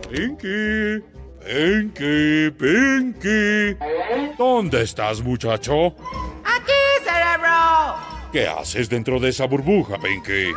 Pinky, 0.08 1.02
Pinky, 1.44 2.50
Pinky. 2.52 3.76
¿Dónde 4.38 4.82
estás, 4.82 5.20
muchacho? 5.20 5.96
Aquí, 6.44 6.72
cerebro. 7.02 7.96
¿Qué 8.30 8.46
haces 8.46 8.88
dentro 8.88 9.18
de 9.18 9.30
esa 9.30 9.46
burbuja, 9.46 9.98
Pinky? 9.98 10.54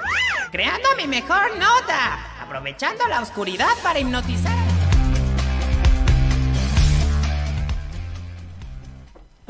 Creando 0.51 0.89
mi 0.97 1.07
mejor 1.07 1.57
nota, 1.57 2.39
aprovechando 2.39 3.07
la 3.07 3.21
oscuridad 3.21 3.73
para 3.81 3.99
hipnotizar. 3.99 4.70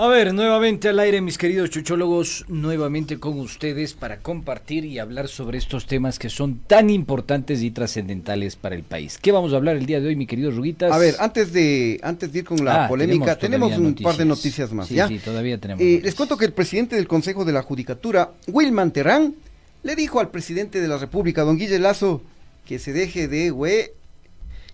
A 0.04 0.08
ver, 0.08 0.34
nuevamente 0.34 0.90
al 0.90 1.00
aire, 1.00 1.22
mis 1.22 1.38
queridos 1.38 1.70
chuchólogos, 1.70 2.46
nuevamente 2.48 3.20
con 3.20 3.40
ustedes 3.40 3.94
para 3.94 4.18
compartir 4.18 4.84
y 4.84 4.98
hablar 4.98 5.28
sobre 5.28 5.60
estos 5.60 5.86
temas 5.86 6.18
que 6.18 6.28
son 6.28 6.58
tan 6.66 6.90
importantes 6.90 7.62
y 7.62 7.70
trascendentales 7.70 8.56
para 8.56 8.74
el 8.74 8.82
país. 8.82 9.20
¿Qué 9.22 9.32
vamos 9.32 9.54
a 9.54 9.58
hablar 9.58 9.76
el 9.78 9.86
día 9.86 10.00
de 10.02 10.08
hoy, 10.08 10.16
mi 10.16 10.26
querido 10.26 10.50
Ruguitas? 10.50 10.92
A 10.92 10.98
ver, 10.98 11.14
antes 11.20 11.54
de, 11.54 12.00
antes 12.02 12.34
de 12.34 12.40
ir 12.40 12.46
con 12.46 12.66
la 12.66 12.86
Ah, 12.86 12.88
polémica, 12.88 13.38
tenemos 13.38 13.70
tenemos, 13.70 13.96
un 14.00 14.04
par 14.04 14.18
de 14.18 14.26
noticias. 14.26 14.74
más, 14.74 14.88
Sí, 14.88 14.96
¿ya? 14.96 15.08
sí, 15.08 15.20
todavía 15.20 15.60
tenemos 15.60 15.84
Eh, 15.84 16.02
les 16.04 16.16
cuento 16.16 16.36
que 16.36 16.46
el 16.46 16.54
presidente 16.54 16.96
del 16.96 17.08
Consejo 17.08 17.46
de 17.46 17.52
la 17.54 17.62
Judicatura, 17.62 18.32
Wilman 18.48 18.90
Terán, 18.94 19.36
le 19.84 19.96
dijo 19.96 20.20
al 20.20 20.32
presidente 20.32 20.82
de 20.82 20.88
la 20.88 20.98
República, 20.98 21.44
don 21.44 21.60
Guille 21.60 21.78
Lazo, 21.78 22.24
que 22.66 22.80
se 22.80 22.92
deje 22.92 23.28
de 23.28 23.52
güey 23.52 23.92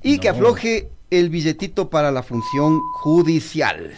y 0.01 0.19
que 0.19 0.29
afloje 0.29 0.87
el 1.11 1.29
billetito 1.29 1.89
para 1.89 2.11
la 2.13 2.23
función 2.23 2.79
judicial. 2.93 3.91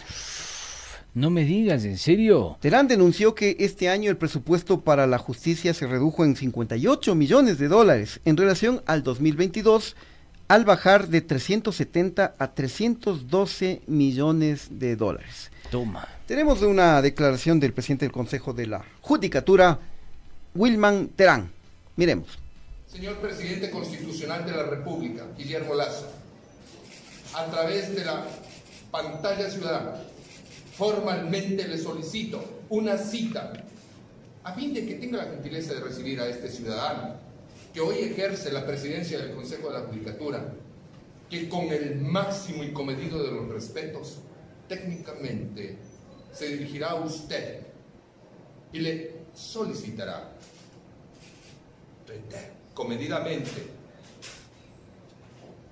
No 1.12 1.28
me 1.28 1.44
digas, 1.44 1.84
¿en 1.84 1.98
serio? 1.98 2.56
Terán 2.60 2.86
denunció 2.86 3.34
que 3.34 3.56
este 3.58 3.88
año 3.88 4.10
el 4.10 4.16
presupuesto 4.16 4.82
para 4.82 5.08
la 5.08 5.18
justicia 5.18 5.74
se 5.74 5.88
redujo 5.88 6.24
en 6.24 6.36
58 6.36 7.16
millones 7.16 7.58
de 7.58 7.66
dólares 7.66 8.20
en 8.24 8.36
relación 8.36 8.80
al 8.86 9.02
2022, 9.02 9.96
al 10.46 10.64
bajar 10.64 11.08
de 11.08 11.20
370 11.20 12.36
a 12.38 12.54
312 12.54 13.82
millones 13.88 14.68
de 14.70 14.94
dólares. 14.94 15.50
Toma. 15.72 16.06
Tenemos 16.26 16.62
una 16.62 17.02
declaración 17.02 17.58
del 17.58 17.72
presidente 17.72 18.04
del 18.04 18.12
Consejo 18.12 18.52
de 18.52 18.68
la 18.68 18.84
Judicatura, 19.00 19.80
Wilman 20.54 21.08
Terán. 21.08 21.50
Miremos. 21.96 22.38
Señor 22.86 23.16
presidente 23.16 23.68
constitucional 23.70 24.46
de 24.46 24.52
la 24.52 24.62
República, 24.62 25.26
Guillermo 25.36 25.74
Lazo, 25.74 26.08
a 27.34 27.46
través 27.46 27.94
de 27.96 28.04
la 28.04 28.26
pantalla 28.92 29.50
ciudadana, 29.50 29.94
formalmente 30.80 31.68
le 31.68 31.76
solicito 31.76 32.42
una 32.70 32.96
cita 32.96 33.52
a 34.44 34.54
fin 34.54 34.72
de 34.72 34.86
que 34.86 34.94
tenga 34.94 35.18
la 35.18 35.30
gentileza 35.30 35.74
de 35.74 35.80
recibir 35.80 36.18
a 36.18 36.26
este 36.26 36.48
ciudadano 36.48 37.16
que 37.74 37.80
hoy 37.80 37.96
ejerce 37.98 38.50
la 38.50 38.64
presidencia 38.64 39.18
del 39.18 39.34
Consejo 39.34 39.68
de 39.68 39.78
la 39.78 39.84
Judicatura, 39.84 40.54
que 41.28 41.50
con 41.50 41.66
el 41.66 41.96
máximo 41.96 42.64
y 42.64 42.72
comedido 42.72 43.22
de 43.22 43.30
los 43.30 43.50
respetos, 43.50 44.20
técnicamente 44.68 45.76
se 46.32 46.48
dirigirá 46.48 46.92
a 46.92 46.94
usted 46.94 47.60
y 48.72 48.78
le 48.78 49.16
solicitará 49.34 50.32
comedidamente 52.72 53.68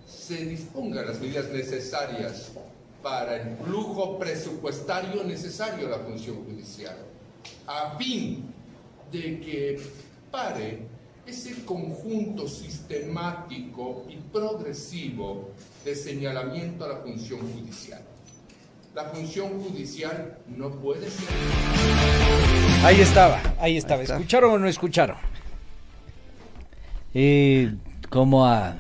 se 0.07 0.45
dispongan 0.45 1.07
las 1.07 1.19
medidas 1.19 1.49
necesarias 1.49 2.53
para 3.09 3.37
el 3.37 3.57
flujo 3.57 4.19
presupuestario 4.19 5.25
necesario 5.25 5.87
a 5.87 5.91
la 5.93 5.99
función 5.99 6.45
judicial, 6.45 6.97
a 7.67 7.97
fin 7.97 8.45
de 9.11 9.41
que 9.41 9.81
pare 10.31 10.81
ese 11.27 11.65
conjunto 11.65 12.47
sistemático 12.47 14.05
y 14.11 14.17
progresivo 14.17 15.51
de 15.87 15.95
señalamiento 15.95 16.85
a 16.85 16.89
la 16.89 16.97
función 16.97 17.41
judicial. 17.41 18.03
La 18.95 19.05
función 19.05 19.59
judicial 19.63 20.39
no 20.47 20.71
puede 20.71 21.09
ser... 21.09 21.29
Ahí 22.85 23.01
estaba, 23.01 23.41
ahí 23.59 23.79
estaba. 23.79 24.03
Ahí. 24.03 24.07
¿Escucharon 24.07 24.53
o 24.53 24.59
no 24.59 24.69
escucharon? 24.69 25.17
Eh, 27.15 27.75
como 28.11 28.45
a, 28.45 28.77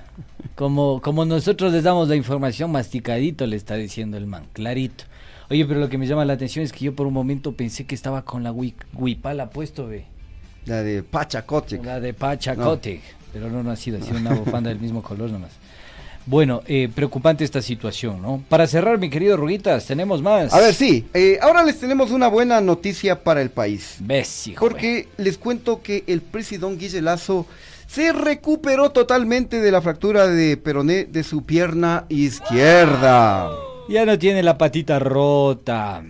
como, 0.59 1.01
como 1.01 1.25
nosotros 1.25 1.73
les 1.73 1.85
damos 1.85 2.09
la 2.09 2.17
información 2.17 2.73
masticadito, 2.73 3.47
le 3.47 3.55
está 3.55 3.77
diciendo 3.77 4.17
el 4.17 4.27
man, 4.27 4.43
clarito. 4.53 5.05
Oye, 5.51 5.65
pero 5.65 5.79
lo 5.79 5.89
que 5.89 5.99
me 5.99 6.07
llama 6.09 6.25
la 6.25 6.33
atención 6.33 6.65
es 6.65 6.73
que 6.73 6.85
yo 6.85 6.97
por 6.97 7.07
un 7.07 7.15
momento 7.15 7.53
pensé 7.53 7.87
que 7.87 7.95
estaba 7.95 8.25
con 8.25 8.43
la 8.43 8.53
hui- 8.53 8.75
huipala 8.93 9.51
puesto, 9.51 9.87
ve. 9.87 10.07
La 10.67 10.83
de 10.83 11.05
Pachacotec. 11.05 11.85
La 11.85 12.01
de 12.01 12.13
Pachacotec. 12.13 13.01
Pero 13.33 13.49
no, 13.51 13.63
no 13.63 13.71
ha 13.71 13.77
sido, 13.77 13.99
ha 13.99 14.03
sido 14.03 14.19
una 14.19 14.35
bufanda 14.35 14.71
del 14.71 14.81
mismo 14.81 15.01
color 15.01 15.31
nomás. 15.31 15.53
Bueno, 16.27 16.63
eh, 16.67 16.89
preocupante 16.93 17.45
esta 17.45 17.63
situación, 17.63 18.21
¿no? 18.21 18.43
Para 18.49 18.67
cerrar, 18.67 18.99
mi 18.99 19.11
querido 19.11 19.37
Ruguitas, 19.37 19.87
tenemos 19.87 20.23
más. 20.23 20.53
A 20.53 20.61
ver, 20.61 20.75
sí. 20.75 21.07
eh, 21.15 21.39
ahora 21.41 21.63
les 21.63 21.79
tenemos 21.79 22.11
una 22.11 22.27
buena 22.27 22.61
noticia 22.61 23.23
para 23.23 23.41
el 23.43 23.51
país. 23.51 23.99
Ves, 24.01 24.49
hijo. 24.49 24.59
Porque 24.59 25.07
les 25.19 25.39
cuento 25.39 25.83
que 25.83 26.03
el 26.09 26.21
presidente 26.21 26.85
Guille 26.85 27.01
Lazo 27.01 27.47
se 27.89 28.13
recuperó 28.13 28.91
totalmente 28.91 29.61
de 29.61 29.73
la 29.73 29.83
fractura 29.83 30.29
de 30.29 30.57
peroné 30.59 31.07
de 31.07 31.25
su 31.25 31.43
pierna 31.43 32.05
izquierda. 32.09 33.51
Ya 33.89 34.05
no 34.05 34.19
tiene 34.19 34.43
la 34.43 34.57
patita 34.59 34.99
rota. 34.99 36.05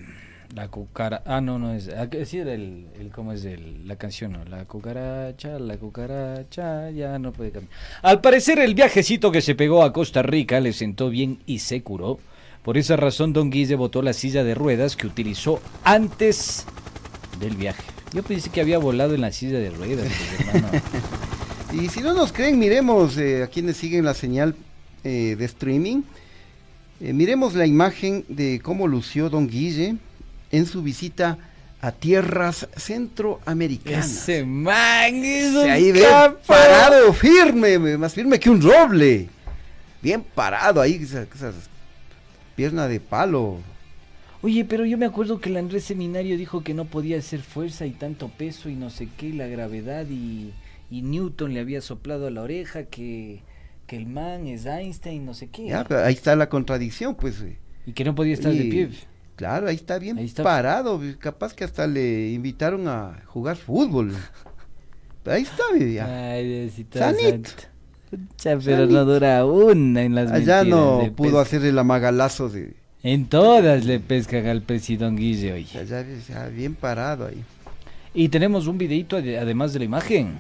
La 0.54 0.66
cucara... 0.68 1.22
Ah, 1.24 1.40
no, 1.40 1.56
no 1.60 1.72
es... 1.72 1.88
ah, 1.88 2.08
Sí, 2.24 2.38
era 2.38 2.52
el, 2.52 2.86
el- 2.98 3.10
¿Cómo 3.10 3.32
es 3.32 3.44
el- 3.44 3.86
la 3.86 3.94
canción? 3.94 4.32
No? 4.32 4.44
La 4.46 4.64
cucaracha, 4.64 5.58
la 5.60 5.76
cucaracha, 5.76 6.90
ya 6.90 7.16
no 7.20 7.32
puede 7.32 7.52
cambiar. 7.52 7.72
Al 8.02 8.20
parecer 8.20 8.58
el 8.58 8.74
viajecito 8.74 9.30
que 9.30 9.40
se 9.40 9.54
pegó 9.54 9.84
a 9.84 9.92
Costa 9.92 10.22
Rica 10.22 10.58
le 10.58 10.72
sentó 10.72 11.10
bien 11.10 11.38
y 11.46 11.60
se 11.60 11.82
curó. 11.82 12.18
Por 12.64 12.76
esa 12.76 12.96
razón 12.96 13.32
Don 13.32 13.50
Guille 13.50 13.76
botó 13.76 14.02
la 14.02 14.12
silla 14.12 14.42
de 14.42 14.56
ruedas 14.56 14.96
que 14.96 15.06
utilizó 15.06 15.60
antes 15.84 16.66
del 17.38 17.54
viaje. 17.54 17.84
Yo 18.12 18.24
pensé 18.24 18.50
que 18.50 18.60
había 18.60 18.78
volado 18.78 19.14
en 19.14 19.20
la 19.20 19.30
silla 19.30 19.58
de 19.60 19.70
ruedas, 19.70 20.08
pues, 20.08 20.54
hermano. 20.54 20.82
Y 21.72 21.88
si 21.88 22.00
no 22.00 22.14
nos 22.14 22.32
creen, 22.32 22.58
miremos 22.58 23.16
eh, 23.18 23.42
a 23.42 23.46
quienes 23.46 23.76
siguen 23.76 24.04
la 24.04 24.14
señal 24.14 24.54
eh, 25.04 25.36
de 25.38 25.44
streaming. 25.44 26.02
Eh, 27.00 27.12
miremos 27.12 27.54
la 27.54 27.66
imagen 27.66 28.24
de 28.28 28.60
cómo 28.62 28.86
lució 28.88 29.28
Don 29.28 29.46
Guille 29.48 29.96
en 30.50 30.66
su 30.66 30.82
visita 30.82 31.38
a 31.80 31.92
tierras 31.92 32.66
centroamericanas. 32.76 34.10
Ese 34.28 34.44
man 34.44 35.14
es 35.24 35.54
un 35.54 35.70
ahí 35.70 35.92
ve 35.92 36.04
parado 36.46 37.12
firme, 37.12 37.78
me- 37.78 37.96
más 37.98 38.14
firme 38.14 38.40
que 38.40 38.50
un 38.50 38.60
roble. 38.60 39.28
Bien 40.02 40.22
parado 40.34 40.80
ahí, 40.80 40.94
esa- 40.94 41.22
esas 41.34 41.54
pierna 42.56 42.88
de 42.88 42.98
palo. 42.98 43.58
Oye, 44.42 44.64
pero 44.64 44.84
yo 44.86 44.96
me 44.98 45.06
acuerdo 45.06 45.40
que 45.40 45.50
el 45.50 45.56
Andrés 45.58 45.84
Seminario 45.84 46.36
dijo 46.36 46.64
que 46.64 46.74
no 46.74 46.84
podía 46.86 47.18
hacer 47.18 47.42
fuerza 47.42 47.86
y 47.86 47.90
tanto 47.90 48.28
peso 48.28 48.68
y 48.68 48.74
no 48.74 48.88
sé 48.90 49.08
qué, 49.16 49.26
y 49.26 49.32
la 49.32 49.46
gravedad 49.46 50.06
y, 50.08 50.52
y 50.90 51.02
Newton 51.02 51.54
le 51.54 51.60
había 51.60 51.80
soplado 51.80 52.26
a 52.26 52.30
la 52.30 52.42
oreja 52.42 52.84
que, 52.84 53.42
que 53.86 53.96
el 53.96 54.06
man 54.06 54.46
es 54.46 54.66
Einstein, 54.66 55.24
no 55.26 55.34
sé 55.34 55.48
qué. 55.48 55.66
Ya, 55.66 55.86
ahí 56.04 56.14
está 56.14 56.34
la 56.36 56.48
contradicción, 56.48 57.14
pues. 57.14 57.40
eh. 57.42 57.58
Y 57.86 57.92
que 57.92 58.04
no 58.04 58.14
podía 58.14 58.34
estar 58.34 58.52
de 58.52 58.64
pie. 58.64 58.90
Claro, 59.36 59.68
ahí 59.68 59.76
está 59.76 59.98
bien 60.00 60.18
Ahí 60.18 60.24
está. 60.26 60.42
parado. 60.42 61.00
Capaz 61.20 61.54
que 61.54 61.62
hasta 61.64 61.86
le 61.86 62.30
invitaron 62.32 62.88
a 62.88 63.22
jugar 63.26 63.56
fútbol. 63.56 64.12
Ahí 65.24 65.42
está, 65.42 65.62
ve, 65.72 65.92
ya. 65.92 66.32
Ay, 66.32 66.62
Diosito 66.62 66.98
Sanito. 66.98 67.50
pero 68.64 68.86
no 68.86 69.04
dura 69.04 69.44
una 69.44 70.02
en 70.02 70.14
las 70.14 70.30
Allá 70.32 70.56
mentiras, 70.64 70.66
no 70.66 71.12
pudo 71.14 71.28
pesca- 71.30 71.40
hacer 71.42 71.64
el 71.66 71.78
amagalazo 71.78 72.48
de. 72.48 72.74
En 73.02 73.26
todas 73.26 73.84
le 73.84 74.00
pescan 74.00 74.46
al 74.46 74.62
presidente 74.62 75.20
Guille 75.20 75.52
hoy. 75.52 75.66
Allá, 75.78 76.04
ya 76.28 76.46
bien 76.48 76.74
parado 76.74 77.26
ahí. 77.26 77.42
Y 78.14 78.28
tenemos 78.30 78.66
un 78.66 78.76
videito 78.78 79.16
ade- 79.18 79.38
además 79.38 79.72
de 79.72 79.78
la 79.80 79.84
imagen. 79.84 80.38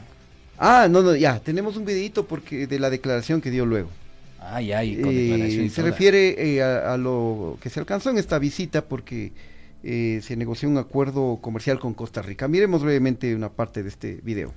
Ah, 0.58 0.88
no, 0.90 1.02
no, 1.02 1.14
ya, 1.14 1.38
tenemos 1.40 1.76
un 1.76 1.84
videito 1.84 2.26
porque 2.26 2.66
de 2.66 2.78
la 2.80 2.90
declaración 2.90 3.40
que 3.40 3.50
dio 3.50 3.64
luego. 3.64 3.90
Ay, 4.40 4.72
ay, 4.72 5.00
con 5.00 5.10
Eh, 5.10 5.14
declaración 5.14 5.64
y 5.66 5.70
se 5.70 5.82
toda. 5.82 5.90
refiere 5.90 6.54
eh, 6.56 6.62
a, 6.62 6.94
a 6.94 6.96
lo 6.96 7.58
que 7.60 7.70
se 7.70 7.80
alcanzó 7.80 8.10
en 8.10 8.18
esta 8.18 8.38
visita 8.38 8.86
porque 8.88 9.32
eh, 9.82 10.20
se 10.22 10.36
negoció 10.36 10.68
un 10.68 10.78
acuerdo 10.78 11.38
comercial 11.40 11.78
con 11.78 11.94
Costa 11.94 12.22
Rica. 12.22 12.48
Miremos 12.48 12.82
brevemente 12.82 13.34
una 13.34 13.50
parte 13.50 13.82
de 13.82 13.88
este 13.88 14.14
video. 14.22 14.52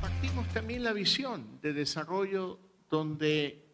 Partimos 0.00 0.46
también 0.48 0.84
la 0.84 0.92
visión 0.92 1.60
de 1.60 1.72
desarrollo 1.72 2.58
donde 2.90 3.64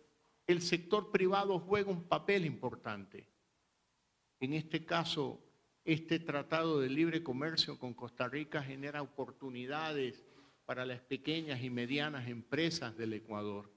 el 0.46 0.62
sector 0.62 1.10
privado 1.10 1.58
juega 1.60 1.90
un 1.90 2.04
papel 2.04 2.44
importante. 2.44 3.26
En 4.40 4.52
este 4.54 4.84
caso, 4.84 5.40
este 5.84 6.18
tratado 6.18 6.80
de 6.80 6.88
libre 6.88 7.22
comercio 7.22 7.78
con 7.78 7.94
Costa 7.94 8.28
Rica 8.28 8.62
genera 8.62 9.02
oportunidades 9.02 10.22
para 10.66 10.86
las 10.86 11.00
pequeñas 11.00 11.62
y 11.62 11.70
medianas 11.70 12.28
empresas 12.28 12.96
del 12.96 13.12
Ecuador. 13.12 13.70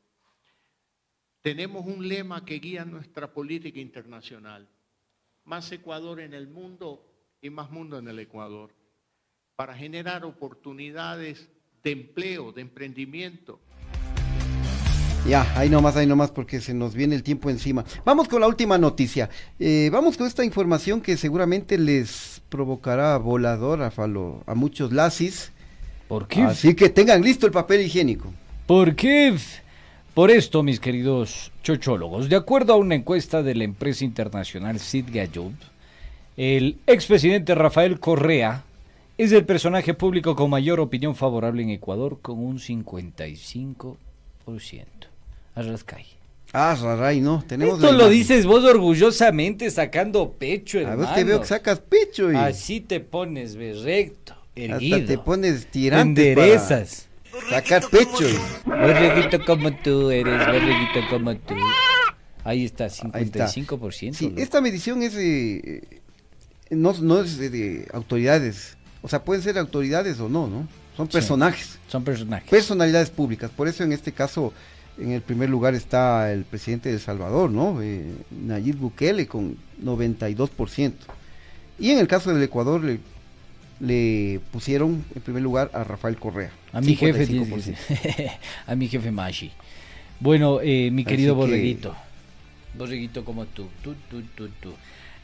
Tenemos 1.41 1.85
un 1.85 2.07
lema 2.07 2.45
que 2.45 2.59
guía 2.59 2.85
nuestra 2.85 3.33
política 3.33 3.79
internacional. 3.79 4.67
Más 5.43 5.71
Ecuador 5.71 6.19
en 6.19 6.33
el 6.33 6.47
mundo 6.47 7.05
y 7.41 7.49
más 7.49 7.71
mundo 7.71 7.97
en 7.99 8.07
el 8.07 8.19
Ecuador. 8.19 8.73
Para 9.55 9.75
generar 9.75 10.25
oportunidades 10.25 11.49
de 11.83 11.91
empleo, 11.91 12.51
de 12.51 12.61
emprendimiento. 12.61 13.59
Ya, 15.27 15.45
ahí 15.57 15.69
nomás, 15.69 15.97
ahí 15.97 16.07
nomás, 16.07 16.31
porque 16.31 16.61
se 16.61 16.73
nos 16.73 16.95
viene 16.95 17.15
el 17.15 17.23
tiempo 17.23 17.49
encima. 17.49 17.83
Vamos 18.05 18.29
con 18.29 18.39
la 18.39 18.47
última 18.47 18.77
noticia. 18.77 19.29
Eh, 19.59 19.89
vamos 19.91 20.15
con 20.15 20.25
esta 20.25 20.45
información 20.45 21.01
que 21.01 21.17
seguramente 21.17 21.77
les 21.77 22.41
provocará 22.47 23.17
volador 23.17 23.81
a, 23.81 23.91
falo- 23.91 24.41
a 24.45 24.55
muchos 24.55 24.93
lasis. 24.93 25.51
¿Por 26.07 26.27
qué? 26.27 26.41
Así 26.43 26.73
que 26.73 26.89
tengan 26.89 27.21
listo 27.21 27.45
el 27.45 27.51
papel 27.51 27.81
higiénico. 27.81 28.31
¿Por 28.65 28.95
qué? 28.95 29.35
Por 30.13 30.31
esto, 30.31 30.63
mis 30.63 30.79
queridos 30.79 31.51
chochólogos, 31.63 32.27
de 32.29 32.35
acuerdo 32.35 32.73
a 32.73 32.77
una 32.77 32.95
encuesta 32.95 33.43
de 33.43 33.53
la 33.55 33.63
empresa 33.65 34.03
internacional 34.03 34.79
Sid 34.79 35.05
Gallup, 35.13 35.53
el 36.37 36.77
expresidente 36.87 37.53
Rafael 37.55 37.99
Correa 37.99 38.63
es 39.17 39.31
el 39.31 39.45
personaje 39.45 39.93
público 39.93 40.35
con 40.35 40.49
mayor 40.49 40.79
opinión 40.79 41.15
favorable 41.15 41.63
en 41.63 41.69
Ecuador 41.71 42.19
con 42.21 42.39
un 42.39 42.59
55%. 42.59 43.95
Arrascay. 45.55 46.05
Ah, 46.53 46.77
Raray, 46.81 47.19
no, 47.19 47.43
tenemos 47.45 47.75
Esto 47.75 47.91
lo 47.91 48.07
dices 48.09 48.45
vos 48.45 48.63
orgullosamente 48.63 49.69
sacando 49.69 50.31
pecho, 50.31 50.77
A 50.77 50.81
hermano. 50.81 51.01
vos 51.01 51.13
te 51.13 51.23
veo 51.23 51.41
que 51.41 51.45
sacas 51.47 51.79
pecho 51.79 52.31
y 52.31 52.35
Así 52.35 52.79
te 52.79 52.99
pones, 53.01 53.55
ve, 53.55 53.73
recto, 53.83 54.35
erguido. 54.65 54.97
hasta 54.97 55.07
te 55.07 55.17
pones 55.17 55.67
tirante 55.67 56.31
enderezas. 56.31 57.07
sacar 57.49 57.83
pecho. 57.89 58.25
Borreguito 58.65 59.43
como 59.45 59.73
tú 59.77 60.09
eres, 60.11 60.45
borreguito 60.45 60.99
como 61.09 61.35
tú. 61.37 61.55
Ahí 62.43 62.65
está, 62.65 62.85
Ahí 63.13 63.23
está. 63.23 63.47
55%. 63.47 64.13
Sí, 64.13 64.33
esta 64.37 64.61
medición 64.61 65.01
es 65.03 65.15
eh, 65.17 65.81
no, 66.69 66.93
no 67.01 67.21
es 67.21 67.37
de, 67.37 67.49
de 67.49 67.87
autoridades. 67.93 68.77
O 69.01 69.07
sea, 69.09 69.23
pueden 69.23 69.43
ser 69.43 69.57
autoridades 69.57 70.19
o 70.19 70.29
no, 70.29 70.47
¿no? 70.47 70.67
Son 70.95 71.07
Sí, 71.07 71.13
personajes. 71.13 71.77
Son 71.87 72.03
personajes. 72.03 72.49
Personalidades 72.49 73.09
públicas. 73.09 73.51
Por 73.55 73.67
eso 73.67 73.83
en 73.83 73.91
este 73.91 74.11
caso, 74.13 74.53
en 74.97 75.11
el 75.11 75.21
primer 75.21 75.49
lugar 75.49 75.75
está 75.75 76.31
el 76.31 76.43
presidente 76.43 76.89
de 76.89 76.95
El 76.95 77.01
Salvador, 77.01 77.51
¿no? 77.51 77.81
Eh, 77.81 78.03
Nayib 78.31 78.77
Bukele 78.77 79.27
con 79.27 79.57
92%. 79.83 80.93
Y 81.79 81.91
en 81.91 81.99
el 81.99 82.07
caso 82.07 82.33
del 82.33 82.41
Ecuador 82.41 82.83
le, 82.83 82.99
le 83.79 84.39
pusieron 84.51 85.03
en 85.15 85.21
primer 85.21 85.41
lugar 85.43 85.69
a 85.73 85.83
Rafael 85.83 86.17
Correa. 86.17 86.51
A 86.73 86.81
mi 86.81 86.95
jefe, 86.95 87.27
55%. 87.27 87.55
dice- 87.55 88.31
a 88.67 88.75
mi 88.75 88.87
jefe 88.87 89.11
Mashi. 89.11 89.51
Bueno, 90.19 90.59
eh, 90.61 90.89
mi 90.91 91.03
Así 91.03 91.09
querido 91.09 91.35
que- 91.35 91.41
borreguito. 91.41 91.95
Borreguito 92.77 93.23
como 93.25 93.45
tú, 93.45 93.67
tú, 93.83 93.95
tú, 94.09 94.21
tú, 94.35 94.49
tú. 94.61 94.73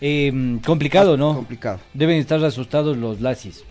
Eh, 0.01 0.60
complicado, 0.66 1.18
¿no? 1.18 1.36
Complicado. 1.36 1.80
Deben 1.93 2.18
estar 2.18 2.43
asustados 2.43 2.97
los 2.97 3.22
lasis. 3.22 3.64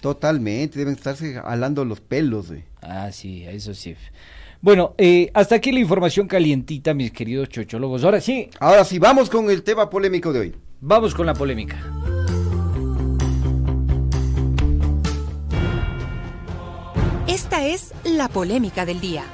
Totalmente, 0.00 0.78
deben 0.78 0.94
estarse 0.94 1.38
alando 1.44 1.84
los 1.84 2.00
pelos, 2.00 2.48
güey. 2.48 2.64
Ah, 2.80 3.10
sí, 3.12 3.44
eso 3.46 3.74
sí. 3.74 3.94
Bueno, 4.62 4.94
eh, 4.98 5.30
hasta 5.34 5.54
aquí 5.56 5.72
la 5.72 5.80
información 5.80 6.26
calientita, 6.26 6.94
mis 6.94 7.12
queridos 7.12 7.48
chochólogos. 7.50 8.02
Ahora 8.04 8.20
sí, 8.20 8.48
Ahora 8.60 8.84
sí, 8.84 8.98
vamos 8.98 9.28
con 9.30 9.50
el 9.50 9.62
tema 9.62 9.88
polémico 9.90 10.32
de 10.32 10.40
hoy. 10.40 10.54
vamos 10.80 11.14
con 11.14 11.26
la 11.26 11.34
polémica. 11.34 11.78
Esta 17.50 17.66
es 17.66 17.92
la 18.04 18.28
polémica 18.28 18.86
del 18.86 19.00
día. 19.00 19.24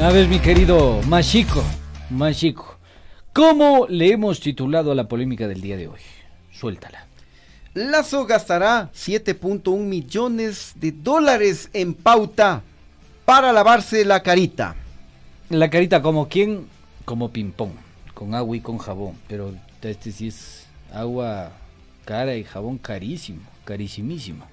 A 0.00 0.12
ver, 0.12 0.28
mi 0.28 0.38
querido 0.38 1.02
Machico, 1.08 1.64
Machico, 2.10 2.76
¿cómo 3.32 3.86
le 3.88 4.12
hemos 4.12 4.38
titulado 4.38 4.92
a 4.92 4.94
la 4.94 5.08
polémica 5.08 5.48
del 5.48 5.60
día 5.60 5.76
de 5.76 5.88
hoy? 5.88 5.98
Suéltala. 6.52 7.08
Lazo 7.74 8.24
gastará 8.24 8.92
7.1 8.94 9.76
millones 9.76 10.74
de 10.76 10.92
dólares 10.92 11.70
en 11.72 11.94
pauta 11.94 12.62
para 13.24 13.52
lavarse 13.52 14.04
la 14.04 14.22
carita. 14.22 14.76
La 15.50 15.68
carita 15.70 16.00
como 16.00 16.28
quién, 16.28 16.68
como 17.04 17.30
ping-pong, 17.30 17.72
con 18.14 18.36
agua 18.36 18.56
y 18.56 18.60
con 18.60 18.78
jabón, 18.78 19.16
pero 19.26 19.52
este 19.82 20.12
sí 20.12 20.28
es 20.28 20.68
agua 20.92 21.50
cara 22.04 22.36
y 22.36 22.44
jabón 22.44 22.78
carísimo, 22.78 23.42
carísimísimo. 23.64 24.46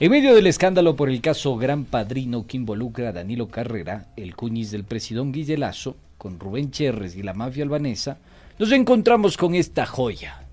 En 0.00 0.10
medio 0.10 0.34
del 0.34 0.48
escándalo 0.48 0.96
por 0.96 1.08
el 1.08 1.20
caso 1.20 1.56
Gran 1.56 1.84
Padrino 1.84 2.46
que 2.46 2.56
involucra 2.56 3.10
a 3.10 3.12
Danilo 3.12 3.48
Carrera, 3.48 4.06
el 4.16 4.34
cuñiz 4.34 4.70
del 4.70 4.84
presidente 4.84 5.38
Guille 5.38 5.56
Lazo, 5.56 5.96
con 6.18 6.40
Rubén 6.40 6.70
Cherres 6.70 7.14
y 7.16 7.22
la 7.22 7.34
mafia 7.34 7.62
albanesa, 7.64 8.18
nos 8.58 8.72
encontramos 8.72 9.36
con 9.36 9.54
esta 9.54 9.86
joya, 9.86 10.44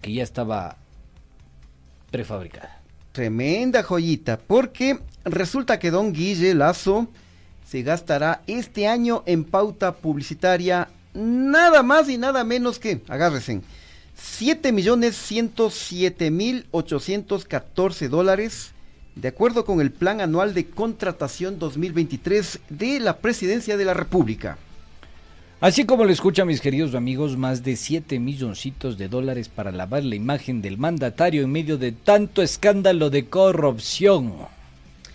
que 0.00 0.12
ya 0.12 0.22
estaba 0.22 0.76
prefabricada. 2.10 2.80
tremenda 3.12 3.82
joyita, 3.82 4.38
porque 4.38 4.98
resulta 5.24 5.78
que 5.78 5.90
don 5.90 6.12
Guille 6.12 6.54
Lazo 6.54 7.08
se 7.66 7.82
gastará 7.82 8.42
este 8.46 8.86
año 8.86 9.22
en 9.26 9.44
pauta 9.44 9.94
publicitaria 9.94 10.88
nada 11.14 11.82
más 11.82 12.08
y 12.08 12.18
nada 12.18 12.44
menos 12.44 12.78
que, 12.78 13.00
agárrense, 13.08 13.62
7 14.22 14.70
millones 14.70 15.16
107 15.16 16.30
mil 16.30 16.66
814 16.70 18.08
dólares, 18.08 18.70
de 19.16 19.28
acuerdo 19.28 19.64
con 19.64 19.80
el 19.80 19.90
Plan 19.90 20.20
Anual 20.20 20.54
de 20.54 20.66
Contratación 20.66 21.58
2023 21.58 22.60
de 22.70 23.00
la 23.00 23.18
Presidencia 23.18 23.76
de 23.76 23.84
la 23.84 23.94
República. 23.94 24.58
Así 25.60 25.84
como 25.84 26.04
lo 26.04 26.12
escuchan 26.12 26.46
mis 26.46 26.60
queridos 26.60 26.94
amigos, 26.94 27.36
más 27.36 27.64
de 27.64 27.74
7 27.74 28.20
milloncitos 28.20 28.96
de 28.96 29.08
dólares 29.08 29.48
para 29.48 29.72
lavar 29.72 30.04
la 30.04 30.14
imagen 30.14 30.62
del 30.62 30.78
mandatario 30.78 31.42
en 31.42 31.50
medio 31.50 31.76
de 31.76 31.90
tanto 31.90 32.42
escándalo 32.42 33.10
de 33.10 33.26
corrupción. 33.26 34.34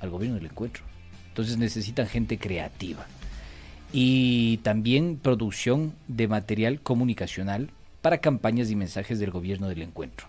al 0.00 0.10
gobierno 0.10 0.38
del 0.38 0.46
encuentro. 0.46 0.82
Entonces 1.28 1.56
necesitan 1.56 2.08
gente 2.08 2.36
creativa 2.36 3.06
y 3.92 4.56
también 4.58 5.20
producción 5.22 5.94
de 6.08 6.26
material 6.26 6.80
comunicacional 6.80 7.70
para 8.02 8.18
campañas 8.18 8.72
y 8.72 8.76
mensajes 8.76 9.20
del 9.20 9.30
gobierno 9.30 9.68
del 9.68 9.82
encuentro, 9.82 10.26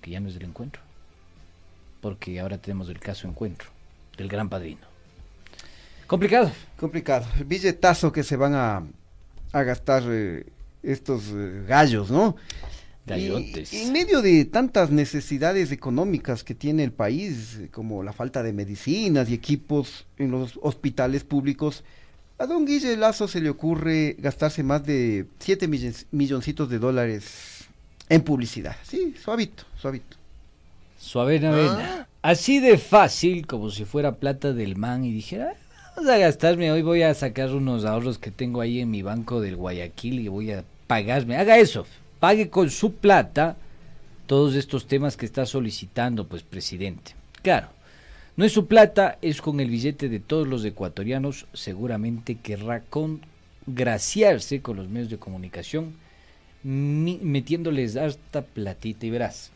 que 0.00 0.12
ya 0.12 0.20
no 0.20 0.28
es 0.28 0.34
del 0.34 0.44
encuentro, 0.44 0.80
porque 2.00 2.38
ahora 2.38 2.58
tenemos 2.58 2.88
el 2.88 3.00
caso 3.00 3.26
encuentro, 3.26 3.73
del 4.16 4.28
gran 4.28 4.48
padrino. 4.48 4.80
Complicado. 6.06 6.52
Complicado. 6.78 7.26
El 7.38 7.44
billetazo 7.44 8.12
que 8.12 8.22
se 8.22 8.36
van 8.36 8.54
a, 8.54 8.82
a 9.52 9.62
gastar 9.62 10.02
eh, 10.06 10.46
estos 10.82 11.24
eh, 11.34 11.64
gallos, 11.66 12.10
¿no? 12.10 12.36
Gallotes. 13.06 13.74
en 13.74 13.92
medio 13.92 14.22
de 14.22 14.46
tantas 14.46 14.90
necesidades 14.90 15.70
económicas 15.72 16.42
que 16.42 16.54
tiene 16.54 16.84
el 16.84 16.92
país, 16.92 17.60
como 17.70 18.02
la 18.02 18.14
falta 18.14 18.42
de 18.42 18.54
medicinas 18.54 19.28
y 19.28 19.34
equipos 19.34 20.06
en 20.16 20.30
los 20.30 20.58
hospitales 20.62 21.22
públicos, 21.22 21.84
a 22.38 22.46
don 22.46 22.64
Guille 22.64 22.96
Lazo 22.96 23.28
se 23.28 23.42
le 23.42 23.50
ocurre 23.50 24.16
gastarse 24.18 24.62
más 24.62 24.86
de 24.86 25.26
7 25.38 25.68
milloncitos 26.12 26.70
de 26.70 26.78
dólares 26.78 27.66
en 28.08 28.22
publicidad. 28.22 28.76
Sí, 28.82 29.14
suavito, 29.22 29.64
suavito. 29.76 30.16
Suavena, 30.98 31.52
ah. 31.54 32.08
Así 32.24 32.58
de 32.58 32.78
fácil, 32.78 33.46
como 33.46 33.68
si 33.68 33.84
fuera 33.84 34.14
plata 34.14 34.54
del 34.54 34.76
man 34.76 35.04
y 35.04 35.12
dijera, 35.12 35.56
vamos 35.94 36.10
a 36.10 36.16
gastarme, 36.16 36.72
hoy 36.72 36.80
voy 36.80 37.02
a 37.02 37.12
sacar 37.12 37.50
unos 37.50 37.84
ahorros 37.84 38.16
que 38.16 38.30
tengo 38.30 38.62
ahí 38.62 38.80
en 38.80 38.90
mi 38.90 39.02
banco 39.02 39.42
del 39.42 39.56
Guayaquil 39.56 40.20
y 40.20 40.28
voy 40.28 40.50
a 40.52 40.64
pagarme. 40.86 41.36
Haga 41.36 41.58
eso, 41.58 41.86
pague 42.20 42.48
con 42.48 42.70
su 42.70 42.94
plata 42.94 43.58
todos 44.26 44.54
estos 44.54 44.86
temas 44.86 45.18
que 45.18 45.26
está 45.26 45.44
solicitando, 45.44 46.26
pues, 46.26 46.42
presidente. 46.42 47.14
Claro, 47.42 47.68
no 48.38 48.46
es 48.46 48.52
su 48.52 48.68
plata, 48.68 49.18
es 49.20 49.42
con 49.42 49.60
el 49.60 49.68
billete 49.68 50.08
de 50.08 50.18
todos 50.18 50.48
los 50.48 50.64
ecuatorianos. 50.64 51.44
Seguramente 51.52 52.36
querrá 52.36 52.80
congraciarse 52.88 54.62
con 54.62 54.78
los 54.78 54.88
medios 54.88 55.10
de 55.10 55.18
comunicación, 55.18 55.92
metiéndoles 56.62 57.96
hasta 57.96 58.40
platita 58.40 59.04
y 59.04 59.10
verás. 59.10 59.50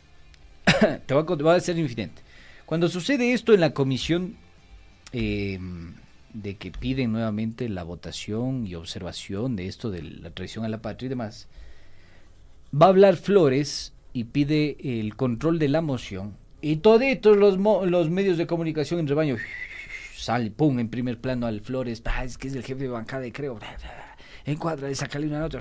te, 1.06 1.14
voy 1.14 1.50
a, 1.50 1.54
a 1.54 1.60
ser 1.60 1.78
infinite. 1.78 2.27
Cuando 2.68 2.90
sucede 2.90 3.32
esto 3.32 3.54
en 3.54 3.60
la 3.60 3.72
comisión 3.72 4.36
em, 5.12 5.94
de 6.34 6.58
que 6.58 6.70
piden 6.70 7.12
nuevamente 7.12 7.66
la 7.70 7.82
votación 7.82 8.66
y 8.66 8.74
observación 8.74 9.56
de 9.56 9.68
esto 9.68 9.90
de 9.90 10.02
la 10.02 10.32
traición 10.32 10.66
a 10.66 10.68
la 10.68 10.82
patria 10.82 11.06
y 11.06 11.08
demás, 11.08 11.48
va 12.70 12.84
a 12.84 12.88
hablar 12.90 13.16
Flores 13.16 13.94
y 14.12 14.24
pide 14.24 14.76
el 15.00 15.16
control 15.16 15.58
de 15.58 15.68
la 15.68 15.80
moción 15.80 16.36
y 16.60 16.76
toditos 16.76 17.38
los, 17.38 17.56
los 17.56 18.10
medios 18.10 18.36
de 18.36 18.46
comunicación 18.46 19.00
en 19.00 19.08
rebaño 19.08 19.36
sale, 20.14 20.50
pum, 20.50 20.78
en 20.78 20.90
primer 20.90 21.18
plano 21.18 21.46
al 21.46 21.62
Flores, 21.62 22.02
ah, 22.04 22.22
es 22.22 22.36
que 22.36 22.48
es 22.48 22.54
el 22.54 22.64
jefe 22.64 22.82
de 22.82 22.88
bancada 22.88 23.22
de 23.22 23.32
creo, 23.32 23.58
encuadra, 24.44 24.94
sacarle 24.94 25.28
una 25.28 25.38
nota. 25.38 25.58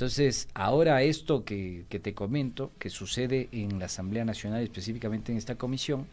Entonces, 0.00 0.48
ahora 0.54 1.02
esto 1.02 1.44
que, 1.44 1.84
que, 1.90 1.98
te 1.98 2.14
comento, 2.14 2.70
que 2.78 2.88
sucede 2.88 3.50
en 3.52 3.78
la 3.78 3.84
Asamblea 3.84 4.24
Nacional, 4.24 4.62
específicamente 4.62 5.30
en 5.30 5.36
esta 5.36 5.56
comisión, 5.56 6.06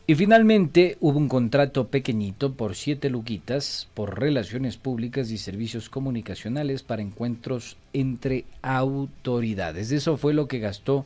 Y 0.09 0.15
finalmente 0.15 0.95
hubo 1.01 1.19
un 1.19 1.27
contrato 1.27 1.89
pequeñito 1.89 2.53
por 2.53 2.77
siete 2.77 3.09
luquitas 3.09 3.89
por 3.93 4.17
relaciones 4.17 4.77
públicas 4.77 5.31
y 5.31 5.37
servicios 5.37 5.89
comunicacionales 5.89 6.81
para 6.81 7.01
encuentros 7.01 7.75
entre 7.91 8.45
autoridades. 8.61 9.91
Eso 9.91 10.15
fue 10.15 10.33
lo 10.33 10.47
que 10.47 10.59
gastó 10.59 11.05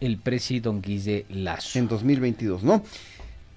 el 0.00 0.16
presidente 0.16 0.70
Don 0.70 0.80
Guille 0.80 1.26
Lazo. 1.28 1.78
En 1.78 1.88
2022, 1.88 2.62
¿no? 2.62 2.82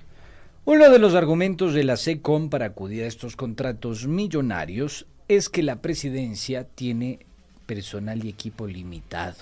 Uno 0.64 0.88
de 0.88 1.00
los 1.00 1.14
argumentos 1.14 1.74
de 1.74 1.82
la 1.82 1.96
SECOM 1.96 2.48
para 2.48 2.66
acudir 2.66 3.02
a 3.02 3.06
estos 3.06 3.34
contratos 3.34 4.06
millonarios 4.06 5.06
es 5.26 5.48
que 5.48 5.64
la 5.64 5.82
presidencia 5.82 6.62
tiene 6.64 7.26
personal 7.66 8.24
y 8.24 8.28
equipo 8.28 8.68
limitado 8.68 9.38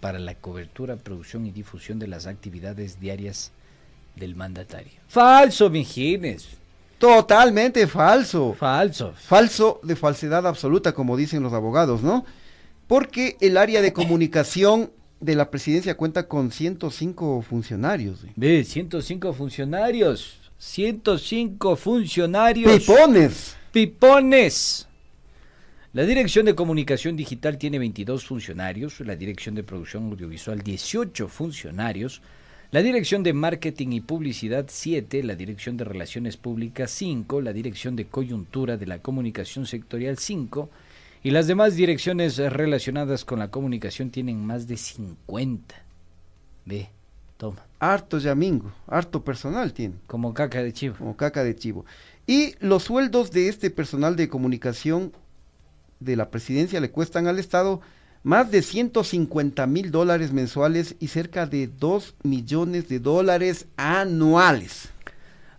para 0.00 0.18
la 0.18 0.34
cobertura, 0.34 0.96
producción 0.96 1.44
y 1.46 1.50
difusión 1.50 1.98
de 1.98 2.08
las 2.08 2.26
actividades 2.26 3.00
diarias 3.00 3.52
del 4.16 4.34
mandatario. 4.34 4.92
Falso, 5.08 5.70
mijines. 5.70 6.48
Totalmente 6.98 7.86
falso. 7.86 8.54
Falso. 8.58 9.14
Falso 9.16 9.80
de 9.82 9.96
falsedad 9.96 10.46
absoluta, 10.46 10.92
como 10.92 11.16
dicen 11.16 11.42
los 11.42 11.52
abogados, 11.52 12.02
¿no? 12.02 12.24
Porque 12.86 13.36
el 13.40 13.56
área 13.56 13.82
de 13.82 13.92
comunicación 13.92 14.90
de 15.20 15.34
la 15.34 15.50
presidencia 15.50 15.96
cuenta 15.96 16.28
con 16.28 16.50
105 16.50 17.42
funcionarios. 17.42 18.20
Ve, 18.36 18.64
105 18.64 19.32
funcionarios. 19.32 20.38
105 20.58 21.76
funcionarios. 21.76 22.72
Pipones. 22.72 23.56
Pipones. 23.72 24.86
La 25.92 26.04
Dirección 26.04 26.46
de 26.46 26.54
Comunicación 26.54 27.16
Digital 27.16 27.56
tiene 27.56 27.78
22 27.78 28.24
funcionarios, 28.24 28.98
la 29.00 29.14
Dirección 29.14 29.54
de 29.54 29.62
Producción 29.62 30.10
Audiovisual 30.10 30.60
18 30.60 31.28
funcionarios, 31.28 32.20
la 32.74 32.82
Dirección 32.82 33.22
de 33.22 33.32
Marketing 33.32 33.92
y 33.92 34.00
Publicidad 34.00 34.66
7, 34.68 35.22
la 35.22 35.36
Dirección 35.36 35.76
de 35.76 35.84
Relaciones 35.84 36.36
Públicas 36.36 36.90
5, 36.90 37.40
la 37.40 37.52
Dirección 37.52 37.94
de 37.94 38.06
Coyuntura 38.06 38.76
de 38.76 38.86
la 38.86 38.98
Comunicación 38.98 39.64
Sectorial 39.64 40.18
5 40.18 40.68
y 41.22 41.30
las 41.30 41.46
demás 41.46 41.76
direcciones 41.76 42.36
relacionadas 42.36 43.24
con 43.24 43.38
la 43.38 43.52
comunicación 43.52 44.10
tienen 44.10 44.44
más 44.44 44.66
de 44.66 44.76
50. 44.76 45.72
Ve, 46.64 46.88
toma. 47.36 47.64
Harto 47.78 48.18
yamingo, 48.18 48.72
harto 48.88 49.22
personal 49.22 49.72
tiene. 49.72 49.94
Como 50.08 50.34
caca 50.34 50.60
de 50.60 50.72
chivo. 50.72 50.96
Como 50.98 51.16
caca 51.16 51.44
de 51.44 51.54
chivo. 51.54 51.86
Y 52.26 52.56
los 52.58 52.82
sueldos 52.82 53.30
de 53.30 53.46
este 53.46 53.70
personal 53.70 54.16
de 54.16 54.28
comunicación 54.28 55.12
de 56.00 56.16
la 56.16 56.28
presidencia 56.28 56.80
le 56.80 56.90
cuestan 56.90 57.28
al 57.28 57.38
Estado 57.38 57.80
más 58.24 58.50
de 58.50 58.62
150 58.62 59.66
mil 59.68 59.92
dólares 59.92 60.32
mensuales 60.32 60.96
y 60.98 61.08
cerca 61.08 61.46
de 61.46 61.68
2 61.68 62.14
millones 62.24 62.88
de 62.88 62.98
dólares 62.98 63.66
anuales. 63.76 64.88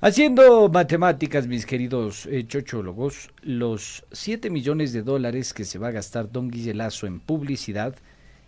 Haciendo 0.01 0.67
matemáticas, 0.67 1.47
mis 1.47 1.65
queridos 1.65 2.25
eh, 2.25 2.45
chochólogos, 2.45 3.29
los 3.41 4.03
7 4.11 4.49
millones 4.49 4.91
de 4.91 5.03
dólares 5.03 5.53
que 5.53 5.63
se 5.63 5.79
va 5.79 5.87
a 5.87 5.91
gastar 5.91 6.31
Don 6.31 6.51
Guillelazo 6.51 7.07
en 7.07 7.19
publicidad 7.21 7.95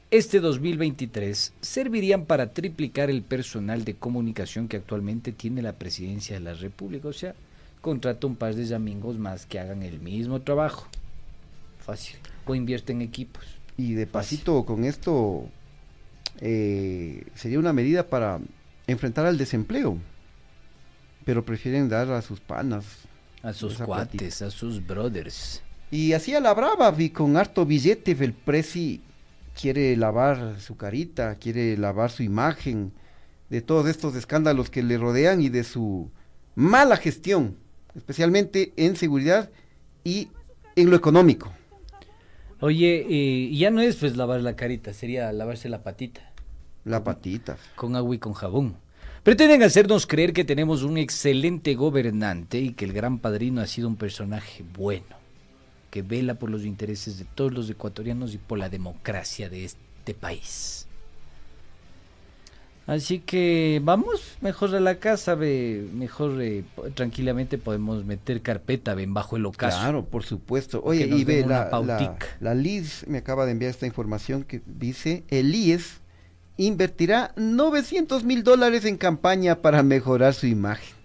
este 0.09 0.39
2023 0.39 1.51
servirían 1.59 2.25
para 2.25 2.53
triplicar 2.53 3.09
el 3.09 3.23
personal 3.23 3.83
de 3.83 3.95
comunicación 3.95 4.69
que 4.69 4.77
actualmente 4.77 5.33
tiene 5.33 5.61
la 5.61 5.73
presidencia 5.73 6.37
de 6.37 6.45
la 6.45 6.53
República. 6.53 7.09
O 7.09 7.13
sea, 7.13 7.35
contrata 7.81 8.25
un 8.25 8.37
par 8.37 8.55
de 8.55 8.73
amigos 8.73 9.17
más 9.17 9.45
que 9.45 9.59
hagan 9.59 9.83
el 9.83 9.99
mismo 9.99 10.41
trabajo. 10.41 10.87
Fácil. 11.85 12.15
O 12.45 12.55
invierte 12.55 12.93
en 12.93 13.01
equipos. 13.01 13.43
Y 13.77 13.93
de 13.93 14.07
pasito 14.07 14.65
con 14.65 14.83
esto 14.83 15.47
eh, 16.41 17.25
sería 17.35 17.59
una 17.59 17.73
medida 17.73 18.07
para 18.07 18.39
enfrentar 18.87 19.25
al 19.25 19.37
desempleo. 19.37 19.97
Pero 21.25 21.45
prefieren 21.45 21.89
dar 21.89 22.09
a 22.11 22.21
sus 22.21 22.39
panas. 22.39 22.85
A 23.43 23.53
sus 23.53 23.77
cuates, 23.77 24.41
a 24.41 24.49
sus 24.49 24.85
brothers. 24.85 25.61
Y 25.91 26.13
así 26.13 26.33
a 26.33 26.41
la 26.41 26.53
brava, 26.53 26.89
vi 26.91 27.11
con 27.11 27.37
harto 27.37 27.65
billete, 27.65 28.11
el 28.19 28.33
presi 28.33 29.01
quiere 29.59 29.95
lavar 29.95 30.59
su 30.59 30.75
carita, 30.75 31.35
quiere 31.35 31.77
lavar 31.77 32.11
su 32.11 32.23
imagen 32.23 32.91
de 33.49 33.61
todos 33.61 33.87
estos 33.87 34.15
escándalos 34.15 34.69
que 34.69 34.83
le 34.83 34.97
rodean 34.97 35.41
y 35.41 35.49
de 35.49 35.63
su 35.63 36.11
mala 36.55 36.97
gestión, 36.97 37.55
especialmente 37.95 38.73
en 38.75 38.95
seguridad 38.95 39.49
y 40.03 40.29
en 40.75 40.89
lo 40.89 40.95
económico. 40.95 41.51
Oye, 42.59 43.05
eh, 43.09 43.55
ya 43.55 43.69
no 43.69 43.81
es 43.81 43.97
pues 43.97 44.17
lavar 44.17 44.41
la 44.41 44.55
carita, 44.55 44.93
sería 44.93 45.31
lavarse 45.31 45.69
la 45.69 45.83
patita. 45.83 46.33
La 46.85 47.03
patita. 47.03 47.57
Con 47.75 47.95
agua 47.95 48.15
y 48.15 48.19
con 48.19 48.33
jabón. 48.33 48.75
Pretenden 49.21 49.61
hacernos 49.61 50.07
creer 50.07 50.33
que 50.33 50.45
tenemos 50.45 50.83
un 50.83 50.97
excelente 50.97 51.75
gobernante 51.75 52.59
y 52.59 52.71
que 52.71 52.85
el 52.85 52.93
gran 52.93 53.19
padrino 53.19 53.61
ha 53.61 53.67
sido 53.67 53.87
un 53.87 53.97
personaje 53.97 54.63
bueno, 54.75 55.17
que 55.91 56.01
vela 56.01 56.35
por 56.35 56.49
los 56.49 56.63
intereses 56.63 57.19
de 57.19 57.25
todos 57.25 57.53
los 57.53 57.69
ecuatorianos 57.69 58.33
y 58.33 58.37
por 58.37 58.57
la 58.57 58.69
democracia 58.69 59.49
de 59.49 59.65
este 59.65 60.13
país. 60.13 60.86
Así 62.87 63.19
que 63.19 63.81
vamos 63.83 64.37
mejor 64.39 64.73
a 64.73 64.79
la 64.79 64.95
casa, 64.95 65.35
ve, 65.35 65.85
mejor 65.93 66.41
eh, 66.41 66.63
tranquilamente 66.95 67.57
podemos 67.57 68.05
meter 68.05 68.41
carpeta 68.41 68.95
ven, 68.95 69.13
bajo 69.13 69.35
el 69.35 69.45
ocaso. 69.45 69.77
Claro, 69.77 70.05
por 70.05 70.23
supuesto. 70.23 70.81
Oye, 70.85 71.05
y 71.05 71.25
ve, 71.25 71.45
la, 71.45 71.69
la, 71.69 72.17
la, 72.39 72.55
LIS 72.55 73.05
me 73.07 73.17
acaba 73.17 73.45
de 73.45 73.51
enviar 73.51 73.71
esta 73.71 73.85
información 73.85 74.45
que 74.45 74.61
dice, 74.65 75.25
el 75.27 75.53
IES 75.53 75.99
invertirá 76.55 77.33
900 77.35 78.23
mil 78.23 78.43
dólares 78.43 78.85
en 78.85 78.95
campaña 78.95 79.57
para 79.57 79.83
mejorar 79.83 80.33
su 80.33 80.47
imagen. 80.47 80.95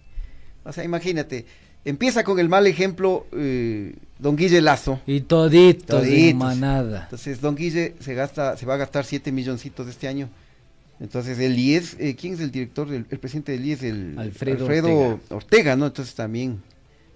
O 0.62 0.72
sea, 0.72 0.84
imagínate, 0.84 1.46
empieza 1.84 2.22
con 2.22 2.38
el 2.38 2.48
mal 2.48 2.68
ejemplo 2.68 3.26
eh, 3.32 3.96
Don 4.20 4.36
Guille 4.36 4.60
Lazo. 4.60 5.00
Y 5.04 5.22
todito, 5.22 5.96
toditos. 5.98 6.38
manada. 6.38 7.02
Entonces, 7.02 7.40
Don 7.40 7.56
Guille 7.56 7.96
se, 7.98 8.14
gasta, 8.14 8.56
se 8.56 8.66
va 8.66 8.74
a 8.74 8.76
gastar 8.76 9.04
7 9.04 9.32
milloncitos 9.32 9.88
este 9.88 10.06
año 10.06 10.28
entonces 11.00 11.38
el 11.38 11.58
IES, 11.58 11.96
eh, 11.98 12.14
¿quién 12.14 12.34
es 12.34 12.40
el 12.40 12.50
director, 12.50 12.88
del, 12.88 13.06
el 13.10 13.18
presidente 13.18 13.52
del 13.52 13.64
IES? 13.66 13.82
El 13.82 14.18
Alfredo, 14.18 15.18
Ortega. 15.30 15.76
¿no? 15.76 15.86
Entonces 15.86 16.14
también 16.14 16.62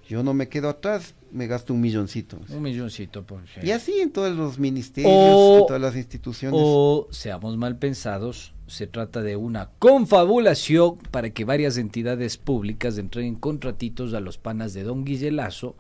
yo 0.09 0.23
no 0.23 0.35
me 0.35 0.49
quedo 0.49 0.69
atrás, 0.69 1.15
me 1.33 1.47
gasto 1.47 1.75
un 1.75 1.81
milloncito. 1.81 2.39
Un 2.49 2.63
milloncito, 2.63 3.25
por 3.25 3.43
Y 3.63 3.71
así 3.73 4.01
en 4.01 4.11
todos 4.11 4.37
los 4.37 4.59
ministerios, 4.59 5.13
en 5.13 5.67
todas 5.67 5.81
las 5.81 5.97
instituciones. 5.97 6.61
O, 6.63 7.09
seamos 7.11 7.57
mal 7.57 7.77
pensados, 7.77 8.55
se 8.69 8.87
trata 8.87 9.23
de 9.23 9.37
una 9.37 9.71
confabulación 9.79 10.99
para 11.11 11.31
que 11.31 11.45
varias 11.45 11.77
entidades 11.77 12.37
públicas 12.37 12.99
entreguen 12.99 13.35
contratitos 13.35 14.15
a 14.15 14.21
los 14.21 14.39
panas 14.39 14.75
de 14.75 14.85
Don 14.85 15.05
Guillelazo 15.05 15.77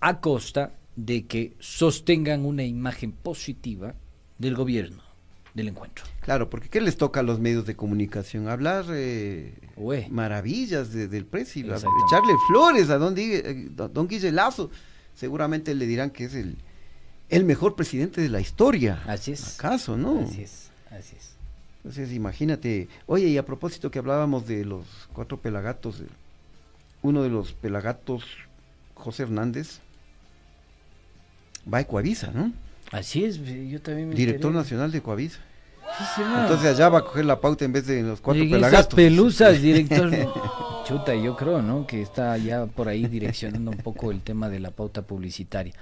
a 0.00 0.20
costa 0.20 0.74
de 0.96 1.26
que 1.26 1.54
sostengan 1.58 2.44
una 2.44 2.64
imagen 2.64 3.12
positiva 3.12 3.94
del 4.38 4.54
gobierno 4.56 5.05
del 5.56 5.68
encuentro. 5.68 6.04
Claro, 6.20 6.50
porque 6.50 6.68
¿qué 6.68 6.82
les 6.82 6.98
toca 6.98 7.20
a 7.20 7.22
los 7.22 7.40
medios 7.40 7.64
de 7.64 7.74
comunicación? 7.74 8.46
Hablar 8.46 8.84
eh, 8.90 9.54
maravillas 10.10 10.92
del 10.92 11.24
precio, 11.24 11.64
echarle 11.64 12.34
flores 12.48 12.90
a 12.90 12.98
don, 12.98 13.14
eh, 13.16 13.68
don 13.70 14.06
Guille 14.06 14.30
Lazo. 14.32 14.70
Seguramente 15.14 15.74
le 15.74 15.86
dirán 15.86 16.10
que 16.10 16.24
es 16.24 16.34
el, 16.34 16.58
el 17.30 17.44
mejor 17.44 17.74
presidente 17.74 18.20
de 18.20 18.28
la 18.28 18.40
historia. 18.40 19.02
Así 19.06 19.32
es. 19.32 19.58
¿Acaso, 19.58 19.96
no? 19.96 20.20
Así 20.20 20.42
es, 20.42 20.70
así 20.90 21.16
es. 21.16 21.36
Entonces, 21.78 22.12
imagínate. 22.12 22.88
Oye, 23.06 23.28
y 23.28 23.38
a 23.38 23.46
propósito 23.46 23.90
que 23.90 23.98
hablábamos 23.98 24.46
de 24.46 24.66
los 24.66 24.84
cuatro 25.14 25.40
pelagatos, 25.40 26.00
eh, 26.00 26.06
uno 27.00 27.22
de 27.22 27.30
los 27.30 27.54
pelagatos, 27.54 28.24
José 28.94 29.22
Hernández, 29.22 29.80
va 31.72 31.78
a 31.78 31.80
Ecuavisa, 31.80 32.30
¿no? 32.30 32.52
Así 32.92 33.24
es, 33.24 33.38
yo 33.38 33.80
también 33.80 34.10
me 34.10 34.14
Director 34.14 34.52
nacional 34.52 34.92
de 34.92 35.00
Coavisa. 35.00 35.40
Entonces 36.18 36.74
allá 36.74 36.88
va 36.88 36.98
a 36.98 37.02
coger 37.02 37.24
la 37.24 37.40
pauta 37.40 37.64
en 37.64 37.72
vez 37.72 37.86
de 37.86 38.02
los 38.02 38.20
cuatro 38.20 38.42
pelagatos. 38.42 38.72
Esas 38.72 38.94
pelusas, 38.94 39.62
director. 39.62 40.10
Chuta, 40.86 41.14
yo 41.14 41.36
creo, 41.36 41.62
¿no? 41.62 41.86
Que 41.86 42.00
está 42.00 42.36
ya 42.36 42.66
por 42.66 42.88
ahí 42.88 43.06
direccionando 43.06 43.70
un 43.70 43.78
poco 43.78 44.10
el 44.10 44.20
tema 44.20 44.48
de 44.48 44.60
la 44.60 44.70
pauta 44.70 45.02
publicitaria. 45.02 45.72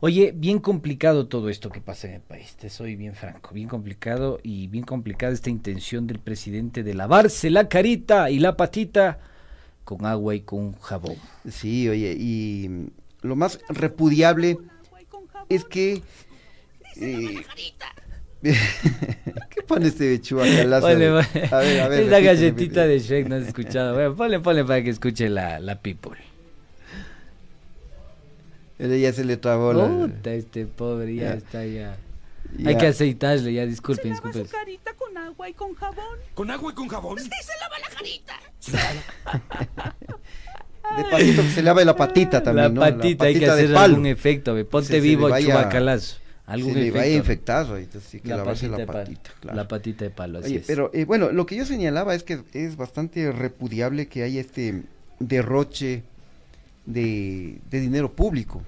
Oye, 0.00 0.32
bien 0.34 0.58
complicado 0.58 1.28
todo 1.28 1.48
esto 1.48 1.70
que 1.70 1.80
pasa 1.80 2.08
en 2.08 2.14
el 2.14 2.20
país, 2.20 2.56
te 2.56 2.68
soy 2.68 2.96
bien 2.96 3.14
franco, 3.14 3.54
bien 3.54 3.68
complicado 3.68 4.38
y 4.42 4.66
bien 4.66 4.84
complicada 4.84 5.32
esta 5.32 5.50
intención 5.50 6.06
del 6.06 6.18
presidente 6.18 6.82
de 6.82 6.94
lavarse 6.94 7.50
la 7.50 7.68
carita 7.68 8.30
y 8.30 8.38
la 8.38 8.56
patita 8.56 9.18
con 9.84 10.04
agua 10.04 10.34
y 10.34 10.40
con 10.40 10.78
jabón. 10.80 11.16
Sí, 11.50 11.88
oye, 11.88 12.14
y 12.18 12.90
lo 13.22 13.36
más 13.36 13.60
repudiable 13.68 14.58
es 15.48 15.64
que 15.64 16.02
eh, 16.96 17.42
¿Qué 18.44 19.62
pone 19.66 19.88
este 19.88 20.20
chubacalazo? 20.20 20.86
Ponle, 20.86 21.06
A 21.08 21.12
ver, 21.12 21.80
a 21.80 21.88
ver. 21.88 22.02
es 22.02 22.08
la 22.08 22.18
repite, 22.18 22.22
galletita 22.22 22.82
repite. 22.84 22.86
de 22.88 22.98
Shrek, 23.00 23.28
no 23.28 23.36
has 23.36 23.46
escuchado. 23.46 23.94
Bueno, 23.94 24.14
ponle, 24.14 24.40
ponle 24.40 24.64
para 24.64 24.82
que 24.82 24.90
escuche 24.90 25.28
la, 25.30 25.58
la 25.60 25.80
people. 25.80 26.18
Él 28.78 29.00
ya 29.00 29.12
se 29.12 29.24
le 29.24 29.36
trabó 29.36 29.72
la... 29.72 29.86
Puta, 29.86 30.32
este 30.34 30.66
pobre 30.66 31.14
ya, 31.14 31.22
Ya. 31.22 31.34
está 31.34 31.64
ya. 31.64 31.96
Ya. 32.58 32.68
Hay 32.68 32.76
que 32.76 32.86
aceitarle, 32.88 33.52
ya, 33.52 33.64
disculpen, 33.66 34.10
disculpen. 34.12 34.44
carita 34.46 34.92
con 34.94 35.16
agua 35.16 35.48
y 35.48 35.54
con 35.54 35.74
jabón. 35.74 36.18
¿Con 36.34 36.50
agua 36.50 36.70
y 36.72 36.74
con 36.74 36.88
jabón? 36.88 37.18
Sí, 37.18 37.24
se 37.42 37.52
lava 37.60 37.78
la 37.78 37.88
carita. 37.96 38.34
Despacito 40.98 41.42
que 41.42 41.48
se 41.48 41.62
lave 41.62 41.84
la 41.84 41.96
patita 41.96 42.42
también, 42.42 42.74
la 42.78 42.90
¿no? 42.90 42.96
patita, 42.96 43.24
hay 43.24 43.34
que 43.34 43.40
de 43.40 43.50
hacer 43.50 43.66
palo. 43.72 43.80
algún 43.80 44.06
efecto, 44.06 44.54
ve. 44.54 44.64
Ponte 44.64 44.88
Se- 44.88 44.92
se 44.94 45.00
vivo, 45.00 45.28
vaya- 45.28 45.46
chubacalazo. 45.46 46.16
Algún 46.46 46.74
se 46.74 46.80
le 46.80 46.88
efecto. 46.88 46.98
vaya 46.98 47.14
a 47.14 47.16
infectar, 47.16 47.66
ahí, 47.72 47.84
entonces 47.84 48.10
sí 48.10 48.20
que 48.20 48.28
La 48.28 48.36
lavarse 48.36 48.68
patita 48.68 48.78
la 48.78 48.86
patita, 48.86 49.30
claro. 49.40 49.56
La 49.56 49.68
patita 49.68 50.04
de 50.04 50.10
palo, 50.10 50.38
así 50.40 50.48
Oye, 50.48 50.56
es. 50.58 50.66
pero 50.66 50.90
eh, 50.92 51.04
bueno, 51.04 51.32
lo 51.32 51.46
que 51.46 51.56
yo 51.56 51.64
señalaba 51.64 52.14
es 52.14 52.22
que 52.22 52.42
es 52.52 52.76
bastante 52.76 53.32
repudiable 53.32 54.08
que 54.08 54.22
haya 54.22 54.40
este 54.40 54.82
derroche 55.20 56.02
de, 56.86 57.60
de 57.70 57.80
dinero 57.80 58.12
público, 58.12 58.62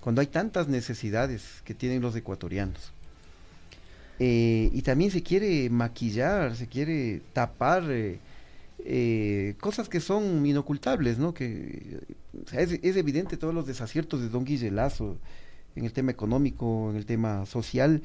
cuando 0.00 0.20
hay 0.20 0.26
tantas 0.26 0.66
necesidades 0.68 1.62
que 1.64 1.74
tienen 1.74 2.02
los 2.02 2.16
ecuatorianos. 2.16 2.92
Eh, 4.18 4.70
y 4.72 4.82
también 4.82 5.10
se 5.10 5.22
quiere 5.22 5.70
maquillar, 5.70 6.54
se 6.56 6.66
quiere 6.66 7.22
tapar 7.32 7.84
eh, 7.90 8.18
eh, 8.84 9.54
cosas 9.60 9.88
que 9.88 10.00
son 10.00 10.44
inocultables, 10.44 11.18
¿no? 11.18 11.32
Que 11.32 12.00
o 12.44 12.48
sea, 12.50 12.60
es, 12.60 12.72
es 12.82 12.96
evidente 12.96 13.36
todos 13.38 13.54
los 13.54 13.66
desaciertos 13.66 14.20
de 14.20 14.28
Don 14.28 14.44
Guille 14.44 14.70
Lazo 14.70 15.16
en 15.76 15.84
el 15.84 15.92
tema 15.92 16.10
económico, 16.10 16.90
en 16.90 16.96
el 16.96 17.06
tema 17.06 17.46
social 17.46 18.02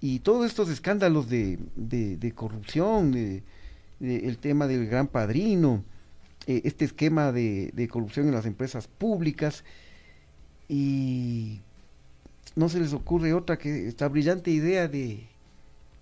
y 0.00 0.20
todos 0.20 0.46
estos 0.46 0.68
escándalos 0.68 1.28
de, 1.28 2.32
corrupción, 2.34 3.42
el 4.00 4.38
tema 4.38 4.66
del 4.66 4.86
gran 4.86 5.08
padrino, 5.08 5.82
eh, 6.46 6.62
este 6.64 6.84
esquema 6.84 7.32
de, 7.32 7.88
corrupción 7.90 8.28
en 8.28 8.34
las 8.34 8.46
empresas 8.46 8.86
públicas 8.86 9.64
y 10.68 11.60
no 12.54 12.68
se 12.68 12.80
les 12.80 12.92
ocurre 12.92 13.32
otra 13.32 13.58
que 13.58 13.88
esta 13.88 14.08
brillante 14.08 14.50
idea 14.50 14.88
de 14.88 15.26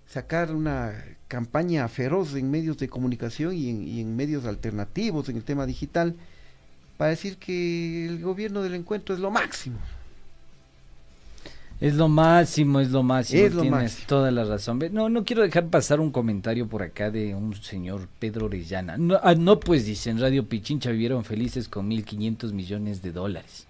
sacar 0.07 0.53
una 0.53 0.93
campaña 1.27 1.87
feroz 1.87 2.35
en 2.35 2.51
medios 2.51 2.77
de 2.77 2.87
comunicación 2.87 3.53
y 3.55 3.99
en 3.99 4.15
medios 4.15 4.45
alternativos 4.45 5.27
en 5.29 5.37
el 5.37 5.43
tema 5.43 5.65
digital 5.65 6.15
para 6.97 7.11
decir 7.11 7.37
que 7.37 8.05
el 8.07 8.21
gobierno 8.21 8.61
del 8.61 8.75
encuentro 8.75 9.15
es 9.15 9.21
lo 9.21 9.31
máximo. 9.31 9.77
Es 11.79 11.93
lo 11.93 12.07
máximo, 12.07 12.79
es 12.79 12.89
lo 12.89 13.03
máximo. 13.03 13.43
Es 13.43 13.53
lo 13.53 13.61
Tienes 13.61 13.81
máximo. 13.81 14.07
toda 14.07 14.31
la 14.31 14.43
razón. 14.43 14.79
No, 14.91 15.09
no 15.09 15.23
quiero 15.23 15.43
dejar 15.43 15.67
pasar 15.67 15.99
un 15.99 16.11
comentario 16.11 16.67
por 16.67 16.81
acá 16.81 17.11
de 17.11 17.35
un 17.35 17.55
señor 17.55 18.07
Pedro 18.19 18.47
Orellana. 18.47 18.97
No, 18.97 19.19
ah, 19.21 19.35
no 19.35 19.59
pues 19.59 19.85
dice, 19.85 20.09
en 20.09 20.19
Radio 20.19 20.47
Pichincha 20.47 20.89
vivieron 20.89 21.23
felices 21.23 21.67
con 21.67 21.89
1.500 21.89 22.51
millones 22.53 23.01
de 23.03 23.11
dólares. 23.11 23.67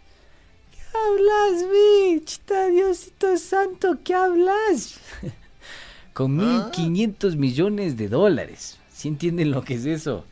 ¿Qué 0.72 0.80
hablas, 0.98 1.66
bichita, 1.70 2.68
Diosito 2.68 3.38
Santo? 3.38 3.98
¿Qué 4.04 4.14
hablas? 4.14 5.00
con 6.14 6.38
1.500 6.38 7.36
millones 7.36 7.98
de 7.98 8.08
dólares. 8.08 8.80
¿Sí 8.90 9.10
entienden 9.10 9.52
lo 9.52 9.64
que 9.64 9.76
es 9.76 9.86
eso? 9.86 10.24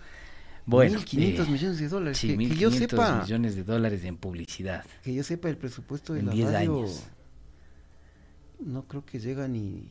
Bueno, 0.65 0.99
1.500 0.99 1.45
eh, 1.45 1.51
millones 1.51 1.79
de 1.79 1.87
dólares. 1.89 2.17
Sí, 2.17 2.29
que, 2.29 2.37
que 2.37 2.55
yo 2.55 2.71
1.500 2.71 2.73
sepa, 2.73 3.21
millones 3.21 3.55
de 3.55 3.63
dólares 3.63 4.03
en 4.05 4.15
publicidad. 4.15 4.85
que 5.03 5.13
yo 5.13 5.23
sepa 5.23 5.49
el 5.49 5.57
presupuesto 5.57 6.13
de 6.13 6.21
En 6.21 6.27
la 6.27 6.31
10 6.31 6.51
radio 6.51 6.77
años. 6.77 7.03
No 8.59 8.83
creo 8.83 9.03
que 9.05 9.19
llega 9.19 9.47
ni 9.47 9.87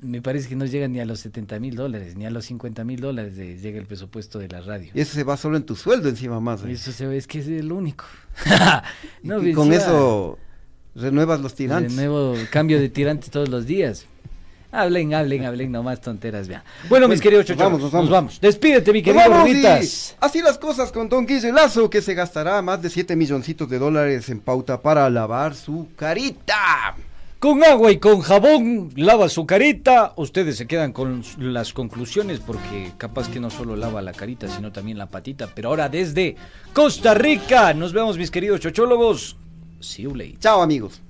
Me 0.00 0.22
parece 0.22 0.48
que 0.48 0.54
no 0.56 0.64
llega 0.64 0.86
ni 0.88 1.00
a 1.00 1.04
los 1.04 1.20
70 1.20 1.58
mil 1.58 1.74
dólares, 1.74 2.14
ni 2.16 2.24
a 2.26 2.30
los 2.30 2.44
50 2.46 2.84
mil 2.84 3.00
dólares 3.00 3.36
de- 3.36 3.58
llega 3.58 3.78
el 3.80 3.86
presupuesto 3.86 4.38
de 4.38 4.48
la 4.48 4.60
radio. 4.60 4.90
y 4.94 5.00
eso 5.00 5.14
se 5.14 5.24
va 5.24 5.36
solo 5.36 5.56
en 5.56 5.64
tu 5.64 5.74
sueldo 5.74 6.08
encima 6.08 6.38
más. 6.40 6.62
¿eh? 6.64 6.70
Eso 6.72 6.92
se 6.92 7.06
ve, 7.06 7.16
es 7.16 7.26
que 7.26 7.40
es 7.40 7.48
el 7.48 7.72
único. 7.72 8.04
Y 9.22 9.28
No, 9.28 9.40
que 9.40 9.52
con 9.52 9.66
encima, 9.72 9.82
eso 9.90 10.38
renuevas 10.94 11.40
los 11.40 11.54
tirantes. 11.54 11.92
nuevo, 11.94 12.34
cambio 12.52 12.78
de 12.78 12.88
tirantes 12.88 13.30
todos 13.30 13.48
los 13.48 13.66
días. 13.66 14.06
Hablen, 14.70 15.14
hablen, 15.14 15.46
hablen, 15.46 15.72
nomás 15.72 16.00
tonteras, 16.02 16.46
vean. 16.46 16.62
Bueno, 16.90 17.08
mis 17.08 17.22
queridos 17.22 17.46
chochos, 17.46 17.62
vamos, 17.62 17.90
nos 17.92 18.10
vamos. 18.10 18.38
Despídete, 18.40 18.92
mi 18.92 19.02
querido 19.02 19.28
vamos 19.30 19.48
y 19.48 19.64
así 20.20 20.42
las 20.42 20.58
cosas 20.58 20.92
con 20.92 21.08
Don 21.08 21.24
Guille 21.26 21.50
Lazo, 21.52 21.88
que 21.88 22.02
se 22.02 22.12
gastará 22.14 22.60
más 22.60 22.82
de 22.82 22.90
7 22.90 23.16
milloncitos 23.16 23.68
de 23.70 23.78
dólares 23.78 24.28
en 24.28 24.40
pauta 24.40 24.82
para 24.82 25.08
lavar 25.08 25.54
su 25.54 25.88
carita. 25.96 26.94
Con 27.38 27.62
agua 27.62 27.92
y 27.92 27.98
con 27.98 28.20
jabón 28.20 28.90
lava 28.96 29.28
su 29.28 29.46
carita. 29.46 30.12
Ustedes 30.16 30.56
se 30.56 30.66
quedan 30.66 30.92
con 30.92 31.22
las 31.38 31.72
conclusiones 31.72 32.40
porque 32.40 32.90
capaz 32.98 33.28
que 33.28 33.38
no 33.38 33.48
solo 33.48 33.76
lava 33.76 34.02
la 34.02 34.12
carita, 34.12 34.48
sino 34.48 34.72
también 34.72 34.98
la 34.98 35.06
patita. 35.06 35.46
Pero 35.54 35.68
ahora 35.68 35.88
desde 35.88 36.34
Costa 36.72 37.14
Rica, 37.14 37.74
nos 37.74 37.92
vemos 37.92 38.18
mis 38.18 38.32
queridos 38.32 38.58
chochólogos. 38.58 39.36
See 39.78 40.02
you 40.02 40.16
later. 40.16 40.36
Chao 40.40 40.62
amigos. 40.62 41.00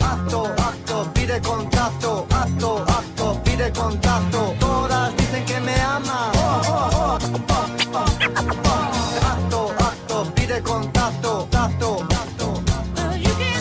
acto, 0.00 0.44
acto, 0.58 1.10
pide 1.14 1.40
contacto, 1.40 2.26
acto, 2.30 2.84
acto, 2.86 3.40
pide 3.42 3.72
contacto. 3.72 4.54
Todas 4.60 5.16
dicen 5.16 5.44
que 5.46 5.60
me 5.60 5.74
aman, 5.80 6.33